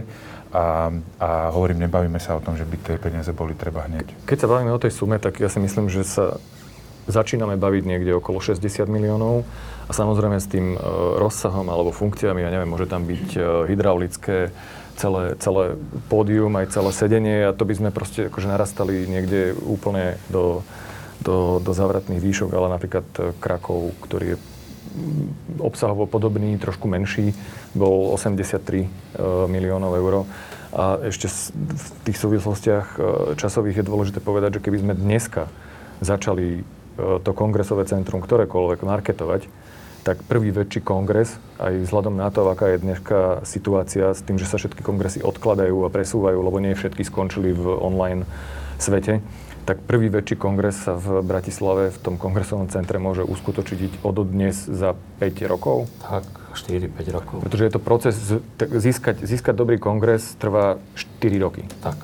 A, 0.52 0.92
a 1.16 1.48
hovorím, 1.48 1.88
nebavíme 1.88 2.20
sa 2.20 2.36
o 2.36 2.44
tom, 2.44 2.60
že 2.60 2.68
by 2.68 2.76
tie 2.76 2.96
peniaze 3.00 3.32
boli 3.32 3.56
treba 3.56 3.88
hneď. 3.88 4.28
Keď 4.28 4.38
sa 4.44 4.50
bavíme 4.52 4.68
o 4.68 4.82
tej 4.82 4.92
sume, 4.92 5.16
tak 5.16 5.40
ja 5.40 5.48
si 5.48 5.56
myslím, 5.56 5.88
že 5.88 6.04
sa 6.04 6.36
začíname 7.08 7.58
baviť 7.58 7.82
niekde 7.88 8.12
okolo 8.14 8.38
60 8.38 8.86
miliónov 8.86 9.42
a 9.88 9.92
samozrejme 9.92 10.38
s 10.38 10.46
tým 10.46 10.76
e, 10.76 10.78
rozsahom 11.18 11.66
alebo 11.66 11.90
funkciami, 11.90 12.44
ja 12.44 12.50
neviem, 12.52 12.70
môže 12.70 12.86
tam 12.86 13.02
byť 13.02 13.26
e, 13.34 13.40
hydraulické, 13.74 14.54
celé, 14.94 15.34
celé 15.42 15.74
pódium, 16.06 16.54
aj 16.54 16.70
celé 16.70 16.90
sedenie 16.94 17.38
a 17.48 17.56
to 17.56 17.66
by 17.66 17.74
sme 17.74 17.90
proste 17.90 18.30
akože 18.30 18.46
narastali 18.46 19.08
niekde 19.10 19.56
úplne 19.66 20.20
do, 20.30 20.62
do, 21.24 21.58
do 21.58 21.72
zavratných 21.74 22.22
výšok, 22.22 22.50
ale 22.54 22.70
napríklad 22.70 23.06
e, 23.18 23.20
Krakov, 23.42 23.98
ktorý 24.06 24.36
je 24.36 24.42
obsahovo 25.58 26.04
podobný, 26.06 26.56
trošku 26.60 26.88
menší, 26.88 27.32
bol 27.72 28.12
83 28.14 28.84
e, 28.84 28.88
miliónov 29.48 29.92
eur. 29.96 30.14
A 30.72 30.96
ešte 31.04 31.28
v 31.52 31.88
tých 32.08 32.18
súvislostiach 32.18 32.86
e, 32.96 32.98
časových 33.36 33.84
je 33.84 33.88
dôležité 33.88 34.18
povedať, 34.24 34.60
že 34.60 34.64
keby 34.64 34.78
sme 34.80 34.94
dneska 34.96 35.52
začali 36.00 36.60
e, 36.60 36.62
to 36.96 37.30
kongresové 37.36 37.84
centrum 37.88 38.24
ktorékoľvek 38.24 38.80
marketovať, 38.84 39.48
tak 40.02 40.18
prvý 40.26 40.50
väčší 40.50 40.82
kongres, 40.82 41.38
aj 41.62 41.86
vzhľadom 41.86 42.18
na 42.18 42.26
to, 42.34 42.42
aká 42.50 42.74
je 42.74 42.82
dneska 42.82 43.46
situácia 43.46 44.10
s 44.10 44.20
tým, 44.26 44.34
že 44.34 44.50
sa 44.50 44.58
všetky 44.58 44.82
kongresy 44.82 45.22
odkladajú 45.22 45.86
a 45.86 45.94
presúvajú, 45.94 46.42
lebo 46.42 46.58
nie 46.58 46.74
všetky 46.74 47.06
skončili 47.06 47.54
v 47.54 47.70
online 47.78 48.26
svete, 48.82 49.22
tak 49.62 49.78
prvý 49.86 50.10
väčší 50.10 50.34
kongres 50.34 50.90
sa 50.90 50.98
v 50.98 51.22
Bratislave 51.22 51.94
v 51.94 51.98
tom 52.02 52.14
kongresovom 52.18 52.66
centre 52.66 52.98
môže 52.98 53.22
uskutočiť 53.22 54.02
od 54.02 54.16
dnes 54.26 54.54
za 54.66 54.98
5 55.22 55.46
rokov? 55.46 55.86
Tak, 56.02 56.26
4-5 56.58 57.16
rokov. 57.16 57.36
Pretože 57.46 57.64
je 57.70 57.72
to 57.72 57.80
proces, 57.80 58.14
získať, 58.58 59.22
získať 59.22 59.54
dobrý 59.54 59.78
kongres 59.78 60.34
trvá 60.36 60.82
4 60.98 61.44
roky. 61.44 61.62
Tak. 61.78 61.94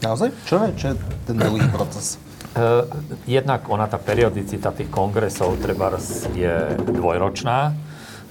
Naozaj? 0.00 0.32
Čo 0.48 0.54
je, 0.64 0.68
čo 0.80 0.86
je 0.92 0.94
ten 1.28 1.36
dlhý 1.36 1.68
proces? 1.72 2.16
Uh, 2.56 2.88
jednak 3.40 3.68
ona, 3.68 3.84
tá 3.84 4.00
periodicita 4.00 4.72
tých 4.72 4.88
kongresov 4.88 5.60
treba 5.60 5.92
je 6.32 6.54
dvojročná, 6.88 7.76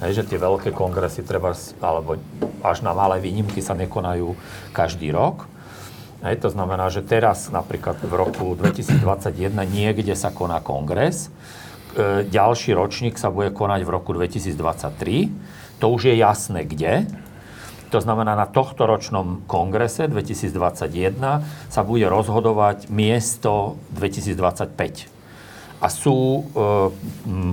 hej, 0.02 0.12
že 0.18 0.34
tie 0.34 0.42
veľké 0.42 0.74
kongresy 0.74 1.22
treba, 1.22 1.54
alebo 1.78 2.18
až 2.66 2.82
na 2.82 2.98
malé 2.98 3.22
výnimky 3.22 3.62
sa 3.62 3.78
nekonajú 3.78 4.34
každý 4.74 5.14
rok. 5.14 5.53
Hej, 6.24 6.40
to 6.40 6.56
znamená, 6.56 6.88
že 6.88 7.04
teraz 7.04 7.52
napríklad 7.52 8.00
v 8.00 8.16
roku 8.16 8.56
2021 8.56 9.52
niekde 9.68 10.16
sa 10.16 10.32
koná 10.32 10.64
kongres, 10.64 11.28
e, 12.00 12.24
ďalší 12.24 12.72
ročník 12.72 13.20
sa 13.20 13.28
bude 13.28 13.52
konať 13.52 13.84
v 13.84 13.90
roku 13.92 14.16
2023. 14.16 15.84
To 15.84 15.92
už 15.92 16.08
je 16.08 16.16
jasné 16.16 16.64
kde. 16.64 17.12
To 17.92 18.00
znamená, 18.00 18.40
na 18.40 18.48
tohto 18.48 18.88
ročnom 18.88 19.44
kongrese 19.52 20.08
2021 20.08 21.44
sa 21.68 21.82
bude 21.84 22.08
rozhodovať 22.08 22.88
miesto 22.88 23.76
2025 23.92 25.12
a 25.84 25.88
sú 25.92 26.16
e, 26.16 26.42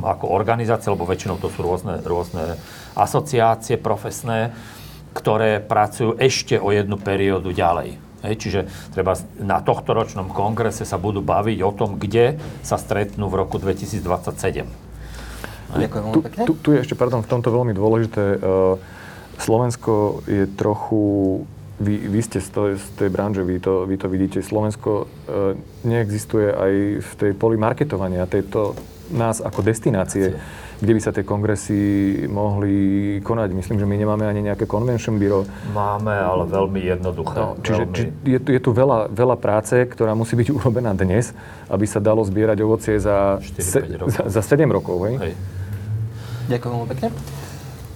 ako 0.06 0.30
organizácie, 0.30 0.94
lebo 0.94 1.10
väčšinou 1.10 1.42
to 1.42 1.50
sú 1.50 1.66
rôzne, 1.66 2.06
rôzne 2.06 2.54
asociácie 2.94 3.82
profesné, 3.82 4.54
ktoré 5.10 5.58
pracujú 5.58 6.14
ešte 6.22 6.54
o 6.54 6.70
jednu 6.70 6.94
periódu 7.02 7.50
ďalej. 7.50 8.09
Hej, 8.20 8.34
čiže 8.36 8.60
treba 8.92 9.16
na 9.40 9.64
tohto 9.64 9.96
ročnom 9.96 10.28
kongrese 10.28 10.84
sa 10.84 11.00
budú 11.00 11.24
baviť 11.24 11.58
o 11.64 11.72
tom, 11.72 11.96
kde 11.96 12.36
sa 12.60 12.76
stretnú 12.76 13.32
v 13.32 13.34
roku 13.40 13.56
2027. 13.56 14.68
Ďakujem 15.70 16.04
tu, 16.10 16.20
tu, 16.44 16.52
tu 16.58 16.68
je 16.74 16.82
ešte, 16.82 16.98
pardon, 16.98 17.22
v 17.22 17.30
tomto 17.30 17.48
veľmi 17.54 17.72
dôležité. 17.72 18.24
E, 18.34 18.38
Slovensko 19.38 20.26
je 20.26 20.44
trochu 20.58 21.02
vy, 21.80 21.94
vy 21.96 22.20
ste 22.20 22.44
z 22.44 22.48
tej, 22.52 22.70
z 22.76 22.86
tej 23.00 23.08
branže, 23.08 23.40
vy 23.40 23.56
to, 23.56 23.88
vy 23.88 23.96
to 23.96 24.06
vidíte. 24.12 24.44
Slovensko 24.44 24.90
e, 25.00 25.56
neexistuje 25.88 26.52
aj 26.52 26.72
v 27.00 27.12
tej 27.16 27.32
poli 27.32 27.56
marketovania 27.56 28.28
tejto 28.28 28.76
nás 29.10 29.42
ako 29.42 29.64
destinácie, 29.64 30.38
kde 30.80 30.92
by 30.96 31.00
sa 31.00 31.12
tie 31.12 31.24
kongresy 31.24 31.80
mohli 32.26 32.74
konať. 33.20 33.52
Myslím, 33.52 33.76
že 33.76 33.84
my 33.84 33.96
nemáme 34.00 34.24
ani 34.24 34.48
nejaké 34.48 34.64
convention 34.64 35.20
bureau. 35.20 35.44
Máme, 35.76 36.16
ale 36.16 36.48
veľmi 36.48 36.80
jednoduché. 36.80 37.36
No, 37.36 37.60
čiže 37.60 37.82
veľmi... 37.84 37.94
či, 37.94 38.04
je, 38.24 38.38
tu, 38.40 38.48
je 38.56 38.60
tu 38.64 38.70
veľa, 38.72 39.12
veľa 39.12 39.36
práce, 39.36 39.76
ktorá 39.76 40.16
musí 40.16 40.34
byť 40.40 40.48
urobená 40.58 40.96
dnes, 40.96 41.36
aby 41.68 41.84
sa 41.84 42.00
dalo 42.00 42.24
zbierať 42.24 42.58
ovocie 42.64 42.96
za, 42.96 43.36
4, 43.38 43.60
se, 43.60 43.78
za, 43.86 44.22
za 44.26 44.42
7 44.42 44.64
rokov. 44.72 45.04
Hej? 45.04 45.14
Hej. 45.20 45.32
Ďakujem 46.48 46.72
veľmi 46.72 46.90
pekne. 46.96 47.08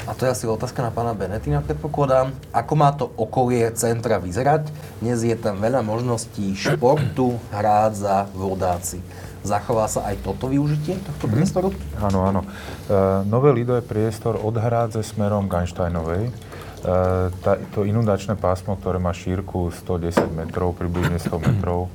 A 0.05 0.13
to 0.13 0.29
je 0.29 0.37
asi 0.37 0.45
otázka 0.45 0.85
na 0.85 0.93
pána 0.93 1.17
Benetina, 1.17 1.65
predpokladám. 1.65 2.37
Ako 2.53 2.73
má 2.77 2.93
to 2.93 3.09
okolie 3.17 3.65
centra 3.73 4.21
vyzerať? 4.21 4.69
Dnes 5.01 5.25
je 5.25 5.33
tam 5.33 5.57
veľa 5.57 5.81
možností 5.81 6.53
športu, 6.53 7.41
hrádza, 7.49 8.29
vodáci. 8.37 9.01
Zachová 9.45 9.85
sa 9.87 10.09
aj 10.09 10.25
toto 10.25 10.49
využitie 10.49 10.97
tohto 11.05 11.29
mm-hmm. 11.29 11.35
priestoru? 11.37 11.69
Áno, 12.01 12.25
áno. 12.25 12.41
E, 12.43 12.49
Nové 13.29 13.53
Lido 13.53 13.77
je 13.77 13.85
priestor 13.85 14.41
od 14.41 14.57
hrádze 14.57 15.05
smerom 15.05 15.47
k 15.53 15.63
Einsteinovej. 15.63 16.25
E, 16.29 16.33
tá, 17.45 17.61
to 17.77 17.85
inundačné 17.85 18.41
pásmo, 18.41 18.75
ktoré 18.81 18.97
má 18.97 19.13
šírku 19.13 19.69
110 19.85 20.33
metrov, 20.33 20.73
približne 20.73 21.21
100 21.21 21.45
metrov, 21.45 21.93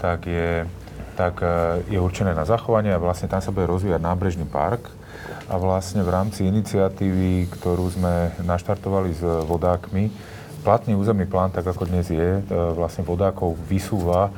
tak 0.00 0.24
je, 0.24 0.64
tak 1.14 1.44
e, 1.44 1.84
je 1.92 1.98
určené 2.00 2.32
na 2.32 2.48
zachovanie 2.48 2.96
a 2.96 2.98
vlastne 2.98 3.28
tam 3.28 3.44
sa 3.44 3.52
bude 3.52 3.68
rozvíjať 3.68 4.00
nábrežný 4.00 4.48
park, 4.48 4.98
a 5.48 5.56
vlastne 5.56 6.04
v 6.04 6.12
rámci 6.12 6.44
iniciatívy, 6.44 7.48
ktorú 7.56 7.88
sme 7.88 8.36
naštartovali 8.44 9.16
s 9.16 9.24
vodákmi, 9.24 10.12
platný 10.60 10.92
územný 10.92 11.24
plán, 11.24 11.48
tak 11.48 11.64
ako 11.64 11.88
dnes 11.88 12.12
je, 12.12 12.40
e, 12.40 12.42
vlastne 12.76 13.00
vodákov 13.00 13.56
vysúva 13.64 14.28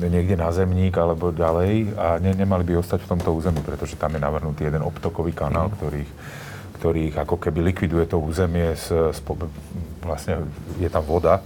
niekde 0.00 0.40
na 0.40 0.48
zemník 0.48 0.96
alebo 0.96 1.28
ďalej 1.28 1.92
a 2.00 2.16
ne, 2.16 2.32
nemali 2.32 2.64
by 2.64 2.80
ostať 2.80 3.04
v 3.04 3.10
tomto 3.12 3.30
území, 3.36 3.60
pretože 3.60 4.00
tam 4.00 4.16
je 4.16 4.20
navrhnutý 4.24 4.64
jeden 4.64 4.80
obtokový 4.80 5.36
kanál, 5.36 5.68
mm. 5.68 5.74
ktorých, 5.76 6.10
ktorých 6.80 7.14
ako 7.28 7.36
keby 7.36 7.60
likviduje 7.72 8.08
to 8.08 8.16
územie, 8.16 8.72
s, 8.72 8.88
s, 8.88 9.20
vlastne 10.00 10.48
je 10.80 10.88
tam 10.88 11.04
voda. 11.04 11.44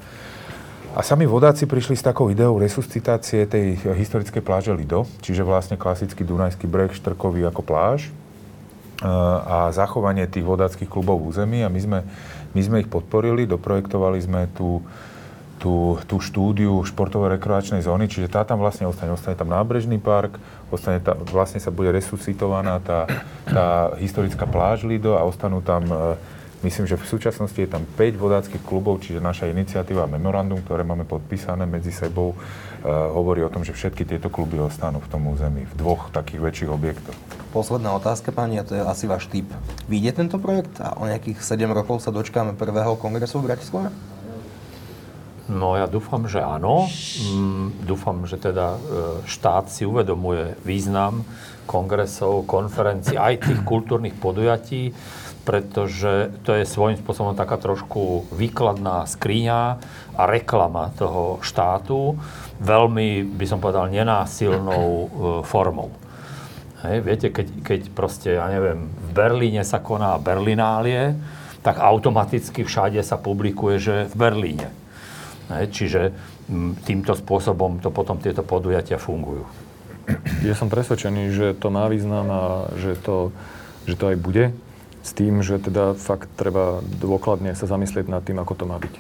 A 0.93 1.01
sami 1.01 1.25
vodáci 1.25 1.65
prišli 1.65 1.97
s 1.97 2.05
takou 2.05 2.29
ideou 2.29 2.61
resuscitácie 2.61 3.49
tej 3.49 3.81
historickej 3.81 4.45
pláže 4.45 4.77
Lido, 4.77 5.09
čiže 5.25 5.41
vlastne 5.41 5.81
klasický 5.81 6.21
Dunajský 6.21 6.69
breh, 6.69 6.93
štrkový 6.93 7.49
ako 7.49 7.65
pláž, 7.65 8.13
a 9.03 9.75
zachovanie 9.75 10.31
tých 10.31 10.47
vodáckých 10.47 10.87
klubov 10.87 11.19
v 11.19 11.35
území 11.35 11.59
a 11.67 11.69
my 11.73 11.81
sme, 11.81 11.99
my 12.55 12.61
sme 12.63 12.77
ich 12.87 12.89
podporili, 12.89 13.51
doprojektovali 13.51 14.19
sme 14.23 14.47
tú, 14.55 14.79
tú, 15.63 15.95
tú 16.11 16.19
štúdiu 16.19 16.83
športovo-rekreačnej 16.83 17.87
zóny, 17.87 18.11
čiže 18.11 18.27
tá 18.27 18.43
tam 18.43 18.59
vlastne 18.59 18.91
ostane. 18.91 19.15
Ostane 19.15 19.39
tam 19.39 19.47
nábrežný 19.47 20.03
park, 20.03 20.43
ostane 20.75 20.99
tam, 20.99 21.23
vlastne 21.31 21.63
sa 21.63 21.71
bude 21.71 21.95
resuscitovaná 21.95 22.83
tá, 22.83 23.07
tá 23.47 23.95
historická 24.03 24.43
pláž 24.51 24.83
Lido 24.83 25.15
a 25.15 25.23
ostanú 25.23 25.63
tam 25.63 25.87
Myslím, 26.63 26.87
že 26.87 26.95
v 26.95 27.03
súčasnosti 27.03 27.59
je 27.59 27.67
tam 27.67 27.83
5 27.83 28.23
vodáckých 28.23 28.63
klubov, 28.63 29.03
čiže 29.03 29.19
naša 29.19 29.51
iniciatíva 29.51 30.07
memorandum, 30.07 30.63
ktoré 30.63 30.87
máme 30.87 31.03
podpísané 31.03 31.67
medzi 31.67 31.91
sebou, 31.91 32.39
uh, 32.39 32.39
hovorí 33.11 33.43
o 33.43 33.51
tom, 33.51 33.67
že 33.67 33.75
všetky 33.75 34.07
tieto 34.07 34.31
kluby 34.31 34.63
ostanú 34.63 35.03
v 35.03 35.11
tom 35.11 35.27
území, 35.27 35.67
v 35.67 35.75
dvoch 35.75 36.15
takých 36.15 36.39
väčších 36.39 36.71
objektoch. 36.71 37.19
Posledná 37.51 37.91
otázka, 37.99 38.31
pani, 38.31 38.63
a 38.63 38.65
to 38.65 38.79
je 38.79 38.83
asi 38.83 39.11
váš 39.11 39.27
typ. 39.27 39.51
Vyjde 39.91 40.23
tento 40.23 40.39
projekt 40.39 40.79
a 40.79 40.95
o 41.03 41.05
nejakých 41.11 41.43
7 41.43 41.67
rokov 41.67 41.99
sa 42.07 42.15
dočkáme 42.15 42.55
prvého 42.55 42.95
kongresu 42.95 43.43
v 43.43 43.51
Bratislave? 43.51 43.91
No 45.51 45.75
ja 45.75 45.91
dúfam, 45.91 46.31
že 46.31 46.39
áno. 46.39 46.87
Mm, 47.33 47.87
dúfam, 47.87 48.23
že 48.31 48.39
teda 48.39 48.77
e, 48.77 48.79
štát 49.27 49.67
si 49.67 49.83
uvedomuje 49.83 50.55
význam 50.63 51.27
kongresov, 51.67 52.47
konferencií, 52.47 53.19
aj 53.19 53.43
tých 53.43 53.61
kultúrnych 53.67 54.15
podujatí 54.19 54.95
pretože 55.43 56.31
to 56.47 56.55
je 56.55 56.63
svojím 56.63 56.99
spôsobom 57.03 57.35
taká 57.35 57.59
trošku 57.59 58.31
výkladná 58.31 59.07
skriňa 59.11 59.61
a 60.15 60.23
reklama 60.31 60.95
toho 60.95 61.43
štátu, 61.43 62.15
veľmi, 62.63 63.27
by 63.27 63.47
som 63.51 63.59
povedal, 63.59 63.91
nenásilnou 63.91 64.87
e, 64.87 65.07
formou. 65.43 65.91
Hej, 66.87 66.97
viete, 67.03 67.27
keď, 67.31 67.47
keď 67.63 67.81
proste, 67.95 68.39
ja 68.39 68.47
neviem, 68.51 68.91
v 68.91 69.11
Berlíne 69.15 69.63
sa 69.67 69.83
koná 69.83 70.15
Berlinálie, 70.19 71.15
tak 71.63 71.79
automaticky 71.79 72.67
všade 72.67 72.99
sa 73.07 73.19
publikuje, 73.19 73.75
že 73.79 73.95
v 74.11 74.15
Berlíne. 74.19 74.82
Hej, 75.61 75.69
čiže 75.75 76.01
m, 76.49 76.79
týmto 76.87 77.13
spôsobom 77.13 77.83
to 77.83 77.93
potom 77.93 78.17
tieto 78.23 78.41
podujatia 78.41 78.97
fungujú. 78.97 79.45
Ja 80.43 80.59
som 80.59 80.67
presvedčený, 80.67 81.31
že 81.31 81.47
to 81.55 81.71
má 81.71 81.87
význam 81.87 82.27
a 82.27 82.43
že 82.75 82.99
to, 82.99 83.31
že 83.87 83.95
to 83.95 84.11
aj 84.11 84.17
bude 84.19 84.45
s 85.03 85.11
tým, 85.15 85.43
že 85.43 85.59
teda 85.59 85.99
fakt 85.99 86.31
treba 86.39 86.83
dôkladne 87.03 87.55
sa 87.55 87.67
zamyslieť 87.67 88.07
nad 88.07 88.23
tým, 88.23 88.39
ako 88.39 88.55
to 88.55 88.65
má 88.67 88.79
byť. 88.79 88.95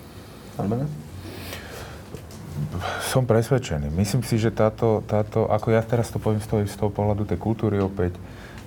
Som 3.11 3.27
presvedčený. 3.27 3.91
Myslím 3.91 4.23
si, 4.27 4.39
že 4.39 4.55
táto, 4.55 5.03
táto 5.07 5.47
ako 5.47 5.75
ja 5.75 5.83
teraz 5.83 6.11
to 6.11 6.19
poviem 6.19 6.43
z 6.43 6.49
toho, 6.51 6.61
z 6.67 6.77
toho 6.79 6.91
pohľadu 6.91 7.27
tej 7.27 7.39
kultúry 7.39 7.79
opäť, 7.79 8.19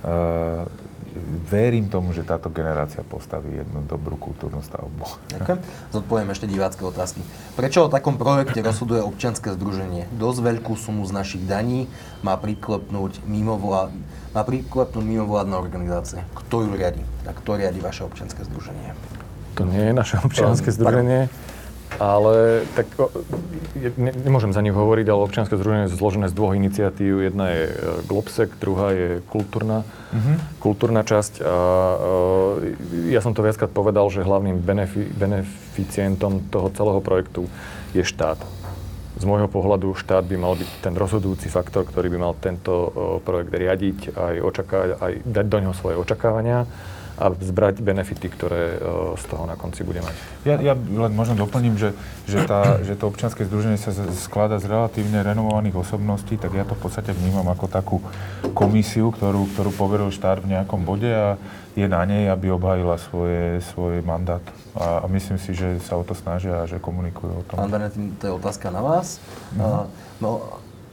uh, 0.03 0.67
verím 1.49 1.87
tomu, 1.87 2.11
že 2.11 2.27
táto 2.27 2.51
generácia 2.51 3.01
postaví 3.01 3.63
jednu 3.63 3.87
dobrú 3.87 4.19
kultúrnu 4.19 4.59
stavbu. 4.59 5.05
Ďakujem. 5.31 5.59
Zodpoviem 5.95 6.29
ešte 6.31 6.45
divácké 6.45 6.81
otázky. 6.83 7.23
Prečo 7.55 7.87
o 7.87 7.89
takom 7.89 8.19
projekte 8.19 8.59
rozhoduje 8.59 8.99
občianske 8.99 9.55
združenie? 9.55 10.11
Dosť 10.15 10.39
veľkú 10.43 10.75
sumu 10.75 11.07
z 11.07 11.11
našich 11.15 11.43
daní 11.47 11.87
má 12.21 12.35
priklepnúť 12.35 13.23
mimovládne 13.25 14.25
má 14.35 14.43
priklepnúť 14.43 14.99
mimovládna 14.99 15.55
organizácia. 15.55 16.27
Kto 16.35 16.67
ju 16.67 16.75
riadi? 16.75 16.99
A 17.23 17.31
kto 17.31 17.55
riadi 17.55 17.79
vaše 17.79 18.03
občianske 18.03 18.43
združenie? 18.43 18.91
To 19.55 19.63
nie 19.63 19.79
je 19.79 19.93
naše 19.95 20.19
občianske 20.19 20.75
združenie. 20.75 21.31
Ale 21.95 22.67
tak 22.75 22.87
ne, 23.75 24.11
nemôžem 24.11 24.51
za 24.51 24.59
nich 24.59 24.75
hovoriť, 24.75 25.07
ale 25.07 25.25
občianske 25.25 25.55
združenie 25.55 25.87
je 25.87 25.95
zložené 25.95 26.27
z 26.27 26.35
dvoch 26.35 26.51
iniciatív. 26.55 27.23
Jedna 27.23 27.45
je 27.51 27.63
e, 27.71 27.73
Globsec, 28.07 28.51
druhá 28.59 28.91
je 28.91 29.23
kultúrna, 29.31 29.87
mm-hmm. 30.11 30.35
kultúrna 30.59 31.07
časť. 31.07 31.39
A, 31.39 31.45
uh, 31.45 33.11
ja 33.11 33.23
som 33.23 33.31
to 33.31 33.45
viackrát 33.45 33.71
povedal, 33.71 34.11
že 34.11 34.27
hlavným 34.27 34.59
benefi, 34.59 35.07
beneficientom 35.15 36.51
toho 36.51 36.67
celého 36.75 36.99
projektu 36.99 37.47
je 37.95 38.03
štát. 38.03 38.39
Z 39.15 39.23
môjho 39.23 39.47
pohľadu 39.47 39.95
štát 39.95 40.27
by 40.27 40.35
mal 40.35 40.59
byť 40.59 40.83
ten 40.83 40.91
rozhodujúci 40.91 41.47
faktor, 41.47 41.87
ktorý 41.87 42.11
by 42.11 42.17
mal 42.19 42.33
tento 42.35 42.73
uh, 42.75 42.89
projekt 43.23 43.55
riadiť, 43.55 44.11
aj, 44.11 44.35
očakávať, 44.43 44.89
aj 44.99 45.13
dať 45.23 45.45
do 45.47 45.57
neho 45.63 45.75
svoje 45.75 45.95
očakávania 45.95 46.67
a 47.15 47.31
zbrať 47.31 47.79
benefity, 47.79 48.27
ktoré 48.27 48.75
e, 48.75 48.77
z 49.15 49.23
toho 49.31 49.47
na 49.47 49.55
konci 49.55 49.87
bude 49.87 50.03
mať. 50.03 50.15
Ja, 50.43 50.55
ja 50.59 50.73
len 50.75 51.11
možno 51.15 51.39
doplním, 51.39 51.79
že, 51.79 51.95
že, 52.27 52.43
tá, 52.43 52.83
že 52.83 52.99
to 52.99 53.07
občianske 53.07 53.47
združenie 53.47 53.79
sa 53.79 53.95
skladá 54.19 54.59
z 54.59 54.67
relatívne 54.67 55.23
renovovaných 55.23 55.79
osobností, 55.79 56.35
tak 56.35 56.51
ja 56.51 56.67
to 56.67 56.75
v 56.75 56.81
podstate 56.83 57.15
vnímam 57.15 57.47
ako 57.47 57.65
takú 57.71 57.97
komisiu, 58.51 59.15
ktorú, 59.15 59.47
ktorú 59.55 59.71
poveril 59.71 60.09
štát 60.11 60.43
v 60.43 60.59
nejakom 60.59 60.83
bode 60.83 61.07
a 61.07 61.39
je 61.75 61.87
na 61.87 62.03
nej, 62.07 62.31
aby 62.31 62.51
obhajila 62.55 62.95
svoje, 62.99 63.59
svoj 63.75 63.99
mandát. 64.03 64.43
A, 64.75 65.03
a 65.03 65.05
myslím 65.11 65.39
si, 65.39 65.51
že 65.51 65.79
sa 65.83 65.99
o 65.99 66.03
to 66.07 66.15
snažia 66.15 66.63
a 66.63 66.67
že 66.67 66.79
komunikujú 66.79 67.31
o 67.31 67.43
tom. 67.47 67.59
Pán 67.59 67.71
to 68.19 68.23
je 68.27 68.33
otázka 68.35 68.71
na 68.71 68.83
vás. 68.83 69.23
Mhm. 69.55 69.63
Uh, 69.63 69.83
no, 70.19 70.29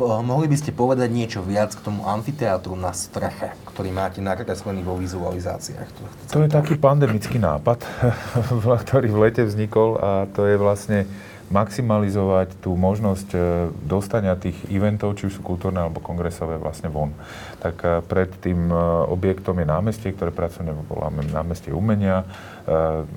mohli 0.01 0.47
by 0.49 0.57
ste 0.57 0.71
povedať 0.73 1.09
niečo 1.13 1.41
viac 1.45 1.77
k 1.77 1.85
tomu 1.85 2.09
amfiteátru 2.09 2.73
na 2.79 2.97
streche, 2.97 3.53
ktorý 3.69 3.93
máte 3.93 4.25
nakreslený 4.25 4.81
vo 4.81 4.97
vizualizáciách? 4.97 5.89
To 6.33 6.45
je 6.45 6.49
taký 6.49 6.81
pandemický 6.81 7.37
nápad, 7.37 7.85
ktorý 8.89 9.09
v 9.13 9.19
lete 9.29 9.43
vznikol 9.45 10.01
a 10.01 10.11
to 10.33 10.49
je 10.49 10.57
vlastne 10.57 11.05
maximalizovať 11.53 12.65
tú 12.65 12.73
možnosť 12.73 13.29
e, 13.37 13.39
dostania 13.85 14.33
tých 14.41 14.57
eventov, 14.73 15.21
či 15.21 15.29
už 15.29 15.37
sú 15.39 15.43
kultúrne 15.45 15.85
alebo 15.85 16.01
kongresové, 16.01 16.57
vlastne 16.57 16.89
von. 16.89 17.13
Tak 17.61 17.77
e, 17.85 17.89
pred 18.01 18.33
tým 18.41 18.73
e, 18.73 18.75
objektom 19.13 19.61
je 19.61 19.69
námestie, 19.69 20.17
ktoré 20.17 20.33
pracujeme, 20.33 20.73
voláme 20.89 21.23
námestie 21.29 21.71
umenia, 21.71 22.25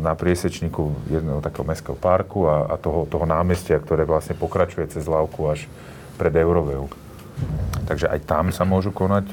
na 0.01 0.17
priesečníku 0.17 1.05
jedného 1.05 1.37
takého 1.37 1.61
mestského 1.61 1.93
parku 1.93 2.49
a, 2.49 2.65
a 2.65 2.81
toho, 2.81 3.05
toho 3.05 3.29
námestia, 3.29 3.77
ktoré 3.77 4.01
vlastne 4.01 4.33
pokračuje 4.33 4.89
cez 4.89 5.05
Lávku 5.05 5.45
až 5.45 5.69
pred 6.15 6.33
Euroveu. 6.35 6.89
Takže 7.85 8.09
aj 8.09 8.19
tam 8.25 8.49
sa 8.49 8.63
môžu 8.63 8.89
konať 8.95 9.27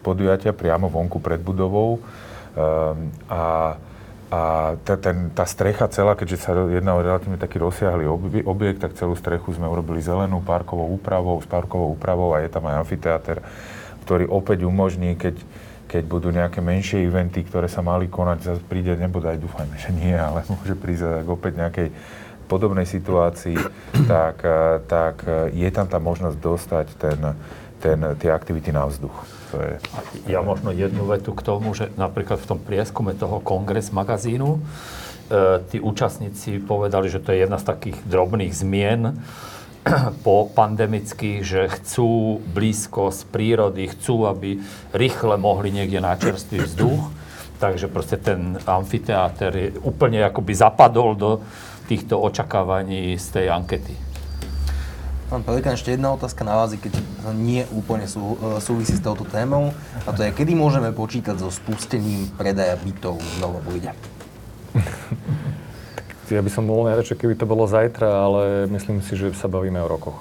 podujatia 0.00 0.54
priamo 0.54 0.88
vonku 0.88 1.18
pred 1.20 1.42
budovou. 1.42 2.00
A 3.28 3.74
a 4.32 4.72
tá, 4.80 4.96
ten, 4.96 5.28
tá 5.36 5.44
strecha 5.44 5.92
celá, 5.92 6.16
keďže 6.16 6.40
sa 6.40 6.56
jedná 6.56 6.96
o 6.96 7.04
relatívne 7.04 7.36
taký 7.36 7.60
rozsiahly 7.60 8.08
objekt, 8.48 8.80
tak 8.80 8.96
celú 8.96 9.12
strechu 9.12 9.52
sme 9.52 9.68
urobili 9.68 10.00
zelenú 10.00 10.40
parkovou 10.40 10.88
úpravou, 10.88 11.36
s 11.36 11.44
parkovou 11.44 11.92
úpravou 11.92 12.32
a 12.32 12.40
je 12.40 12.48
tam 12.48 12.64
aj 12.64 12.80
amfiteáter, 12.80 13.44
ktorý 14.08 14.24
opäť 14.32 14.64
umožní, 14.64 15.20
keď, 15.20 15.36
keď 15.84 16.02
budú 16.08 16.32
nejaké 16.32 16.64
menšie 16.64 17.04
eventy, 17.04 17.44
ktoré 17.44 17.68
sa 17.68 17.84
mali 17.84 18.08
konať, 18.08 18.38
zase 18.40 18.64
príde, 18.64 18.96
nebodaj 18.96 19.36
dúfajme, 19.36 19.76
že 19.76 19.92
nie, 19.92 20.16
ale 20.16 20.48
môže 20.56 20.80
prísť 20.80 21.28
opäť 21.28 21.52
nejakej 21.60 21.88
podobnej 22.52 22.84
situácii, 22.84 23.56
tak, 24.12 24.44
tak 24.84 25.24
je 25.56 25.70
tam 25.72 25.88
tá 25.88 25.96
možnosť 25.96 26.36
dostať 26.36 26.86
ten, 27.00 27.18
ten, 27.80 27.98
tie 28.20 28.28
aktivity 28.28 28.68
na 28.68 28.84
vzduch 28.84 29.42
to 29.52 29.60
je... 29.60 29.74
Ja 30.32 30.40
možno 30.40 30.72
jednu 30.72 31.04
vetu 31.04 31.36
k 31.36 31.44
tomu, 31.44 31.76
že 31.76 31.92
napríklad 32.00 32.40
v 32.40 32.48
tom 32.56 32.58
prieskume 32.58 33.12
toho 33.12 33.44
kongres 33.44 33.92
magazínu 33.92 34.56
e, 34.56 34.60
tí 35.68 35.76
účastníci 35.76 36.64
povedali, 36.64 37.12
že 37.12 37.20
to 37.20 37.36
je 37.36 37.44
jedna 37.44 37.60
z 37.60 37.68
takých 37.68 38.00
drobných 38.08 38.56
zmien 38.56 39.20
po 40.26 40.48
pandemických, 40.48 41.44
že 41.44 41.68
chcú 41.68 42.40
blízko 42.40 43.12
z 43.12 43.20
prírody, 43.28 43.92
chcú, 43.92 44.24
aby 44.24 44.56
rýchle 44.96 45.36
mohli 45.36 45.68
niekde 45.68 46.00
na 46.00 46.16
čerstvý 46.16 46.64
vzduch. 46.64 47.20
Takže 47.60 47.86
proste 47.86 48.18
ten 48.18 48.58
amfiteáter 48.66 49.52
je 49.54 49.68
úplne 49.86 50.18
akoby 50.26 50.50
zapadol 50.50 51.14
do 51.14 51.30
týchto 51.88 52.20
očakávaní 52.20 53.18
z 53.18 53.26
tej 53.34 53.46
ankety. 53.50 53.94
Pán 55.32 55.48
Pelikán, 55.48 55.72
ešte 55.72 55.96
jedna 55.96 56.12
otázka 56.12 56.44
na 56.44 56.60
vás, 56.60 56.76
keď 56.76 56.92
nie 57.32 57.64
úplne 57.72 58.04
sú, 58.04 58.36
e, 58.36 58.60
súvisí 58.60 58.92
s 58.92 59.00
touto 59.00 59.24
témou. 59.24 59.72
A 60.04 60.12
to 60.12 60.28
je, 60.28 60.28
kedy 60.28 60.52
môžeme 60.52 60.92
počítať 60.92 61.40
so 61.40 61.48
spustením 61.48 62.28
predaja 62.36 62.76
bytov 62.76 63.16
v 63.16 63.34
Novobujde? 63.40 63.96
ja 66.36 66.42
by 66.44 66.50
som 66.52 66.68
bol 66.68 66.84
najradšej, 66.84 67.16
keby 67.16 67.34
to 67.40 67.48
bolo 67.48 67.64
zajtra, 67.64 68.08
ale 68.28 68.68
myslím 68.76 69.00
si, 69.00 69.16
že 69.16 69.32
sa 69.32 69.48
bavíme 69.48 69.80
o 69.80 69.88
rokoch. 69.88 70.20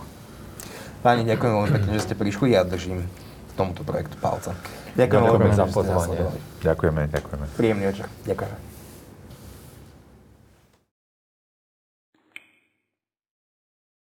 Páni, 1.04 1.28
ďakujem 1.28 1.52
veľmi 1.60 1.72
pekne, 1.76 1.92
že 2.00 2.08
ste 2.08 2.16
prišli 2.16 2.56
a 2.56 2.62
ja 2.62 2.64
držím 2.64 3.04
tomuto 3.60 3.84
projektu 3.84 4.16
palca. 4.16 4.56
Ďakujem 4.96 5.24
veľmi 5.28 5.52
za 5.52 5.68
pozvanie. 5.68 6.24
Ďakujeme, 6.64 7.02
ďakujeme. 7.12 7.46
Príjemný 7.60 7.86
večer. 7.92 8.08
Ďakujem. 8.24 8.71